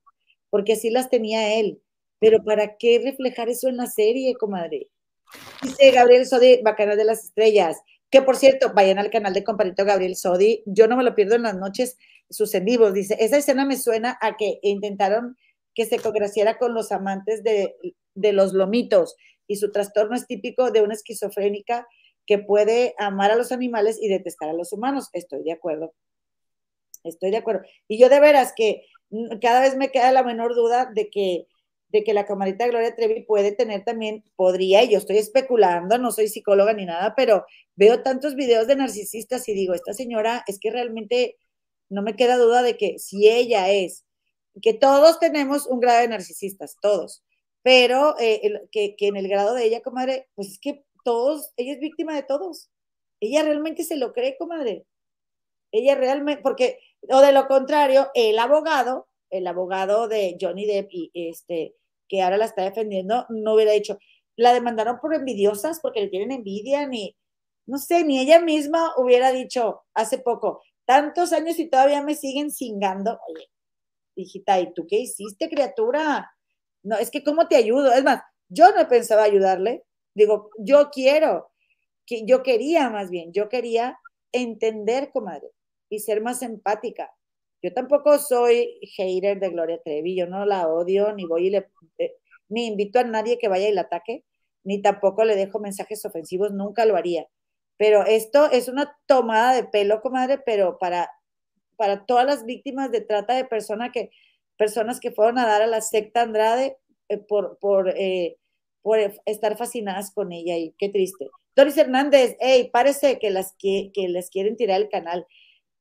porque 0.50 0.74
así 0.74 0.89
las 0.89 1.10
tenía 1.10 1.56
él. 1.56 1.82
Pero 2.20 2.43
¿para 2.43 2.78
qué 2.78 3.00
reflejar 3.04 3.50
eso 3.50 3.70
en 3.70 3.78
la 3.78 3.88
serie, 3.88 4.36
comadre? 4.36 4.89
Dice 5.62 5.91
Gabriel 5.91 6.26
Sodi, 6.26 6.62
Bacanal 6.64 6.97
de 6.97 7.06
las 7.06 7.24
Estrellas, 7.26 7.78
que 8.10 8.22
por 8.22 8.36
cierto, 8.36 8.74
vayan 8.74 8.97
al 8.97 9.12
canal 9.12 9.34
de 9.34 9.43
compadrito 9.43 9.86
Gabriel 9.86 10.16
Sodi, 10.16 10.64
yo 10.66 10.88
no 10.88 10.97
me 10.97 11.04
lo 11.04 11.16
pierdo 11.16 11.36
en 11.36 11.43
las 11.43 11.56
noches, 11.56 11.97
sus 12.30 12.54
en 12.56 12.66
vivos. 12.66 12.93
Dice, 12.93 13.16
esa 13.20 13.38
escena 13.38 13.66
me 13.66 13.78
suena 13.78 14.18
a 14.22 14.38
que 14.38 14.60
intentaron 14.62 15.38
que 15.76 15.86
se 15.86 16.00
congraciara 16.00 16.58
con 16.58 16.74
los 16.74 16.91
amantes 16.91 17.43
de, 17.43 17.76
los 18.16 18.54
lomitos 18.54 19.16
y 19.47 19.58
su 19.58 19.72
trastorno 19.72 20.16
es 20.16 20.28
típico 20.28 20.72
de 20.72 20.82
una 20.82 20.93
esquizofrénica 20.93 21.88
que 22.26 22.38
puede 22.38 22.95
amar 22.97 23.32
a 23.32 23.36
los 23.36 23.52
animales 23.52 23.97
y 24.02 24.08
detestar 24.10 24.50
a 24.50 24.54
los 24.54 24.74
humanos. 24.74 25.10
Estoy 25.14 25.43
de 25.43 25.52
acuerdo. 25.52 25.93
Estoy 27.04 27.32
de 27.32 27.38
acuerdo. 27.38 27.62
Y 27.88 27.97
yo 27.97 28.10
de 28.10 28.20
veras 28.20 28.54
que 28.56 28.84
cada 29.41 29.62
vez 29.62 29.76
me 29.76 29.91
queda 29.91 30.12
la 30.12 30.24
menor 30.24 30.55
duda 30.55 30.86
de 30.93 31.10
que, 31.10 31.47
de 31.89 32.03
que 32.03 32.14
la 32.14 32.26
camarita 32.26 32.68
Gloria 32.68 32.95
Trevi 32.95 33.24
puede 33.24 33.51
tener 33.51 33.84
también, 33.84 34.24
podría, 34.36 34.84
yo 34.84 34.97
estoy 34.97 35.18
especulando, 35.18 35.97
no 35.97 36.12
soy 36.12 36.28
psicóloga 36.28 36.74
ni 36.74 36.86
nada, 36.86 37.14
pero 37.16 37.45
veo 37.76 38.03
tantos 38.03 38.36
videos 38.36 38.68
de 38.68 38.76
narcisistas 38.76 39.47
y 39.49 39.53
digo, 39.53 39.74
esta 39.74 39.93
señora 39.93 40.43
es 40.47 40.60
que 40.60 40.72
realmente 40.72 41.38
no 41.89 42.01
me 42.03 42.16
queda 42.16 42.38
duda 42.38 42.62
de 42.62 42.78
que 42.78 42.99
si 42.99 43.28
ella 43.28 43.70
es 43.70 44.05
que 44.62 44.74
todos 44.74 45.20
tenemos 45.20 45.66
un 45.68 45.80
grado 45.80 46.01
de 46.01 46.10
narcisistas, 46.10 46.78
todos, 46.82 47.24
pero 47.64 48.16
eh, 48.20 48.68
que, 48.72 48.95
en 48.99 49.18
el 49.18 49.28
grado 49.28 49.53
de 49.53 49.66
ella, 49.66 49.82
comadre, 49.82 50.28
pues 50.36 50.49
es 50.49 50.60
que 50.60 50.84
todos, 51.03 51.51
ella 51.57 51.74
es 51.74 51.80
víctima 51.80 52.16
de 52.16 52.24
todos. 52.24 52.70
Ella 53.20 53.43
realmente 53.43 53.84
se 53.84 53.97
lo 53.97 54.14
cree, 54.14 54.38
comadre. 54.38 54.86
Ella 55.72 55.95
realmente, 55.95 56.41
porque, 56.41 56.80
o 57.08 57.22
de 57.22 57.32
lo 57.32 57.47
contrario, 57.47 58.10
el 58.14 58.38
abogado, 58.39 59.08
el 59.30 59.47
abogado 59.47 60.08
de 60.08 60.38
Johnny 60.39 60.66
Depp 60.66 60.89
y 60.91 61.12
este, 61.14 61.76
que 62.08 62.22
ahora 62.22 62.38
la 62.38 62.45
está 62.45 62.64
defendiendo, 62.64 63.26
no 63.30 63.54
hubiera 63.54 63.72
dicho, 63.72 63.97
la 64.36 64.54
demandaron 64.54 65.00
por 65.00 65.14
envidiosas 65.14 65.80
porque 65.82 66.02
le 66.02 66.08
tienen 66.10 66.32
envidia, 66.32 66.88
ni, 66.88 67.16
no 67.66 67.78
sé, 67.78 68.04
ni 68.04 68.20
ella 68.20 68.39
misma 68.41 68.93
hubiera 68.97 69.32
dicho 69.32 69.82
hace 69.93 70.18
poco, 70.18 70.64
tantos 70.86 71.34
años 71.34 71.60
y 71.60 71.70
todavía 71.70 72.02
me 72.02 72.16
siguen 72.16 72.52
cingando. 72.52 73.20
Oye, 73.28 73.50
hijita, 74.16 74.60
¿y 74.60 74.74
tú 74.74 74.88
qué 74.88 74.97
hiciste, 75.00 75.50
criatura? 75.50 76.32
No, 76.84 76.97
es 76.97 77.12
que 77.12 77.24
¿cómo 77.24 77.47
te 77.47 77.56
ayudo? 77.56 77.93
Es 77.93 78.04
más, 78.04 78.22
yo 78.47 78.72
no 78.72 78.88
pensaba 78.88 79.24
ayudarle. 79.24 79.84
Digo, 80.16 80.50
yo 80.58 80.89
quiero, 80.89 81.52
que 82.06 82.26
yo 82.26 82.41
quería 82.41 82.89
más 82.89 83.10
bien, 83.12 83.32
yo 83.34 83.50
quería 83.50 84.00
entender, 84.32 85.12
comadre, 85.12 85.52
y 85.90 86.00
ser 86.00 86.22
más 86.22 86.42
empática. 86.42 87.12
Yo 87.62 87.74
tampoco 87.74 88.18
soy 88.20 88.80
hater 88.96 89.40
de 89.40 89.50
Gloria 89.50 89.82
Trevi, 89.84 90.16
yo 90.16 90.28
no 90.28 90.46
la 90.46 90.68
odio, 90.68 91.14
ni 91.14 91.26
voy 91.26 91.48
y 91.48 91.50
le, 91.50 91.70
eh, 91.98 92.16
ni 92.48 92.68
invito 92.68 93.00
a 93.00 93.04
nadie 93.04 93.38
que 93.38 93.48
vaya 93.50 93.68
y 93.68 93.74
la 93.74 93.82
ataque, 93.82 94.24
ni 94.64 94.82
tampoco 94.82 95.26
le 95.26 95.36
dejo 95.36 95.60
mensajes 95.60 96.06
ofensivos, 96.06 96.52
nunca 96.52 96.86
lo 96.86 96.96
haría. 96.96 97.28
Pero 97.78 98.06
esto 98.06 98.50
es 98.52 98.68
una 98.68 98.98
tomada 99.06 99.54
de 99.54 99.64
pelo, 99.64 100.02
comadre, 100.02 100.38
pero 100.46 100.78
para 100.78 101.10
para 101.80 102.06
todas 102.06 102.26
las 102.26 102.46
víctimas 102.46 102.92
de 102.92 103.00
trata 103.00 103.36
de 103.36 103.46
persona 103.46 103.94
que, 103.94 104.12
personas 104.58 105.00
que 105.00 105.12
fueron 105.12 105.38
a 105.38 105.48
dar 105.48 105.62
a 105.62 105.68
la 105.68 105.80
secta 105.80 106.24
Andrade 106.24 106.76
eh, 107.08 107.18
por, 107.20 107.58
por, 107.58 107.94
eh, 107.96 108.36
por 108.82 109.00
estar 109.26 109.58
fascinadas 109.58 110.12
con 110.12 110.34
ella 110.34 110.58
y 110.58 110.76
qué 110.78 110.90
triste. 110.90 111.30
Doris 111.56 111.78
Hernández, 111.78 112.36
hey, 112.42 112.70
parece 112.74 113.18
que 113.18 113.30
las 113.30 113.56
que, 113.58 113.92
que 113.94 114.10
les 114.10 114.30
quieren 114.30 114.58
tirar 114.58 114.82
el 114.82 114.90
canal. 114.90 115.26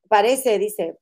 Parece, 0.08 0.58
dice, 0.58 0.98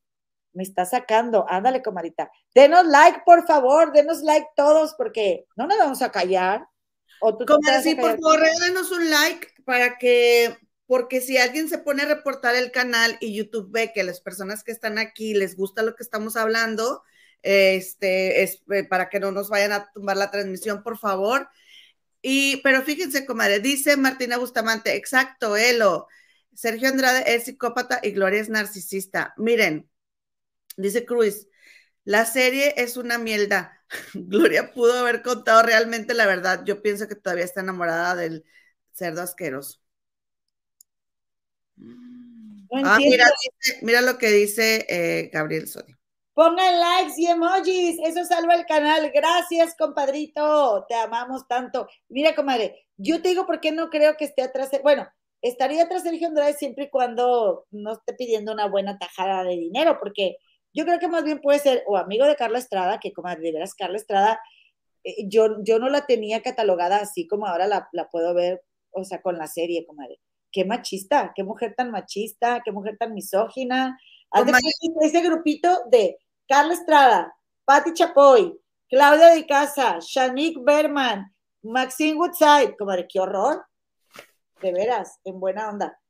Me 0.52 0.62
está 0.62 0.84
sacando. 0.86 1.44
Ándale, 1.48 1.82
comadita. 1.82 2.30
Denos 2.54 2.86
like, 2.86 3.20
por 3.26 3.46
favor. 3.46 3.92
Denos 3.92 4.22
like 4.22 4.48
todos, 4.56 4.94
porque 4.96 5.46
no 5.56 5.66
nos 5.66 5.78
vamos 5.78 6.02
a 6.02 6.10
callar. 6.10 6.66
¿O 7.20 7.36
tú 7.36 7.44
Como 7.46 7.70
decir, 7.70 7.96
por 7.96 8.18
favor, 8.20 8.40
denos 8.60 8.90
un 8.90 9.10
like 9.10 9.48
para 9.64 9.98
que, 9.98 10.56
porque 10.86 11.20
si 11.20 11.38
alguien 11.38 11.68
se 11.68 11.78
pone 11.78 12.02
a 12.02 12.06
reportar 12.06 12.54
el 12.54 12.70
canal 12.70 13.16
y 13.20 13.34
YouTube 13.34 13.70
ve 13.70 13.92
que 13.92 14.04
las 14.04 14.20
personas 14.20 14.62
que 14.62 14.72
están 14.72 14.98
aquí 14.98 15.34
les 15.34 15.56
gusta 15.56 15.82
lo 15.82 15.94
que 15.94 16.02
estamos 16.02 16.36
hablando, 16.36 17.02
este, 17.42 18.42
es 18.42 18.62
eh, 18.70 18.84
para 18.84 19.08
que 19.08 19.20
no 19.20 19.32
nos 19.32 19.48
vayan 19.48 19.72
a 19.72 19.90
tumbar 19.92 20.16
la 20.16 20.30
transmisión, 20.30 20.82
por 20.82 20.98
favor. 20.98 21.48
Y, 22.22 22.56
pero 22.62 22.82
fíjense, 22.82 23.24
comadre, 23.24 23.60
dice 23.60 23.96
Martina 23.96 24.36
Bustamante, 24.36 24.96
exacto, 24.96 25.56
Elo. 25.56 26.08
Sergio 26.56 26.88
Andrade 26.88 27.34
es 27.34 27.44
psicópata 27.44 28.00
y 28.02 28.10
Gloria 28.10 28.40
es 28.40 28.48
narcisista. 28.48 29.34
Miren, 29.36 29.88
Dice 30.76 31.06
Cruz, 31.06 31.48
la 32.04 32.24
serie 32.24 32.74
es 32.76 32.96
una 32.96 33.18
mierda. 33.18 33.82
Gloria 34.14 34.72
pudo 34.72 34.98
haber 34.98 35.22
contado 35.22 35.62
realmente 35.62 36.14
la 36.14 36.26
verdad. 36.26 36.62
Yo 36.64 36.82
pienso 36.82 37.08
que 37.08 37.14
todavía 37.14 37.44
está 37.44 37.60
enamorada 37.60 38.14
del 38.14 38.44
cerdo 38.92 39.22
asqueroso. 39.22 39.80
ah, 42.84 42.98
mira, 43.82 44.00
lo 44.02 44.18
que 44.18 44.30
dice 44.30 44.86
eh, 44.88 45.30
Gabriel 45.32 45.66
Soria. 45.66 45.98
Pongan 46.34 46.78
likes 46.78 47.14
y 47.16 47.26
emojis, 47.28 47.98
eso 48.04 48.22
salva 48.26 48.56
el 48.56 48.66
canal. 48.66 49.10
Gracias, 49.14 49.74
compadrito. 49.78 50.84
Te 50.86 50.94
amamos 50.94 51.48
tanto. 51.48 51.88
Mira, 52.08 52.34
comadre, 52.34 52.86
yo 52.98 53.22
te 53.22 53.30
digo 53.30 53.46
por 53.46 53.60
qué 53.60 53.72
no 53.72 53.88
creo 53.88 54.18
que 54.18 54.26
esté 54.26 54.42
atrás. 54.42 54.68
Bueno, 54.82 55.08
estaría 55.42 55.84
de 55.84 56.00
Sergio 56.00 56.28
Andrade 56.28 56.54
siempre 56.54 56.84
y 56.84 56.90
cuando 56.90 57.66
no 57.70 57.92
esté 57.92 58.14
pidiendo 58.14 58.52
una 58.52 58.66
buena 58.68 58.98
tajada 58.98 59.44
de 59.44 59.56
dinero, 59.56 59.98
porque 59.98 60.36
yo 60.72 60.84
creo 60.84 60.98
que 60.98 61.08
más 61.08 61.24
bien 61.24 61.40
puede 61.40 61.58
ser 61.58 61.82
o 61.86 61.96
amigo 61.96 62.26
de 62.26 62.36
Carla 62.36 62.58
Estrada, 62.58 63.00
que 63.00 63.12
como 63.12 63.28
de 63.28 63.52
veras 63.52 63.74
Carla 63.74 63.96
Estrada, 63.96 64.40
eh, 65.04 65.28
yo, 65.28 65.62
yo 65.62 65.78
no 65.78 65.88
la 65.88 66.06
tenía 66.06 66.42
catalogada 66.42 66.96
así 66.98 67.26
como 67.26 67.46
ahora 67.46 67.66
la, 67.66 67.88
puedo 68.10 68.34
ver, 68.34 68.62
o 68.90 69.04
sea, 69.04 69.22
con 69.22 69.38
la 69.38 69.46
serie, 69.46 69.86
comadre. 69.86 70.20
Qué 70.52 70.64
machista, 70.64 71.32
qué 71.34 71.44
mujer 71.44 71.74
tan 71.76 71.90
machista, 71.90 72.62
qué 72.64 72.72
mujer 72.72 72.96
tan 72.98 73.14
misógina. 73.14 73.98
ese 75.00 75.20
grupito 75.22 75.84
de 75.90 76.18
Carla 76.48 76.74
Estrada, 76.74 77.34
Patti 77.64 77.92
Chapoy, 77.92 78.58
Claudia 78.88 79.28
de 79.28 79.46
Casa, 79.46 79.98
Shanique 80.00 80.60
Berman, 80.62 81.34
Maxine 81.62 82.14
Woodside, 82.14 82.76
comadre, 82.76 83.06
qué 83.08 83.18
horror. 83.20 83.64
De 84.62 84.72
veras, 84.72 85.18
en 85.24 85.38
buena 85.40 85.68
onda. 85.68 86.00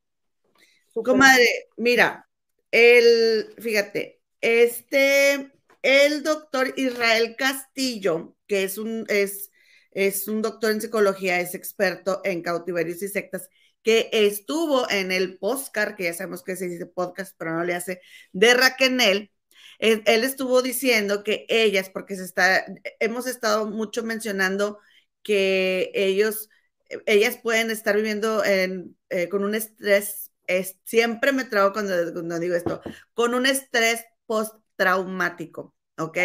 Comadre, 0.95 1.69
mira, 1.77 2.29
el, 2.71 3.55
fíjate, 3.59 4.21
este, 4.41 5.53
el 5.83 6.23
doctor 6.23 6.73
Israel 6.77 7.37
Castillo, 7.37 8.37
que 8.47 8.65
es 8.65 8.79
un, 8.79 9.05
es, 9.09 9.51
es 9.91 10.27
un 10.29 10.43
doctor 10.43 10.71
en 10.71 10.81
psicología, 10.81 11.41
es 11.41 11.55
experto 11.55 12.21
en 12.25 12.43
cautiverios 12.43 13.03
y 13.03 13.09
sectas, 13.09 13.49
que 13.83 14.09
estuvo 14.13 14.91
en 14.91 15.13
el 15.13 15.39
podcast, 15.39 15.97
que 15.97 16.05
ya 16.05 16.15
sabemos 16.15 16.43
que 16.43 16.57
se 16.57 16.69
dice 16.69 16.87
podcast, 16.87 17.37
pero 17.39 17.55
no 17.55 17.65
le 17.65 17.75
hace, 17.75 18.01
de 18.33 18.55
Raquenel, 18.55 19.31
él, 19.79 20.25
estuvo 20.25 20.63
diciendo 20.63 21.23
que 21.23 21.47
ellas, 21.49 21.91
porque 21.91 22.17
se 22.17 22.25
está, 22.25 22.65
hemos 23.01 23.27
estado 23.27 23.67
mucho 23.67 24.03
mencionando 24.03 24.79
que 25.23 25.91
ellos, 25.95 26.49
ellas 27.07 27.39
pueden 27.43 27.71
estar 27.71 27.97
viviendo 27.97 28.45
en, 28.45 28.97
eh, 29.11 29.29
con 29.29 29.45
un 29.45 29.55
estrés, 29.55 30.31
es, 30.47 30.79
siempre 30.85 31.33
me 31.33 31.45
trago 31.45 31.73
cuando, 31.73 32.13
cuando 32.13 32.39
digo 32.39 32.55
esto, 32.55 32.81
con 33.15 33.35
un 33.35 33.47
estrés 33.47 34.05
postraumático, 34.27 35.75
¿ok? 35.99 36.19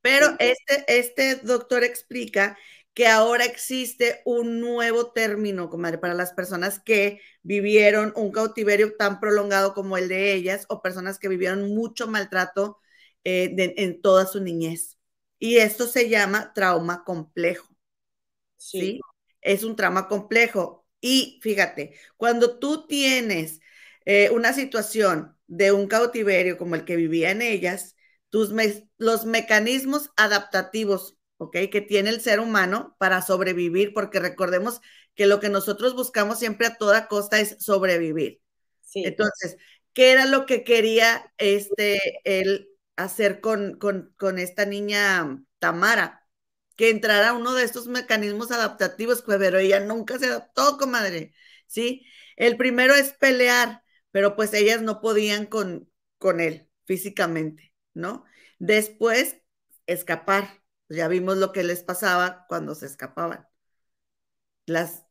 Pero 0.00 0.26
este, 0.38 0.84
este 0.86 1.36
doctor 1.36 1.82
explica 1.82 2.58
que 2.92 3.08
ahora 3.08 3.44
existe 3.44 4.22
un 4.24 4.60
nuevo 4.60 5.12
término, 5.12 5.68
comadre, 5.68 5.98
para 5.98 6.14
las 6.14 6.32
personas 6.32 6.78
que 6.78 7.20
vivieron 7.42 8.12
un 8.16 8.30
cautiverio 8.30 8.96
tan 8.96 9.18
prolongado 9.18 9.74
como 9.74 9.96
el 9.96 10.08
de 10.08 10.34
ellas 10.34 10.66
o 10.68 10.80
personas 10.82 11.18
que 11.18 11.28
vivieron 11.28 11.74
mucho 11.74 12.06
maltrato 12.06 12.78
eh, 13.24 13.54
en 13.76 14.00
toda 14.00 14.26
su 14.26 14.40
niñez. 14.40 14.98
Y 15.38 15.56
esto 15.56 15.86
se 15.86 16.08
llama 16.08 16.52
trauma 16.54 17.02
complejo. 17.04 17.66
Sí. 18.56 19.00
Es 19.44 19.64
un 19.64 19.76
trauma 19.76 20.08
complejo. 20.08 20.86
Y 21.00 21.38
fíjate, 21.42 21.94
cuando 22.16 22.58
tú 22.58 22.86
tienes 22.86 23.60
eh, 24.06 24.30
una 24.30 24.52
situación 24.52 25.36
de 25.46 25.72
un 25.72 25.86
cautiverio 25.88 26.58
como 26.58 26.74
el 26.74 26.84
que 26.84 26.96
vivía 26.96 27.30
en 27.30 27.42
ellas, 27.42 27.96
tus 28.30 28.52
los 28.98 29.24
mecanismos 29.26 30.10
adaptativos. 30.16 31.16
Que 31.52 31.68
tiene 31.82 32.10
el 32.10 32.20
ser 32.20 32.40
humano 32.40 32.96
para 32.98 33.20
sobrevivir, 33.20 33.92
porque 33.92 34.18
recordemos 34.20 34.80
que 35.14 35.26
lo 35.26 35.40
que 35.40 35.48
nosotros 35.50 35.94
buscamos 35.94 36.38
siempre 36.38 36.66
a 36.66 36.76
toda 36.76 37.06
costa 37.08 37.38
es 37.40 37.56
sobrevivir. 37.60 38.40
Sí. 38.80 39.02
Entonces, 39.04 39.56
¿qué 39.92 40.12
era 40.12 40.26
lo 40.26 40.46
que 40.46 40.64
quería 40.64 41.32
este, 41.38 42.00
él 42.24 42.68
hacer 42.96 43.40
con, 43.40 43.78
con, 43.78 44.14
con 44.16 44.38
esta 44.38 44.64
niña 44.64 45.42
Tamara? 45.58 46.23
Que 46.76 46.90
entrara 46.90 47.32
uno 47.34 47.54
de 47.54 47.64
estos 47.64 47.86
mecanismos 47.88 48.50
adaptativos, 48.50 49.22
pero 49.22 49.58
ella 49.58 49.80
nunca 49.80 50.18
se 50.18 50.26
adaptó, 50.26 50.76
comadre, 50.78 51.34
¿sí? 51.66 52.06
El 52.36 52.56
primero 52.56 52.94
es 52.94 53.12
pelear, 53.12 53.82
pero 54.10 54.34
pues 54.36 54.52
ellas 54.54 54.82
no 54.82 55.00
podían 55.00 55.46
con, 55.46 55.90
con 56.18 56.40
él 56.40 56.68
físicamente, 56.84 57.72
¿no? 57.94 58.24
Después, 58.58 59.36
escapar. 59.86 60.62
Ya 60.88 61.08
vimos 61.08 61.36
lo 61.38 61.52
que 61.52 61.64
les 61.64 61.82
pasaba 61.82 62.44
cuando 62.48 62.74
se 62.74 62.86
escapaban. 62.86 63.46
Las, 64.66 65.04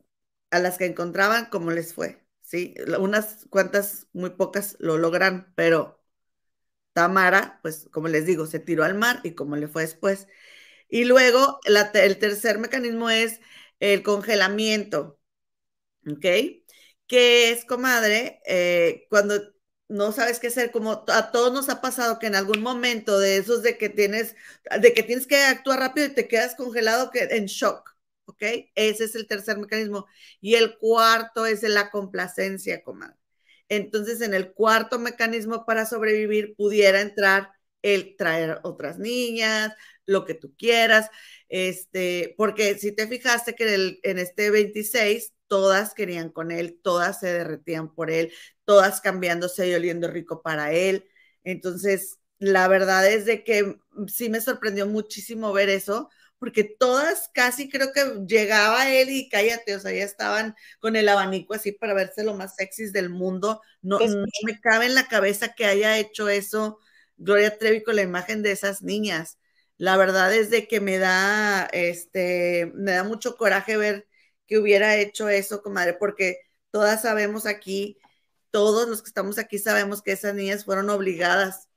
a 0.51 0.59
las 0.59 0.77
que 0.77 0.85
encontraban, 0.85 1.47
¿cómo 1.51 1.71
les 1.71 1.93
fue? 1.93 2.25
Sí, 2.41 2.75
unas 2.99 3.45
cuantas, 3.49 4.07
muy 4.13 4.31
pocas 4.31 4.75
lo 4.79 4.97
logran, 4.97 5.53
pero 5.55 6.03
Tamara, 6.93 7.59
pues 7.63 7.89
como 7.91 8.07
les 8.09 8.25
digo, 8.25 8.47
se 8.47 8.59
tiró 8.59 8.83
al 8.83 8.95
mar 8.95 9.21
y 9.23 9.33
cómo 9.35 9.55
le 9.57 9.67
fue 9.67 9.83
después. 9.83 10.27
Y 10.93 11.05
luego 11.05 11.59
el 11.65 12.19
tercer 12.19 12.59
mecanismo 12.59 13.09
es 13.09 13.41
el 13.79 14.03
congelamiento, 14.03 15.19
¿ok? 16.07 16.25
que 17.07 17.51
es, 17.51 17.65
comadre, 17.65 18.41
eh, 18.45 19.07
cuando 19.09 19.41
no 19.87 20.11
sabes 20.11 20.39
qué 20.39 20.47
hacer, 20.47 20.71
como 20.71 21.03
a 21.07 21.31
todos 21.31 21.51
nos 21.51 21.69
ha 21.69 21.81
pasado 21.81 22.19
que 22.19 22.27
en 22.27 22.35
algún 22.35 22.61
momento 22.61 23.19
de 23.19 23.37
esos 23.37 23.63
de 23.63 23.77
que 23.79 23.89
tienes, 23.89 24.35
de 24.79 24.93
que 24.93 25.01
tienes 25.01 25.25
que 25.25 25.37
actuar 25.37 25.79
rápido 25.79 26.05
y 26.07 26.13
te 26.13 26.27
quedas 26.27 26.53
congelado 26.55 27.09
que, 27.09 27.21
en 27.23 27.47
shock, 27.47 27.89
¿ok? 28.25 28.43
Ese 28.75 29.05
es 29.05 29.15
el 29.15 29.27
tercer 29.27 29.57
mecanismo. 29.57 30.05
Y 30.41 30.55
el 30.55 30.77
cuarto 30.77 31.47
es 31.47 31.63
la 31.63 31.89
complacencia, 31.89 32.83
comadre. 32.83 33.17
Entonces, 33.67 34.21
en 34.21 34.35
el 34.35 34.53
cuarto 34.53 34.99
mecanismo 34.99 35.65
para 35.65 35.87
sobrevivir 35.87 36.55
pudiera 36.55 37.01
entrar 37.01 37.51
el 37.83 38.15
traer 38.17 38.59
otras 38.63 38.97
niñas, 38.97 39.73
lo 40.05 40.25
que 40.25 40.33
tú 40.33 40.55
quieras, 40.57 41.09
este, 41.49 42.33
porque 42.37 42.79
si 42.79 42.91
te 42.93 43.07
fijaste 43.07 43.53
que 43.55 43.63
en, 43.65 43.73
el, 43.73 43.99
en 44.03 44.19
este 44.19 44.49
26 44.49 45.33
todas 45.47 45.93
querían 45.93 46.29
con 46.29 46.51
él, 46.51 46.79
todas 46.81 47.19
se 47.19 47.27
derretían 47.27 47.93
por 47.93 48.09
él, 48.09 48.33
todas 48.65 49.01
cambiándose 49.01 49.69
y 49.69 49.73
oliendo 49.75 50.09
rico 50.09 50.41
para 50.41 50.73
él. 50.73 51.05
Entonces, 51.43 52.17
la 52.39 52.67
verdad 52.67 53.07
es 53.07 53.25
de 53.25 53.43
que 53.43 53.77
sí 54.07 54.29
me 54.29 54.41
sorprendió 54.41 54.87
muchísimo 54.87 55.53
ver 55.53 55.69
eso, 55.69 56.09
porque 56.39 56.63
todas 56.63 57.29
casi 57.33 57.69
creo 57.69 57.93
que 57.93 58.25
llegaba 58.27 58.91
él 58.91 59.09
y 59.11 59.29
cállate, 59.29 59.75
o 59.75 59.79
sea, 59.79 59.91
ya 59.93 60.03
estaban 60.03 60.55
con 60.79 60.95
el 60.95 61.07
abanico 61.07 61.53
así 61.53 61.71
para 61.71 61.93
verse 61.93 62.23
lo 62.23 62.35
más 62.35 62.55
sexys 62.55 62.91
del 62.91 63.09
mundo. 63.09 63.61
No, 63.81 63.99
no 63.99 64.25
me 64.45 64.59
cabe 64.59 64.87
en 64.87 64.95
la 64.95 65.07
cabeza 65.07 65.53
que 65.53 65.65
haya 65.65 65.97
hecho 65.99 66.27
eso 66.29 66.79
Gloria 67.23 67.57
Trevi 67.57 67.83
con 67.83 67.95
la 67.95 68.01
imagen 68.01 68.43
de 68.43 68.51
esas 68.51 68.81
niñas. 68.81 69.39
La 69.77 69.97
verdad 69.97 70.33
es 70.33 70.49
de 70.49 70.67
que 70.67 70.79
me 70.79 70.97
da, 70.97 71.65
este, 71.71 72.71
me 72.75 72.91
da 72.91 73.03
mucho 73.03 73.37
coraje 73.37 73.77
ver 73.77 74.07
que 74.47 74.57
hubiera 74.57 74.97
hecho 74.97 75.29
eso, 75.29 75.61
comadre, 75.61 75.93
porque 75.93 76.39
todas 76.71 77.01
sabemos 77.01 77.45
aquí, 77.45 77.97
todos 78.51 78.87
los 78.87 79.01
que 79.01 79.07
estamos 79.07 79.39
aquí 79.39 79.57
sabemos 79.57 80.01
que 80.01 80.11
esas 80.11 80.35
niñas 80.35 80.65
fueron 80.65 80.89
obligadas, 80.89 81.69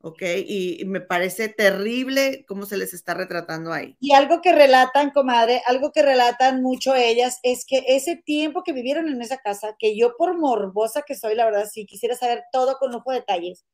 ¿ok? 0.00 0.22
Y, 0.46 0.84
me 0.86 1.00
parece 1.00 1.48
terrible 1.48 2.44
cómo 2.46 2.66
se 2.66 2.76
les 2.76 2.92
está 2.94 3.14
retratando 3.14 3.72
ahí. 3.72 3.96
Y 4.00 4.12
algo 4.12 4.42
que 4.42 4.52
relatan, 4.52 5.10
comadre, 5.12 5.62
algo 5.66 5.92
que 5.92 6.02
relatan 6.02 6.62
mucho 6.62 6.94
ellas 6.94 7.38
es 7.42 7.64
que 7.64 7.84
ese 7.88 8.16
tiempo 8.16 8.64
que 8.64 8.72
vivieron 8.72 9.08
en 9.08 9.22
esa 9.22 9.38
casa, 9.38 9.76
que 9.78 9.96
yo 9.96 10.16
por 10.18 10.36
morbosa 10.36 11.02
que 11.02 11.14
soy, 11.14 11.34
la 11.34 11.46
verdad, 11.46 11.68
sí 11.72 11.86
quisiera 11.86 12.16
saber 12.16 12.44
todo 12.52 12.76
con 12.78 12.92
lujo 12.92 13.12
de 13.12 13.20
detalles, 13.20 13.64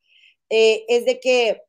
eh, 0.51 0.85
es 0.89 1.05
de 1.05 1.21
que 1.21 1.63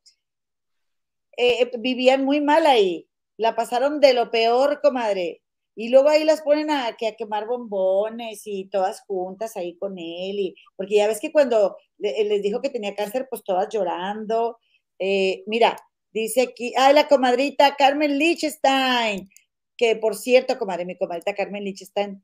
eh, 1.36 1.70
vivían 1.78 2.24
muy 2.24 2.40
mal 2.40 2.66
ahí, 2.66 3.08
la 3.36 3.56
pasaron 3.56 4.00
de 4.00 4.12
lo 4.12 4.30
peor, 4.30 4.80
comadre 4.82 5.42
Y 5.74 5.88
luego 5.88 6.10
ahí 6.10 6.24
las 6.24 6.42
ponen 6.42 6.70
a, 6.70 6.94
que, 6.96 7.08
a 7.08 7.16
quemar 7.16 7.46
bombones 7.46 8.42
y 8.44 8.68
todas 8.68 9.00
juntas 9.06 9.56
ahí 9.56 9.76
con 9.78 9.98
él. 9.98 10.38
Y, 10.38 10.54
porque 10.76 10.96
ya 10.96 11.08
ves 11.08 11.20
que 11.20 11.32
cuando 11.32 11.76
les 11.98 12.42
dijo 12.42 12.60
que 12.60 12.70
tenía 12.70 12.94
cáncer, 12.94 13.26
pues 13.30 13.42
todas 13.42 13.68
llorando. 13.70 14.58
Eh, 14.98 15.42
mira, 15.46 15.76
dice 16.12 16.42
aquí, 16.42 16.74
ay, 16.76 16.94
la 16.94 17.08
comadrita 17.08 17.74
Carmen 17.76 18.18
Lichtenstein, 18.18 19.30
que 19.76 19.96
por 19.96 20.14
cierto, 20.16 20.58
comadre, 20.58 20.84
mi 20.84 20.98
comadrita 20.98 21.34
Carmen 21.34 21.64
Lichtenstein, 21.64 22.22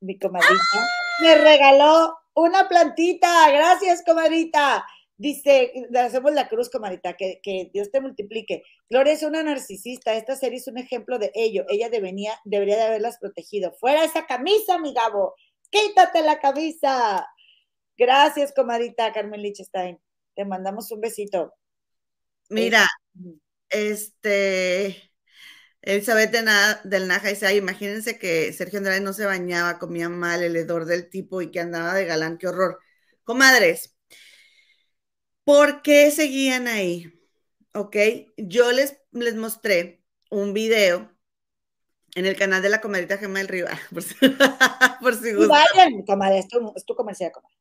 mi 0.00 0.18
comadrita, 0.18 0.88
me 1.22 1.36
regaló 1.36 2.16
una 2.34 2.68
plantita. 2.68 3.50
Gracias, 3.50 4.02
comadrita. 4.04 4.84
Dice, 5.16 5.72
hacemos 5.96 6.32
la 6.32 6.48
cruz, 6.48 6.68
comadita, 6.70 7.14
que, 7.14 7.40
que, 7.42 7.70
Dios 7.72 7.90
te 7.90 8.00
multiplique. 8.00 8.62
Gloria 8.90 9.12
es 9.12 9.22
una 9.22 9.42
narcisista. 9.42 10.14
Esta 10.14 10.34
serie 10.34 10.58
es 10.58 10.66
un 10.66 10.78
ejemplo 10.78 11.18
de 11.18 11.30
ello. 11.34 11.64
Ella 11.68 11.88
debería, 11.88 12.38
debería 12.44 12.76
de 12.76 12.82
haberlas 12.82 13.18
protegido. 13.18 13.72
Fuera 13.78 14.04
esa 14.04 14.26
camisa, 14.26 14.78
mi 14.78 14.92
Gabo. 14.92 15.34
Quítate 15.70 16.22
la 16.22 16.40
camisa. 16.40 17.26
Gracias, 17.96 18.52
comadita 18.52 19.12
Carmen 19.12 19.40
Lichtenstein. 19.40 20.00
Te 20.34 20.44
mandamos 20.44 20.90
un 20.90 21.00
besito. 21.00 21.54
Mira, 22.48 22.86
este, 23.70 25.10
Elizabeth 25.80 26.32
del 26.84 27.08
Naja 27.08 27.28
dice, 27.28 27.54
imagínense 27.54 28.18
que 28.18 28.52
Sergio 28.52 28.78
Andrade 28.78 29.00
no 29.00 29.12
se 29.12 29.26
bañaba, 29.26 29.78
comía 29.78 30.08
mal, 30.08 30.42
el 30.42 30.56
hedor 30.56 30.86
del 30.86 31.08
tipo 31.08 31.40
y 31.40 31.50
que 31.50 31.60
andaba 31.60 31.94
de 31.94 32.04
galán, 32.04 32.38
qué 32.38 32.48
horror. 32.48 32.80
Comadres, 33.22 33.93
¿por 35.44 35.82
qué 35.82 36.10
seguían 36.10 36.66
ahí? 36.66 37.12
¿Ok? 37.72 37.96
Yo 38.36 38.72
les, 38.72 38.96
les 39.12 39.36
mostré 39.36 40.02
un 40.30 40.52
video 40.52 41.10
en 42.14 42.26
el 42.26 42.36
canal 42.36 42.62
de 42.62 42.68
la 42.68 42.80
comadrita 42.80 43.18
Gema 43.18 43.38
del 43.38 43.48
Río. 43.48 43.66
por 43.92 44.02
si, 44.02 44.14
por 45.00 45.14
si 45.14 45.32
gustan. 45.32 45.64
Vayan, 45.74 46.02
comadre, 46.04 46.38
es 46.40 46.48
tu, 46.48 46.72
es 46.74 46.84
tu 46.84 46.94
comercial, 46.94 47.32
comadre. 47.32 47.54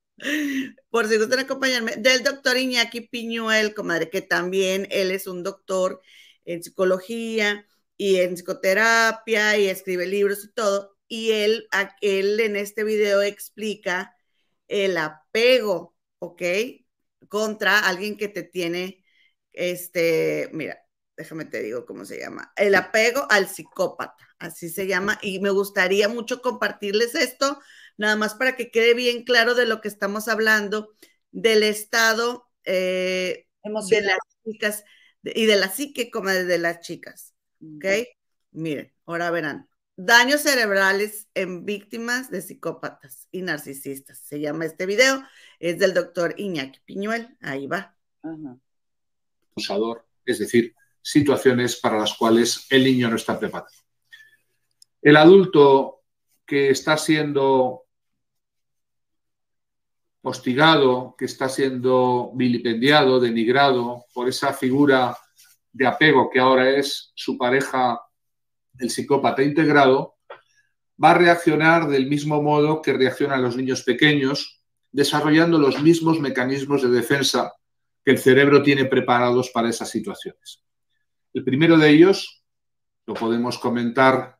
Por 0.89 1.07
si 1.07 1.17
gustan 1.17 1.39
acompañarme, 1.39 1.95
del 1.97 2.23
doctor 2.23 2.57
Iñaki 2.57 3.01
Piñuel, 3.01 3.73
comadre, 3.73 4.09
que 4.09 4.21
también 4.21 4.87
él 4.91 5.11
es 5.11 5.27
un 5.27 5.43
doctor 5.43 6.01
en 6.45 6.63
psicología 6.63 7.65
y 7.97 8.17
en 8.17 8.35
psicoterapia 8.35 9.57
y 9.57 9.67
escribe 9.67 10.05
libros 10.05 10.45
y 10.45 10.51
todo. 10.53 10.97
Y 11.07 11.31
él, 11.31 11.67
él 12.01 12.39
en 12.39 12.55
este 12.55 12.83
video 12.83 13.21
explica 13.21 14.15
el 14.67 14.97
apego, 14.97 15.95
¿ok? 16.19 16.41
Contra 17.33 17.79
alguien 17.79 18.15
que 18.15 18.27
te 18.27 18.43
tiene, 18.43 19.03
este, 19.53 20.51
mira, 20.53 20.77
déjame 21.17 21.45
te 21.45 21.63
digo 21.63 21.83
cómo 21.83 22.05
se 22.05 22.19
llama, 22.19 22.53
el 22.55 22.75
apego 22.75 23.25
al 23.31 23.47
psicópata, 23.47 24.15
así 24.37 24.69
se 24.69 24.85
llama. 24.85 25.17
Y 25.23 25.39
me 25.39 25.49
gustaría 25.49 26.07
mucho 26.07 26.43
compartirles 26.43 27.15
esto, 27.15 27.59
nada 27.97 28.15
más 28.17 28.35
para 28.35 28.55
que 28.55 28.69
quede 28.69 28.93
bien 28.93 29.23
claro 29.23 29.55
de 29.55 29.65
lo 29.65 29.81
que 29.81 29.87
estamos 29.87 30.27
hablando, 30.27 30.93
del 31.31 31.63
estado 31.63 32.51
eh, 32.65 33.47
de 33.89 34.01
las 34.01 34.19
chicas 34.45 34.83
y 35.23 35.47
de 35.47 35.55
la 35.55 35.69
psique 35.69 36.11
como 36.11 36.29
de 36.29 36.59
las 36.59 36.81
chicas. 36.81 37.33
¿Ok? 37.59 37.85
Miren, 38.51 38.93
ahora 39.07 39.31
verán. 39.31 39.72
Daños 39.95 40.41
cerebrales 40.41 41.27
en 41.35 41.65
víctimas 41.65 42.31
de 42.31 42.41
psicópatas 42.41 43.27
y 43.31 43.43
narcisistas. 43.43 44.17
Se 44.17 44.39
llama 44.39 44.65
este 44.65 44.87
video. 44.87 45.23
Es 45.59 45.77
del 45.77 45.93
doctor 45.93 46.33
Iñaki 46.37 46.79
Piñuel. 46.83 47.37
Ahí 47.41 47.67
va. 47.67 47.95
Es 50.25 50.39
decir, 50.39 50.75
situaciones 50.99 51.75
para 51.75 51.99
las 51.99 52.15
cuales 52.15 52.65
el 52.71 52.83
niño 52.83 53.09
no 53.09 53.17
está 53.17 53.39
preparado. 53.39 53.69
El 55.01 55.15
adulto 55.15 56.01
que 56.45 56.71
está 56.71 56.97
siendo 56.97 57.83
hostigado, 60.23 61.15
que 61.17 61.25
está 61.25 61.49
siendo 61.49 62.31
vilipendiado, 62.33 63.19
denigrado 63.19 64.05
por 64.13 64.27
esa 64.27 64.53
figura 64.53 65.15
de 65.71 65.85
apego 65.85 66.29
que 66.29 66.39
ahora 66.39 66.69
es 66.69 67.11
su 67.13 67.37
pareja, 67.37 67.99
el 68.79 68.89
psicópata 68.89 69.43
integrado, 69.43 70.15
va 71.01 71.11
a 71.11 71.17
reaccionar 71.17 71.87
del 71.87 72.07
mismo 72.07 72.41
modo 72.41 72.81
que 72.81 72.93
reaccionan 72.93 73.41
los 73.41 73.55
niños 73.55 73.83
pequeños, 73.83 74.61
desarrollando 74.91 75.57
los 75.57 75.81
mismos 75.81 76.19
mecanismos 76.19 76.81
de 76.81 76.89
defensa 76.89 77.53
que 78.03 78.11
el 78.11 78.19
cerebro 78.19 78.61
tiene 78.61 78.85
preparados 78.85 79.49
para 79.49 79.69
esas 79.69 79.89
situaciones. 79.89 80.63
El 81.33 81.43
primero 81.43 81.77
de 81.77 81.89
ellos, 81.89 82.43
lo 83.05 83.13
podemos 83.15 83.57
comentar 83.57 84.37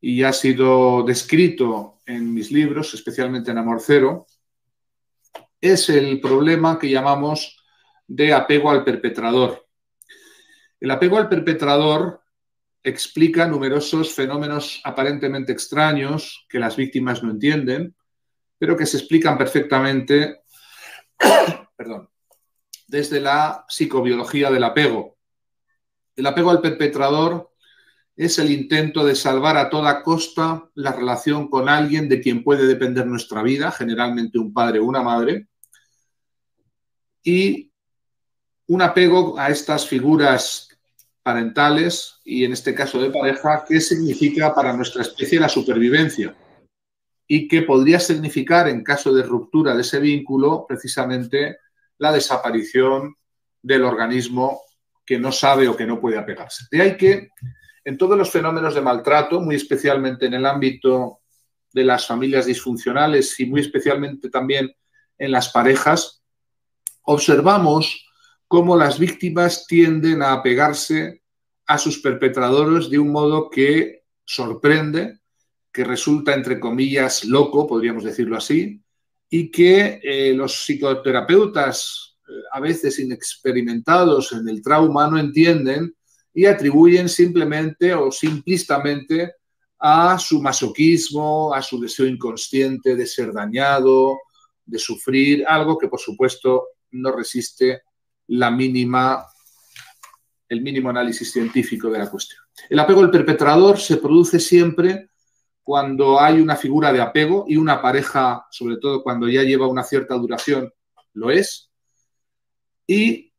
y 0.00 0.22
ha 0.24 0.32
sido 0.32 1.04
descrito 1.04 2.00
en 2.06 2.34
mis 2.34 2.50
libros, 2.50 2.92
especialmente 2.94 3.50
en 3.50 3.58
Amor 3.58 3.80
Cero, 3.80 4.26
es 5.60 5.88
el 5.88 6.20
problema 6.20 6.78
que 6.78 6.90
llamamos 6.90 7.64
de 8.08 8.32
apego 8.32 8.70
al 8.70 8.84
perpetrador. 8.84 9.66
El 10.80 10.90
apego 10.90 11.18
al 11.18 11.28
perpetrador 11.28 12.21
explica 12.82 13.46
numerosos 13.46 14.14
fenómenos 14.14 14.80
aparentemente 14.84 15.52
extraños 15.52 16.46
que 16.48 16.58
las 16.58 16.76
víctimas 16.76 17.22
no 17.22 17.30
entienden, 17.30 17.94
pero 18.58 18.76
que 18.76 18.86
se 18.86 18.98
explican 18.98 19.38
perfectamente 19.38 20.42
perdón, 21.76 22.08
desde 22.86 23.20
la 23.20 23.64
psicobiología 23.68 24.50
del 24.50 24.64
apego. 24.64 25.16
El 26.16 26.26
apego 26.26 26.50
al 26.50 26.60
perpetrador 26.60 27.50
es 28.16 28.38
el 28.38 28.50
intento 28.50 29.04
de 29.04 29.14
salvar 29.14 29.56
a 29.56 29.70
toda 29.70 30.02
costa 30.02 30.68
la 30.74 30.92
relación 30.92 31.48
con 31.48 31.68
alguien 31.68 32.08
de 32.08 32.20
quien 32.20 32.44
puede 32.44 32.66
depender 32.66 33.06
nuestra 33.06 33.42
vida, 33.42 33.70
generalmente 33.70 34.38
un 34.38 34.52
padre 34.52 34.78
o 34.78 34.84
una 34.84 35.02
madre, 35.02 35.48
y 37.22 37.72
un 38.66 38.82
apego 38.82 39.38
a 39.38 39.48
estas 39.48 39.86
figuras 39.86 40.68
parentales 41.22 42.20
y 42.24 42.44
en 42.44 42.52
este 42.52 42.74
caso 42.74 43.00
de 43.00 43.10
pareja, 43.10 43.64
qué 43.66 43.80
significa 43.80 44.54
para 44.54 44.72
nuestra 44.72 45.02
especie 45.02 45.38
la 45.38 45.48
supervivencia 45.48 46.34
y 47.26 47.48
qué 47.48 47.62
podría 47.62 48.00
significar 48.00 48.68
en 48.68 48.82
caso 48.82 49.14
de 49.14 49.22
ruptura 49.22 49.74
de 49.74 49.82
ese 49.82 50.00
vínculo 50.00 50.66
precisamente 50.66 51.58
la 51.98 52.12
desaparición 52.12 53.14
del 53.62 53.84
organismo 53.84 54.60
que 55.06 55.18
no 55.18 55.32
sabe 55.32 55.68
o 55.68 55.76
que 55.76 55.86
no 55.86 56.00
puede 56.00 56.18
apegarse. 56.18 56.64
De 56.70 56.82
ahí 56.82 56.96
que 56.96 57.30
en 57.84 57.98
todos 57.98 58.16
los 58.18 58.30
fenómenos 58.30 58.74
de 58.74 58.80
maltrato, 58.80 59.40
muy 59.40 59.56
especialmente 59.56 60.26
en 60.26 60.34
el 60.34 60.46
ámbito 60.46 61.20
de 61.72 61.84
las 61.84 62.06
familias 62.06 62.46
disfuncionales 62.46 63.38
y 63.40 63.46
muy 63.46 63.60
especialmente 63.60 64.28
también 64.28 64.74
en 65.18 65.30
las 65.30 65.50
parejas, 65.50 66.22
observamos 67.02 68.06
cómo 68.52 68.76
las 68.76 68.98
víctimas 68.98 69.66
tienden 69.66 70.20
a 70.20 70.34
apegarse 70.34 71.22
a 71.66 71.78
sus 71.78 72.00
perpetradores 72.02 72.90
de 72.90 72.98
un 72.98 73.10
modo 73.10 73.48
que 73.48 74.02
sorprende, 74.26 75.20
que 75.72 75.84
resulta, 75.84 76.34
entre 76.34 76.60
comillas, 76.60 77.24
loco, 77.24 77.66
podríamos 77.66 78.04
decirlo 78.04 78.36
así, 78.36 78.78
y 79.30 79.50
que 79.50 80.00
eh, 80.02 80.34
los 80.34 80.52
psicoterapeutas, 80.52 82.18
eh, 82.28 82.32
a 82.52 82.60
veces 82.60 82.98
inexperimentados 82.98 84.32
en 84.32 84.46
el 84.46 84.60
trauma, 84.60 85.08
no 85.08 85.18
entienden 85.18 85.96
y 86.34 86.44
atribuyen 86.44 87.08
simplemente 87.08 87.94
o 87.94 88.12
simplistamente 88.12 89.36
a 89.78 90.18
su 90.18 90.42
masoquismo, 90.42 91.54
a 91.54 91.62
su 91.62 91.80
deseo 91.80 92.04
inconsciente 92.04 92.96
de 92.96 93.06
ser 93.06 93.32
dañado, 93.32 94.18
de 94.66 94.78
sufrir, 94.78 95.42
algo 95.48 95.78
que 95.78 95.88
por 95.88 96.00
supuesto 96.00 96.66
no 96.90 97.12
resiste 97.12 97.80
la 98.32 98.50
mínima, 98.50 99.26
el 100.48 100.62
mínimo 100.62 100.88
análisis 100.88 101.30
científico 101.30 101.90
de 101.90 101.98
la 101.98 102.10
cuestión. 102.10 102.40
El 102.70 102.78
apego 102.78 103.02
al 103.02 103.10
perpetrador 103.10 103.78
se 103.78 103.98
produce 103.98 104.40
siempre 104.40 105.10
cuando 105.62 106.18
hay 106.18 106.40
una 106.40 106.56
figura 106.56 106.92
de 106.92 107.02
apego 107.02 107.44
y 107.46 107.56
una 107.56 107.82
pareja, 107.82 108.46
sobre 108.50 108.78
todo 108.78 109.02
cuando 109.02 109.28
ya 109.28 109.42
lleva 109.42 109.66
una 109.66 109.82
cierta 109.82 110.14
duración, 110.14 110.72
lo 111.12 111.30
es. 111.30 111.70
Y 112.86 113.34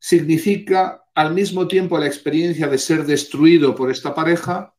significa 0.00 1.04
al 1.14 1.32
mismo 1.32 1.68
tiempo 1.68 1.96
la 1.96 2.06
experiencia 2.06 2.66
de 2.66 2.78
ser 2.78 3.06
destruido 3.06 3.74
por 3.76 3.88
esta 3.88 4.14
pareja 4.14 4.74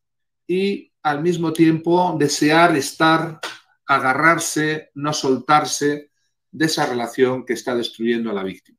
y 0.45 0.91
al 1.01 1.21
mismo 1.21 1.53
tiempo 1.53 2.15
desear 2.19 2.75
estar, 2.75 3.39
agarrarse, 3.85 4.91
no 4.95 5.13
soltarse 5.13 6.11
de 6.51 6.65
esa 6.65 6.85
relación 6.85 7.45
que 7.45 7.53
está 7.53 7.73
destruyendo 7.73 8.29
a 8.29 8.33
la 8.33 8.43
víctima. 8.43 8.72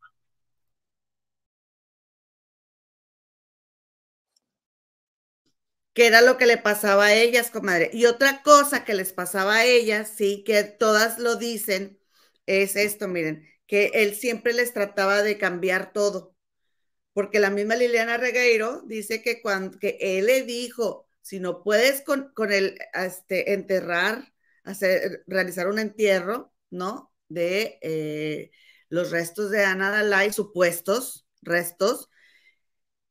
Que 5.94 6.06
era 6.06 6.20
lo 6.22 6.38
que 6.38 6.46
le 6.46 6.58
pasaba 6.58 7.06
a 7.06 7.14
ellas, 7.14 7.50
comadre. 7.50 7.90
Y 7.92 8.06
otra 8.06 8.42
cosa 8.42 8.84
que 8.84 8.94
les 8.94 9.12
pasaba 9.12 9.56
a 9.58 9.64
ellas, 9.66 10.12
sí, 10.16 10.44
que 10.44 10.64
todas 10.64 11.18
lo 11.18 11.36
dicen, 11.36 12.00
es 12.46 12.76
esto, 12.76 13.08
miren, 13.08 13.48
que 13.66 13.86
él 13.94 14.14
siempre 14.16 14.52
les 14.52 14.72
trataba 14.74 15.22
de 15.22 15.38
cambiar 15.38 15.92
todo. 15.92 16.36
Porque 17.12 17.38
la 17.40 17.50
misma 17.50 17.76
Liliana 17.76 18.16
Regueiro 18.18 18.82
dice 18.86 19.22
que 19.22 19.40
cuando 19.42 19.78
que 19.78 19.98
él 20.00 20.26
le 20.26 20.42
dijo 20.42 21.08
si 21.22 21.40
no 21.40 21.62
puedes 21.62 22.02
con, 22.02 22.32
con 22.34 22.52
el 22.52 22.78
este, 22.94 23.54
enterrar, 23.54 24.34
hacer, 24.64 25.24
realizar 25.26 25.68
un 25.68 25.78
entierro, 25.78 26.52
¿no? 26.70 27.12
De 27.28 27.78
eh, 27.82 28.50
los 28.90 29.10
restos 29.10 29.50
de 29.50 29.64
Ana 29.64 29.90
Dalai, 29.90 30.32
supuestos 30.32 31.26
restos, 31.42 32.10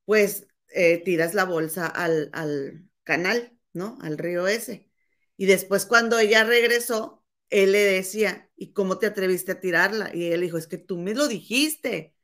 pues 0.05 0.47
eh, 0.73 1.01
tiras 1.03 1.33
la 1.33 1.45
bolsa 1.45 1.87
al, 1.87 2.29
al 2.33 2.89
canal, 3.03 3.57
¿no? 3.73 3.97
Al 4.01 4.17
río 4.17 4.47
ese. 4.47 4.89
Y 5.37 5.45
después 5.45 5.85
cuando 5.85 6.19
ella 6.19 6.43
regresó, 6.43 7.23
él 7.49 7.71
le 7.73 7.79
decía, 7.79 8.49
¿y 8.55 8.73
cómo 8.73 8.99
te 8.99 9.07
atreviste 9.07 9.53
a 9.53 9.59
tirarla? 9.59 10.11
Y 10.13 10.31
él 10.31 10.41
dijo, 10.41 10.57
es 10.57 10.67
que 10.67 10.77
tú 10.77 10.97
me 10.97 11.13
lo 11.13 11.27
dijiste. 11.27 12.15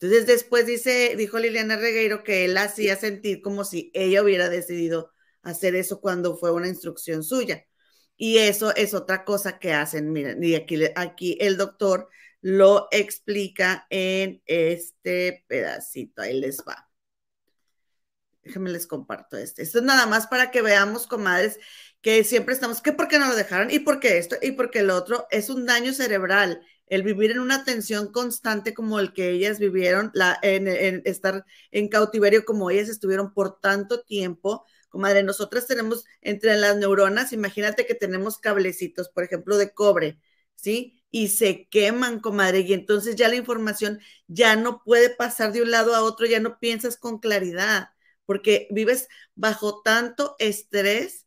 Entonces 0.00 0.26
después 0.26 0.66
dice, 0.66 1.14
dijo 1.16 1.38
Liliana 1.38 1.76
Regueiro 1.76 2.22
que 2.24 2.44
él 2.44 2.56
hacía 2.56 2.96
sentir 2.96 3.42
como 3.42 3.64
si 3.64 3.90
ella 3.94 4.22
hubiera 4.22 4.48
decidido 4.48 5.12
hacer 5.42 5.74
eso 5.74 6.00
cuando 6.00 6.36
fue 6.36 6.52
una 6.52 6.68
instrucción 6.68 7.22
suya. 7.22 7.64
Y 8.16 8.38
eso 8.38 8.74
es 8.74 8.94
otra 8.94 9.24
cosa 9.24 9.58
que 9.58 9.72
hacen. 9.72 10.12
Miren, 10.12 10.42
y 10.42 10.54
aquí, 10.54 10.80
aquí 10.96 11.36
el 11.40 11.56
doctor 11.56 12.08
lo 12.40 12.88
explica 12.90 13.86
en 13.90 14.42
este 14.46 15.44
pedacito. 15.48 16.22
Ahí 16.22 16.40
les 16.40 16.58
va. 16.66 16.87
Déjenme 18.42 18.70
les 18.70 18.86
comparto 18.86 19.36
este. 19.36 19.62
Esto 19.62 19.78
es 19.78 19.84
nada 19.84 20.06
más 20.06 20.26
para 20.26 20.50
que 20.50 20.62
veamos, 20.62 21.06
comadres, 21.06 21.58
que 22.00 22.24
siempre 22.24 22.54
estamos, 22.54 22.80
¿qué 22.80 22.92
por 22.92 23.08
qué 23.08 23.18
no 23.18 23.28
lo 23.28 23.36
dejaron? 23.36 23.70
¿Y 23.70 23.80
por 23.80 24.00
qué 24.00 24.18
esto? 24.18 24.36
¿Y 24.40 24.52
por 24.52 24.70
qué 24.70 24.80
el 24.80 24.90
otro? 24.90 25.26
Es 25.30 25.50
un 25.50 25.66
daño 25.66 25.92
cerebral. 25.92 26.62
El 26.86 27.02
vivir 27.02 27.32
en 27.32 27.40
una 27.40 27.64
tensión 27.64 28.10
constante 28.12 28.72
como 28.72 28.98
el 29.00 29.12
que 29.12 29.30
ellas 29.30 29.58
vivieron, 29.58 30.10
la, 30.14 30.38
en 30.42 31.02
estar 31.04 31.44
en 31.70 31.88
cautiverio 31.88 32.44
como 32.46 32.70
ellas 32.70 32.88
estuvieron 32.88 33.34
por 33.34 33.60
tanto 33.60 34.02
tiempo, 34.04 34.64
comadre, 34.88 35.22
nosotras 35.22 35.66
tenemos 35.66 36.04
entre 36.22 36.56
las 36.56 36.76
neuronas, 36.78 37.32
imagínate 37.34 37.84
que 37.86 37.94
tenemos 37.94 38.38
cablecitos, 38.38 39.10
por 39.10 39.24
ejemplo, 39.24 39.58
de 39.58 39.72
cobre, 39.74 40.18
¿sí? 40.54 41.02
Y 41.10 41.28
se 41.28 41.68
queman, 41.68 42.20
comadre, 42.20 42.60
y 42.60 42.72
entonces 42.72 43.16
ya 43.16 43.28
la 43.28 43.36
información 43.36 44.00
ya 44.26 44.56
no 44.56 44.82
puede 44.82 45.10
pasar 45.10 45.52
de 45.52 45.62
un 45.62 45.70
lado 45.70 45.94
a 45.94 46.02
otro, 46.02 46.26
ya 46.26 46.40
no 46.40 46.58
piensas 46.58 46.96
con 46.96 47.18
claridad, 47.18 47.90
porque 48.28 48.68
vives 48.70 49.08
bajo 49.36 49.80
tanto 49.80 50.36
estrés 50.38 51.26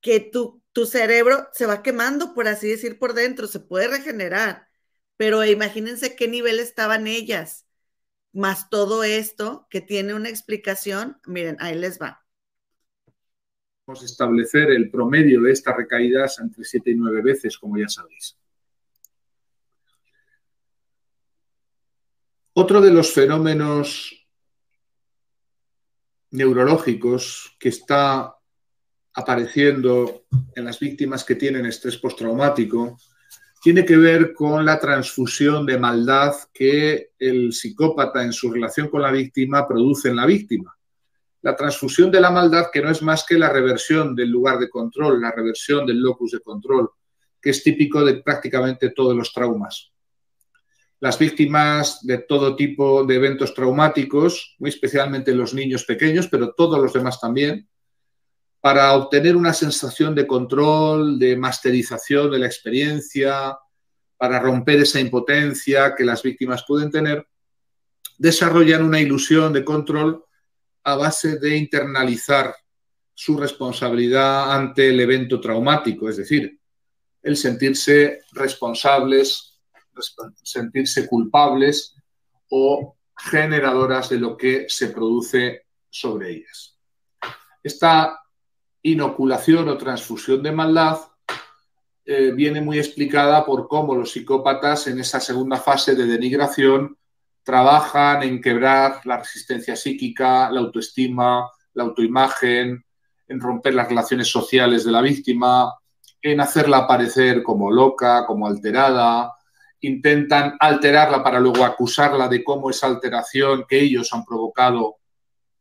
que 0.00 0.18
tu, 0.18 0.60
tu 0.72 0.86
cerebro 0.86 1.46
se 1.52 1.66
va 1.66 1.84
quemando, 1.84 2.34
por 2.34 2.48
así 2.48 2.66
decir, 2.66 2.98
por 2.98 3.14
dentro, 3.14 3.46
se 3.46 3.60
puede 3.60 3.86
regenerar, 3.86 4.66
pero 5.16 5.44
imagínense 5.44 6.16
qué 6.16 6.26
nivel 6.26 6.58
estaban 6.58 7.06
ellas, 7.06 7.68
más 8.32 8.70
todo 8.70 9.04
esto 9.04 9.68
que 9.70 9.80
tiene 9.80 10.14
una 10.14 10.30
explicación, 10.30 11.20
miren, 11.28 11.58
ahí 11.60 11.76
les 11.76 12.00
va. 12.00 12.26
Vamos 13.86 14.02
a 14.02 14.06
establecer 14.06 14.68
el 14.72 14.90
promedio 14.90 15.42
de 15.42 15.52
estas 15.52 15.76
recaídas 15.76 16.40
entre 16.40 16.64
7 16.64 16.90
y 16.90 16.94
9 16.96 17.22
veces, 17.22 17.56
como 17.56 17.78
ya 17.78 17.88
sabéis. 17.88 18.36
Otro 22.52 22.80
de 22.80 22.90
los 22.90 23.12
fenómenos 23.12 24.21
neurológicos 26.32 27.56
que 27.58 27.68
está 27.68 28.34
apareciendo 29.14 30.24
en 30.54 30.64
las 30.64 30.78
víctimas 30.80 31.24
que 31.24 31.34
tienen 31.34 31.66
estrés 31.66 31.98
postraumático 31.98 32.96
tiene 33.62 33.84
que 33.84 33.96
ver 33.96 34.32
con 34.34 34.64
la 34.64 34.80
transfusión 34.80 35.64
de 35.64 35.78
maldad 35.78 36.34
que 36.52 37.10
el 37.16 37.52
psicópata 37.52 38.24
en 38.24 38.32
su 38.32 38.50
relación 38.50 38.88
con 38.88 39.02
la 39.02 39.12
víctima 39.12 39.68
produce 39.68 40.08
en 40.08 40.16
la 40.16 40.26
víctima. 40.26 40.76
La 41.42 41.54
transfusión 41.54 42.10
de 42.10 42.20
la 42.20 42.30
maldad 42.30 42.66
que 42.72 42.82
no 42.82 42.90
es 42.90 43.02
más 43.02 43.24
que 43.24 43.38
la 43.38 43.50
reversión 43.50 44.16
del 44.16 44.30
lugar 44.30 44.58
de 44.58 44.68
control, 44.68 45.20
la 45.20 45.30
reversión 45.30 45.86
del 45.86 46.00
locus 46.00 46.32
de 46.32 46.40
control, 46.40 46.90
que 47.40 47.50
es 47.50 47.62
típico 47.62 48.04
de 48.04 48.14
prácticamente 48.14 48.90
todos 48.90 49.16
los 49.16 49.32
traumas. 49.32 49.91
Las 51.02 51.18
víctimas 51.18 52.06
de 52.06 52.18
todo 52.18 52.54
tipo 52.54 53.02
de 53.02 53.16
eventos 53.16 53.52
traumáticos, 53.54 54.54
muy 54.60 54.70
especialmente 54.70 55.34
los 55.34 55.52
niños 55.52 55.84
pequeños, 55.84 56.28
pero 56.28 56.54
todos 56.54 56.80
los 56.80 56.92
demás 56.92 57.20
también, 57.20 57.68
para 58.60 58.92
obtener 58.92 59.34
una 59.34 59.52
sensación 59.52 60.14
de 60.14 60.28
control, 60.28 61.18
de 61.18 61.36
masterización 61.36 62.30
de 62.30 62.38
la 62.38 62.46
experiencia, 62.46 63.58
para 64.16 64.38
romper 64.38 64.78
esa 64.78 65.00
impotencia 65.00 65.92
que 65.96 66.04
las 66.04 66.22
víctimas 66.22 66.64
pueden 66.64 66.88
tener, 66.88 67.26
desarrollan 68.16 68.84
una 68.84 69.00
ilusión 69.00 69.52
de 69.52 69.64
control 69.64 70.24
a 70.84 70.94
base 70.94 71.36
de 71.40 71.56
internalizar 71.56 72.54
su 73.12 73.36
responsabilidad 73.36 74.52
ante 74.52 74.90
el 74.90 75.00
evento 75.00 75.40
traumático, 75.40 76.08
es 76.08 76.18
decir, 76.18 76.60
el 77.24 77.36
sentirse 77.36 78.20
responsables, 78.30 79.51
sentirse 80.42 81.06
culpables 81.06 81.96
o 82.50 82.96
generadoras 83.16 84.08
de 84.08 84.18
lo 84.18 84.36
que 84.36 84.66
se 84.68 84.88
produce 84.88 85.66
sobre 85.88 86.30
ellas. 86.30 86.78
Esta 87.62 88.20
inoculación 88.82 89.68
o 89.68 89.78
transfusión 89.78 90.42
de 90.42 90.52
maldad 90.52 90.98
eh, 92.04 92.32
viene 92.34 92.60
muy 92.60 92.78
explicada 92.78 93.44
por 93.44 93.68
cómo 93.68 93.94
los 93.94 94.10
psicópatas 94.10 94.88
en 94.88 94.98
esa 94.98 95.20
segunda 95.20 95.56
fase 95.56 95.94
de 95.94 96.06
denigración 96.06 96.98
trabajan 97.44 98.22
en 98.22 98.40
quebrar 98.40 99.00
la 99.04 99.18
resistencia 99.18 99.76
psíquica, 99.76 100.50
la 100.50 100.60
autoestima, 100.60 101.48
la 101.74 101.84
autoimagen, 101.84 102.84
en 103.28 103.40
romper 103.40 103.74
las 103.74 103.88
relaciones 103.88 104.28
sociales 104.28 104.84
de 104.84 104.92
la 104.92 105.00
víctima, 105.00 105.72
en 106.20 106.40
hacerla 106.40 106.78
aparecer 106.78 107.42
como 107.42 107.70
loca, 107.70 108.26
como 108.26 108.46
alterada, 108.46 109.32
intentan 109.82 110.56
alterarla 110.58 111.22
para 111.22 111.40
luego 111.40 111.64
acusarla 111.64 112.28
de 112.28 112.42
cómo 112.42 112.70
esa 112.70 112.86
alteración 112.86 113.64
que 113.68 113.80
ellos 113.80 114.12
han 114.12 114.24
provocado 114.24 114.96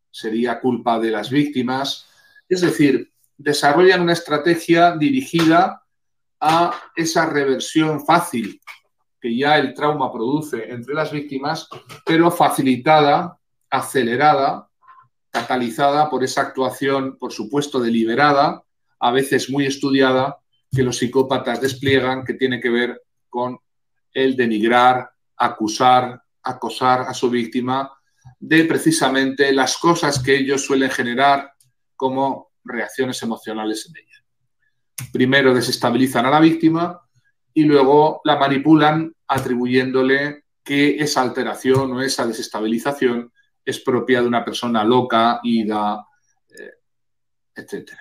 sería 0.09 0.59
culpa 0.59 0.99
de 0.99 1.11
las 1.11 1.29
víctimas. 1.29 2.07
Es 2.47 2.61
decir, 2.61 3.11
desarrollan 3.37 4.01
una 4.01 4.13
estrategia 4.13 4.95
dirigida 4.95 5.83
a 6.39 6.73
esa 6.95 7.25
reversión 7.25 8.05
fácil 8.05 8.61
que 9.19 9.35
ya 9.35 9.57
el 9.57 9.73
trauma 9.73 10.11
produce 10.11 10.71
entre 10.71 10.95
las 10.95 11.11
víctimas, 11.11 11.67
pero 12.05 12.31
facilitada, 12.31 13.37
acelerada, 13.69 14.67
catalizada 15.29 16.09
por 16.09 16.23
esa 16.23 16.41
actuación, 16.41 17.17
por 17.17 17.31
supuesto, 17.31 17.79
deliberada, 17.79 18.63
a 18.99 19.11
veces 19.11 19.49
muy 19.49 19.67
estudiada, 19.67 20.39
que 20.71 20.83
los 20.83 20.97
psicópatas 20.97 21.61
despliegan, 21.61 22.23
que 22.25 22.33
tiene 22.33 22.59
que 22.59 22.69
ver 22.69 23.01
con 23.29 23.59
el 24.13 24.35
denigrar, 24.35 25.11
acusar, 25.37 26.21
acosar 26.43 27.01
a 27.01 27.13
su 27.13 27.29
víctima 27.29 27.91
de 28.39 28.65
precisamente 28.65 29.51
las 29.53 29.77
cosas 29.77 30.21
que 30.21 30.35
ellos 30.35 30.65
suelen 30.65 30.91
generar 30.91 31.53
como 31.95 32.51
reacciones 32.63 33.21
emocionales 33.23 33.87
en 33.87 33.97
ella. 33.97 35.11
Primero 35.11 35.53
desestabilizan 35.53 36.25
a 36.25 36.29
la 36.29 36.39
víctima 36.39 37.01
y 37.53 37.63
luego 37.63 38.21
la 38.23 38.37
manipulan 38.37 39.13
atribuyéndole 39.27 40.45
que 40.63 40.97
esa 40.97 41.21
alteración 41.21 41.91
o 41.93 42.01
esa 42.01 42.25
desestabilización 42.25 43.31
es 43.65 43.79
propia 43.79 44.21
de 44.21 44.27
una 44.27 44.43
persona 44.43 44.83
loca, 44.83 45.39
ida, 45.43 46.05
eh, 46.49 46.71
etc. 47.55 47.91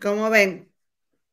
¿Cómo 0.00 0.30
ven? 0.30 0.69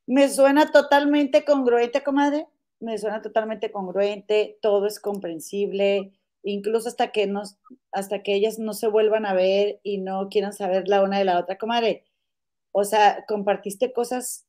Me 0.08 0.30
suena 0.30 0.72
totalmente 0.72 1.44
congruente, 1.44 2.02
comadre. 2.02 2.48
Me 2.80 2.98
suena 2.98 3.22
totalmente 3.22 3.72
congruente, 3.72 4.58
todo 4.62 4.88
es 4.88 5.00
comprensible, 5.00 6.14
incluso 6.44 6.88
hasta 6.88 7.12
que 7.12 7.28
nos, 7.28 7.58
hasta 7.92 8.24
que 8.24 8.36
ellas 8.36 8.60
no 8.60 8.74
se 8.74 8.88
vuelvan 8.88 9.26
a 9.26 9.34
ver 9.34 9.80
y 9.84 9.98
no 9.98 10.30
quieran 10.30 10.54
saber 10.54 10.88
la 10.88 11.04
una 11.04 11.20
de 11.20 11.26
la 11.26 11.40
otra, 11.40 11.58
comadre. 11.58 12.06
O 12.72 12.84
sea, 12.84 13.26
compartiste 13.28 13.92
cosas, 13.92 14.46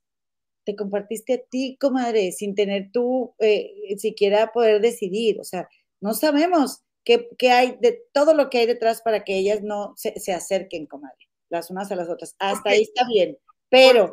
te 0.65 0.77
compartiste 0.77 1.35
a 1.35 1.39
ti, 1.39 1.77
comadre, 1.81 2.33
sin 2.33 2.55
tener 2.55 2.91
tú 2.93 3.35
eh, 3.39 3.97
siquiera 3.99 4.53
poder 4.53 4.81
decidir. 4.81 5.41
O 5.41 5.45
sea, 5.45 5.69
no 6.01 6.15
sabemos 6.15 6.83
qué, 7.05 7.27
hay 7.51 7.79
de 7.81 8.03
todo 8.13 8.35
lo 8.35 8.51
que 8.51 8.59
hay 8.59 8.67
detrás 8.67 9.03
para 9.03 9.25
que 9.25 9.39
ellas 9.39 9.63
no 9.63 9.95
se, 9.97 10.21
se 10.21 10.33
acerquen, 10.33 10.87
comadre, 10.87 11.29
las 11.49 11.71
unas 11.71 11.91
a 11.91 11.97
las 11.97 12.09
otras. 12.09 12.37
Hasta 12.39 12.71
ahí 12.71 12.83
está 12.83 13.09
bien. 13.09 13.39
Pero 13.71 14.13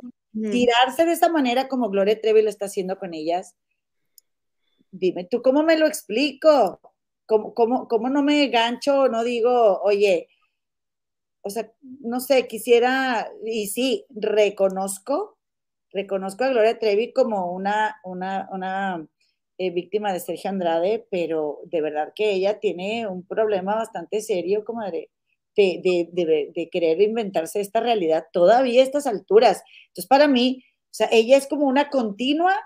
tirarse 0.51 1.05
de 1.05 1.13
esa 1.13 1.29
manera 1.29 1.67
como 1.67 1.89
Gloria 1.89 2.19
Trevi 2.19 2.41
lo 2.41 2.49
está 2.49 2.65
haciendo 2.65 2.97
con 2.97 3.13
ellas, 3.13 3.55
dime 4.91 5.25
tú 5.25 5.41
cómo 5.41 5.63
me 5.63 5.77
lo 5.77 5.87
explico. 5.87 6.79
¿Cómo, 7.27 7.55
cómo, 7.55 8.09
no 8.09 8.21
me 8.21 8.47
gancho? 8.49 9.07
No 9.07 9.23
digo, 9.23 9.81
oye, 9.81 10.27
o 11.41 11.49
sea, 11.49 11.71
no 11.81 12.19
sé, 12.19 12.47
quisiera, 12.47 13.31
y 13.43 13.67
sí, 13.67 14.05
reconozco, 14.11 15.39
reconozco 15.91 16.43
a 16.43 16.49
Gloria 16.49 16.77
Trevi 16.77 17.13
como 17.13 17.51
una, 17.51 17.99
una, 18.03 18.47
una 18.51 19.07
eh, 19.57 19.71
víctima 19.71 20.13
de 20.13 20.19
Sergio 20.19 20.51
Andrade, 20.51 21.07
pero 21.09 21.61
de 21.65 21.81
verdad 21.81 22.13
que 22.15 22.31
ella 22.31 22.59
tiene 22.59 23.07
un 23.07 23.25
problema 23.25 23.73
bastante 23.75 24.21
serio, 24.21 24.63
comadre, 24.63 25.09
de, 25.55 26.09
de, 26.11 26.51
de, 26.53 26.69
querer 26.69 27.01
inventarse 27.01 27.61
esta 27.61 27.79
realidad 27.79 28.25
todavía 28.33 28.81
a 28.81 28.83
estas 28.83 29.07
alturas. 29.07 29.63
Entonces, 29.87 30.07
para 30.07 30.27
mí, 30.27 30.63
o 30.85 30.93
sea, 30.93 31.09
ella 31.11 31.37
es 31.37 31.47
como 31.47 31.65
una 31.67 31.89
continua 31.89 32.59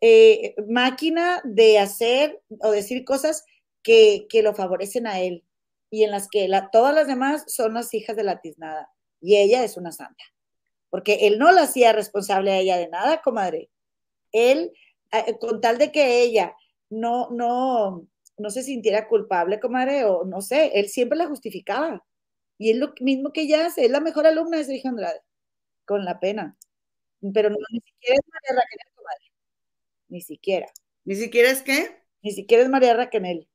eh, 0.00 0.54
máquina 0.68 1.40
de 1.44 1.78
hacer 1.78 2.40
o 2.60 2.70
decir 2.70 3.04
cosas 3.04 3.44
que, 3.82 4.26
que, 4.28 4.42
lo 4.42 4.54
favorecen 4.54 5.06
a 5.06 5.20
él 5.20 5.44
y 5.90 6.04
en 6.04 6.10
las 6.10 6.28
que 6.28 6.46
la, 6.48 6.70
todas 6.70 6.94
las 6.94 7.06
demás 7.06 7.44
son 7.48 7.74
las 7.74 7.92
hijas 7.94 8.16
de 8.16 8.24
la 8.24 8.40
tiznada 8.40 8.90
y 9.20 9.36
ella 9.36 9.64
es 9.64 9.76
una 9.76 9.92
santa, 9.92 10.22
porque 10.90 11.26
él 11.26 11.38
no 11.38 11.50
la 11.52 11.62
hacía 11.62 11.92
responsable 11.92 12.52
a 12.52 12.58
ella 12.58 12.76
de 12.76 12.88
nada, 12.88 13.22
comadre. 13.22 13.70
Él, 14.32 14.72
eh, 15.12 15.36
con 15.40 15.60
tal 15.60 15.78
de 15.78 15.90
que 15.90 16.22
ella 16.22 16.54
no, 16.90 17.30
no, 17.30 18.06
no 18.36 18.50
se 18.50 18.62
sintiera 18.62 19.08
culpable, 19.08 19.60
comadre, 19.60 20.04
o 20.04 20.24
no 20.24 20.40
sé, 20.40 20.72
él 20.74 20.88
siempre 20.88 21.18
la 21.18 21.26
justificaba. 21.26 22.04
Y 22.58 22.72
es 22.72 22.76
lo 22.76 22.92
mismo 23.00 23.32
que 23.32 23.42
ella 23.42 23.66
hace, 23.66 23.84
es 23.84 23.90
la 23.90 24.00
mejor 24.00 24.26
alumna 24.26 24.58
de 24.58 24.64
Sergio 24.64 24.90
Andrade, 24.90 25.20
con 25.84 26.04
la 26.04 26.18
pena. 26.18 26.56
Pero 27.32 27.50
no, 27.50 27.56
ni 27.70 27.80
siquiera 27.80 28.16
es 28.16 28.28
María 28.28 28.60
Raquel, 28.60 28.94
comadre. 28.94 29.32
Ni 30.08 30.20
siquiera. 30.20 30.66
¿Ni 31.04 31.14
siquiera 31.14 31.50
es 31.50 31.62
qué? 31.62 32.02
Ni 32.22 32.32
siquiera 32.32 32.64
es 32.64 32.68
María 32.68 32.94
Raquel. 32.94 33.48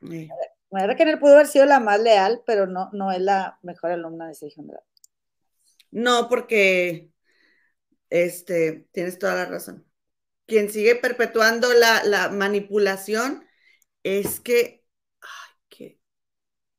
Sí. 0.00 0.28
María 0.70 0.88
Raquel 0.88 1.18
pudo 1.18 1.34
haber 1.34 1.46
sido 1.46 1.66
la 1.66 1.80
más 1.80 2.00
leal, 2.00 2.42
pero 2.44 2.66
no, 2.66 2.90
no 2.92 3.12
es 3.12 3.20
la 3.20 3.58
mejor 3.62 3.92
alumna 3.92 4.28
de 4.28 4.34
Sergio 4.34 4.62
Andrade. 4.62 4.84
No, 5.90 6.28
porque 6.28 7.10
este, 8.10 8.88
tienes 8.92 9.18
toda 9.18 9.34
la 9.36 9.44
razón. 9.46 9.86
Quien 10.46 10.70
sigue 10.70 10.96
perpetuando 10.96 11.72
la, 11.72 12.04
la 12.04 12.28
manipulación 12.28 13.46
es 14.02 14.40
que 14.40 14.75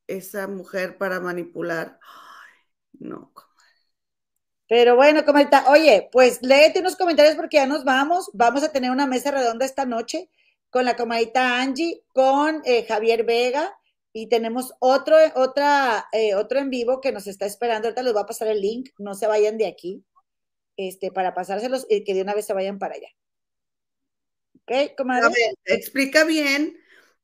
esa 0.07 0.47
mujer 0.47 0.97
para 0.97 1.19
manipular, 1.19 1.99
ay, 2.01 2.53
no. 2.99 3.31
Pero 4.69 4.95
bueno, 4.95 5.23
comenta, 5.23 5.69
oye, 5.69 6.09
pues 6.11 6.39
léete 6.41 6.79
unos 6.79 6.97
comentarios 6.97 7.35
porque 7.35 7.57
ya 7.57 7.65
nos 7.65 7.85
vamos. 7.85 8.29
Vamos 8.33 8.63
a 8.63 8.71
tener 8.71 8.91
una 8.91 9.07
mesa 9.07 9.31
redonda 9.31 9.65
esta 9.65 9.85
noche 9.85 10.29
con 10.69 10.83
la 10.83 10.95
comadita 10.95 11.61
Angie, 11.61 12.03
con 12.09 12.61
eh, 12.65 12.85
Javier 12.85 13.23
Vega 13.23 13.77
y 14.11 14.27
tenemos 14.27 14.73
otro, 14.79 15.15
otra, 15.35 16.07
eh, 16.11 16.35
otro 16.35 16.59
en 16.59 16.69
vivo 16.69 16.99
que 16.99 17.11
nos 17.11 17.27
está 17.27 17.45
esperando. 17.45 17.87
Ahorita 17.87 18.03
les 18.03 18.13
voy 18.13 18.23
a 18.23 18.25
pasar 18.25 18.47
el 18.47 18.59
link, 18.59 18.89
no 18.97 19.13
se 19.15 19.27
vayan 19.27 19.57
de 19.57 19.67
aquí, 19.67 20.03
este, 20.75 21.11
para 21.11 21.33
pasárselos 21.33 21.85
y 21.89 22.03
que 22.03 22.13
de 22.13 22.23
una 22.23 22.33
vez 22.33 22.45
se 22.45 22.53
vayan 22.53 22.79
para 22.79 22.95
allá. 22.95 23.09
¿Ok, 24.55 24.95
comadre? 24.97 25.27
A 25.27 25.29
ver, 25.29 25.55
explica 25.65 26.25
bien, 26.25 26.77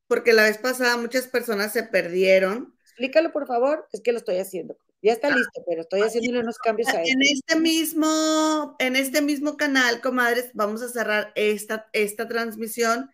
porque 0.07 0.34
la 0.34 0.43
vez 0.43 0.57
pasada 0.59 0.95
muchas 0.97 1.27
personas 1.27 1.73
se 1.73 1.84
perdieron. 1.84 2.72
Explícalo, 2.93 3.31
por 3.31 3.47
favor, 3.47 3.87
es 3.91 4.01
que 4.01 4.11
lo 4.11 4.19
estoy 4.19 4.37
haciendo. 4.37 4.77
Ya 5.01 5.13
está 5.13 5.35
listo, 5.35 5.63
pero 5.67 5.81
estoy 5.81 6.01
haciéndole 6.01 6.39
unos 6.39 6.57
cambios 6.59 6.87
a 6.89 7.01
En 7.01 7.21
este 7.21 7.59
mismo, 7.59 8.75
en 8.79 8.95
este 8.95 9.21
mismo 9.21 9.57
canal, 9.57 9.99
comadres, 9.99 10.51
vamos 10.53 10.81
a 10.81 10.89
cerrar 10.89 11.33
esta, 11.35 11.89
esta 11.91 12.27
transmisión, 12.27 13.11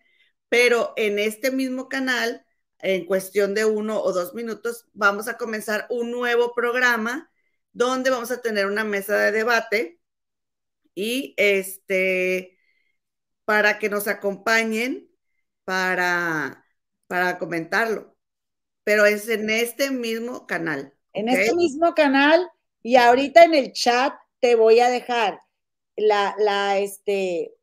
pero 0.48 0.92
en 0.96 1.18
este 1.18 1.50
mismo 1.50 1.88
canal, 1.88 2.44
en 2.78 3.06
cuestión 3.06 3.54
de 3.54 3.64
uno 3.64 4.00
o 4.00 4.12
dos 4.12 4.34
minutos, 4.34 4.86
vamos 4.92 5.26
a 5.28 5.36
comenzar 5.36 5.86
un 5.88 6.10
nuevo 6.10 6.52
programa 6.54 7.32
donde 7.72 8.10
vamos 8.10 8.30
a 8.30 8.40
tener 8.40 8.66
una 8.66 8.84
mesa 8.84 9.16
de 9.16 9.32
debate 9.32 10.00
y 10.94 11.34
este 11.38 12.58
para 13.44 13.78
que 13.78 13.88
nos 13.88 14.06
acompañen 14.06 15.10
para, 15.64 16.64
para 17.08 17.38
comentarlo. 17.38 18.16
Pero 18.90 19.06
es 19.06 19.28
en 19.28 19.48
este 19.50 19.92
mismo 19.92 20.48
canal. 20.48 20.92
En 21.12 21.28
¿okay? 21.28 21.42
este 21.42 21.54
mismo 21.54 21.94
canal 21.94 22.50
y 22.82 22.96
ahorita 22.96 23.44
en 23.44 23.54
el 23.54 23.72
chat 23.72 24.12
te 24.40 24.56
voy 24.56 24.80
a 24.80 24.88
dejar 24.88 25.40
la, 25.94 26.34
la 26.38 26.78
este, 26.78 27.54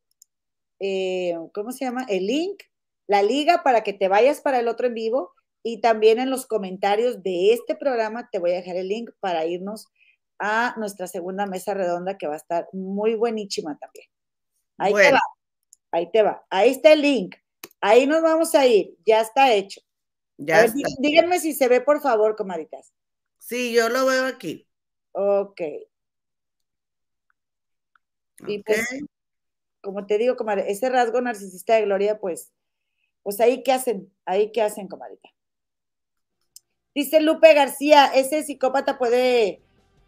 eh, 0.79 1.35
¿cómo 1.53 1.73
se 1.73 1.83
llama? 1.83 2.05
El 2.07 2.27
link, 2.27 2.63
la 3.07 3.23
liga 3.23 3.61
para 3.61 3.83
que 3.83 3.91
te 3.91 4.07
vayas 4.07 4.39
para 4.39 4.59
el 4.59 4.69
otro 4.69 4.87
en 4.87 4.93
vivo 4.93 5.33
y 5.63 5.81
también 5.81 6.19
en 6.19 6.29
los 6.29 6.45
comentarios 6.45 7.21
de 7.23 7.51
este 7.51 7.75
programa 7.75 8.29
te 8.31 8.39
voy 8.39 8.51
a 8.51 8.61
dejar 8.61 8.77
el 8.77 8.87
link 8.87 9.09
para 9.19 9.45
irnos 9.45 9.87
a 10.39 10.75
nuestra 10.77 11.07
segunda 11.07 11.45
mesa 11.45 11.73
redonda 11.73 12.17
que 12.17 12.27
va 12.27 12.35
a 12.35 12.37
estar 12.37 12.69
muy 12.71 13.15
buenísima 13.15 13.77
también. 13.77 14.05
Ahí 14.77 14.93
bueno. 14.93 15.09
te 15.09 15.13
va. 15.13 15.21
Ahí 15.91 16.09
te 16.09 16.23
va. 16.23 16.45
Ahí 16.49 16.69
está 16.69 16.93
el 16.93 17.01
link. 17.01 17.35
Ahí 17.81 18.07
nos 18.07 18.21
vamos 18.21 18.55
a 18.55 18.65
ir. 18.65 18.95
Ya 19.05 19.19
está 19.19 19.51
hecho. 19.51 19.81
Ya 20.37 20.61
ver. 20.61 20.71
Díganme 20.99 21.39
si 21.39 21.53
se 21.53 21.67
ve, 21.67 21.81
por 21.81 22.01
favor, 22.01 22.35
comaditas. 22.35 22.93
Sí, 23.39 23.73
yo 23.73 23.89
lo 23.89 24.05
veo 24.05 24.25
aquí. 24.25 24.67
Ok. 25.11 25.61
Y 28.47 28.61
pues, 28.63 28.85
como 29.81 30.05
te 30.05 30.17
digo, 30.17 30.35
comadre, 30.35 30.69
ese 30.71 30.89
rasgo 30.89 31.21
narcisista 31.21 31.75
de 31.75 31.83
Gloria, 31.83 32.19
pues, 32.19 32.51
pues 33.23 33.39
ahí 33.39 33.63
qué 33.63 33.71
hacen, 33.71 34.13
ahí 34.25 34.51
qué 34.51 34.61
hacen, 34.61 34.87
comadita. 34.87 35.29
Dice 36.93 37.19
Lupe 37.19 37.53
García, 37.53 38.07
ese 38.13 38.43
psicópata 38.43 38.97
puede, 38.97 39.61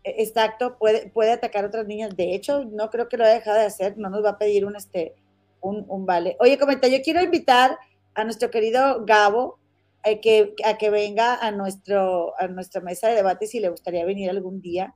exacto, 0.03 0.77
puede, 0.77 1.09
puede 1.09 1.31
atacar 1.31 1.63
a 1.63 1.67
otras 1.67 1.87
niñas. 1.87 2.15
De 2.15 2.35
hecho, 2.35 2.65
no 2.65 2.89
creo 2.89 3.09
que 3.09 3.17
lo 3.17 3.23
haya 3.23 3.35
dejado 3.35 3.57
de 3.57 3.65
hacer, 3.65 3.97
no 3.97 4.09
nos 4.09 4.23
va 4.23 4.31
a 4.31 4.37
pedir 4.37 4.65
un, 4.65 4.75
este, 4.75 5.15
un, 5.61 5.85
un 5.87 6.05
vale. 6.05 6.35
Oye, 6.39 6.57
comenta, 6.57 6.87
yo 6.87 7.01
quiero 7.03 7.21
invitar 7.21 7.77
a 8.13 8.23
nuestro 8.23 8.51
querido 8.51 9.05
Gabo 9.05 9.59
a 10.03 10.19
que, 10.21 10.55
a 10.65 10.77
que 10.77 10.89
venga 10.89 11.35
a, 11.35 11.51
nuestro, 11.51 12.39
a 12.39 12.47
nuestra 12.47 12.81
mesa 12.81 13.09
de 13.09 13.15
debate 13.15 13.47
si 13.47 13.59
le 13.59 13.69
gustaría 13.69 14.05
venir 14.05 14.29
algún 14.29 14.61
día. 14.61 14.95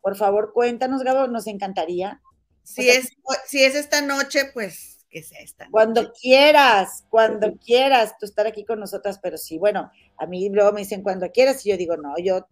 Por 0.00 0.16
favor, 0.16 0.52
cuéntanos, 0.52 1.02
Gabo, 1.02 1.26
nos 1.28 1.46
encantaría. 1.46 2.20
Si, 2.62 2.88
es, 2.88 3.10
si 3.46 3.62
es 3.62 3.74
esta 3.74 4.02
noche, 4.02 4.50
pues 4.52 4.92
que 5.12 5.22
sea 5.22 5.40
esta 5.40 5.64
noche. 5.64 5.72
Cuando 5.72 6.12
quieras, 6.12 7.04
cuando 7.08 7.56
quieras 7.58 8.16
tú 8.18 8.26
estar 8.26 8.46
aquí 8.46 8.64
con 8.64 8.80
nosotras, 8.80 9.20
pero 9.22 9.36
sí, 9.36 9.58
bueno, 9.58 9.90
a 10.16 10.26
mí 10.26 10.48
luego 10.48 10.72
me 10.72 10.80
dicen 10.80 11.02
cuando 11.02 11.30
quieras 11.30 11.64
y 11.64 11.70
yo 11.70 11.76
digo, 11.76 11.96
no, 11.96 12.14
yo, 12.18 12.46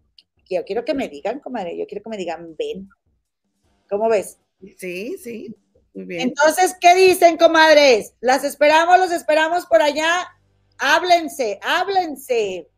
yo 0.48 0.64
quiero 0.64 0.84
que 0.84 0.94
me 0.94 1.08
digan, 1.08 1.40
comadre, 1.40 1.76
yo 1.76 1.86
quiero 1.86 2.04
que 2.04 2.10
me 2.10 2.16
digan, 2.16 2.54
ven. 2.56 2.88
¿Cómo 3.88 4.08
ves? 4.08 4.38
Sí, 4.76 5.16
sí. 5.18 5.54
Muy 5.94 6.04
bien. 6.04 6.20
Entonces, 6.28 6.76
¿qué 6.80 6.94
dicen, 6.94 7.36
comadres? 7.36 8.14
Las 8.20 8.44
esperamos, 8.44 8.98
los 8.98 9.10
esperamos 9.10 9.66
por 9.66 9.82
allá. 9.82 10.28
Háblense, 10.80 11.60
háblense. 11.62 12.70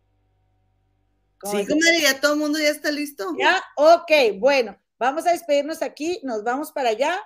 Sí, 1.45 1.67
comadre, 1.67 2.01
ya 2.03 2.21
todo 2.21 2.35
el 2.35 2.39
mundo 2.39 2.59
ya 2.59 2.69
está 2.69 2.91
listo. 2.91 3.35
Ya, 3.39 3.63
ok, 3.77 4.39
bueno, 4.39 4.77
vamos 4.99 5.27
a 5.27 5.33
despedirnos 5.33 5.83
aquí, 5.83 6.21
nos 6.23 6.45
vamos 6.45 6.71
para 6.71 6.91
allá 6.91 7.21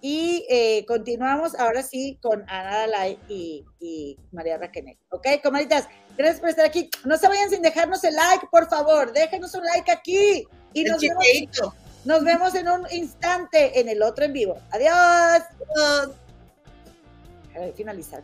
y 0.00 0.46
eh, 0.48 0.84
continuamos 0.86 1.54
ahora 1.54 1.82
sí 1.82 2.18
con 2.22 2.42
Ana 2.48 2.78
Dalai 2.78 3.18
y, 3.28 3.64
y 3.80 4.18
María 4.30 4.58
Raquel. 4.58 4.96
Ok, 5.10 5.26
comadritas, 5.42 5.88
gracias 6.16 6.40
por 6.40 6.50
estar 6.50 6.66
aquí. 6.66 6.90
No 7.04 7.16
se 7.16 7.28
vayan 7.28 7.50
sin 7.50 7.62
dejarnos 7.62 8.04
el 8.04 8.14
like, 8.14 8.46
por 8.50 8.68
favor, 8.68 9.12
déjenos 9.12 9.54
un 9.54 9.64
like 9.64 9.90
aquí. 9.90 10.46
Y 10.72 10.84
nos 10.84 11.00
vemos, 11.00 11.24
nos 12.04 12.22
vemos, 12.22 12.54
en 12.54 12.68
un 12.68 12.86
instante 12.92 13.80
en 13.80 13.88
el 13.88 14.02
otro 14.02 14.24
en 14.24 14.32
vivo. 14.32 14.60
Adiós. 14.70 15.42
Adiós. 15.76 16.10
Finalizar. 17.74 18.22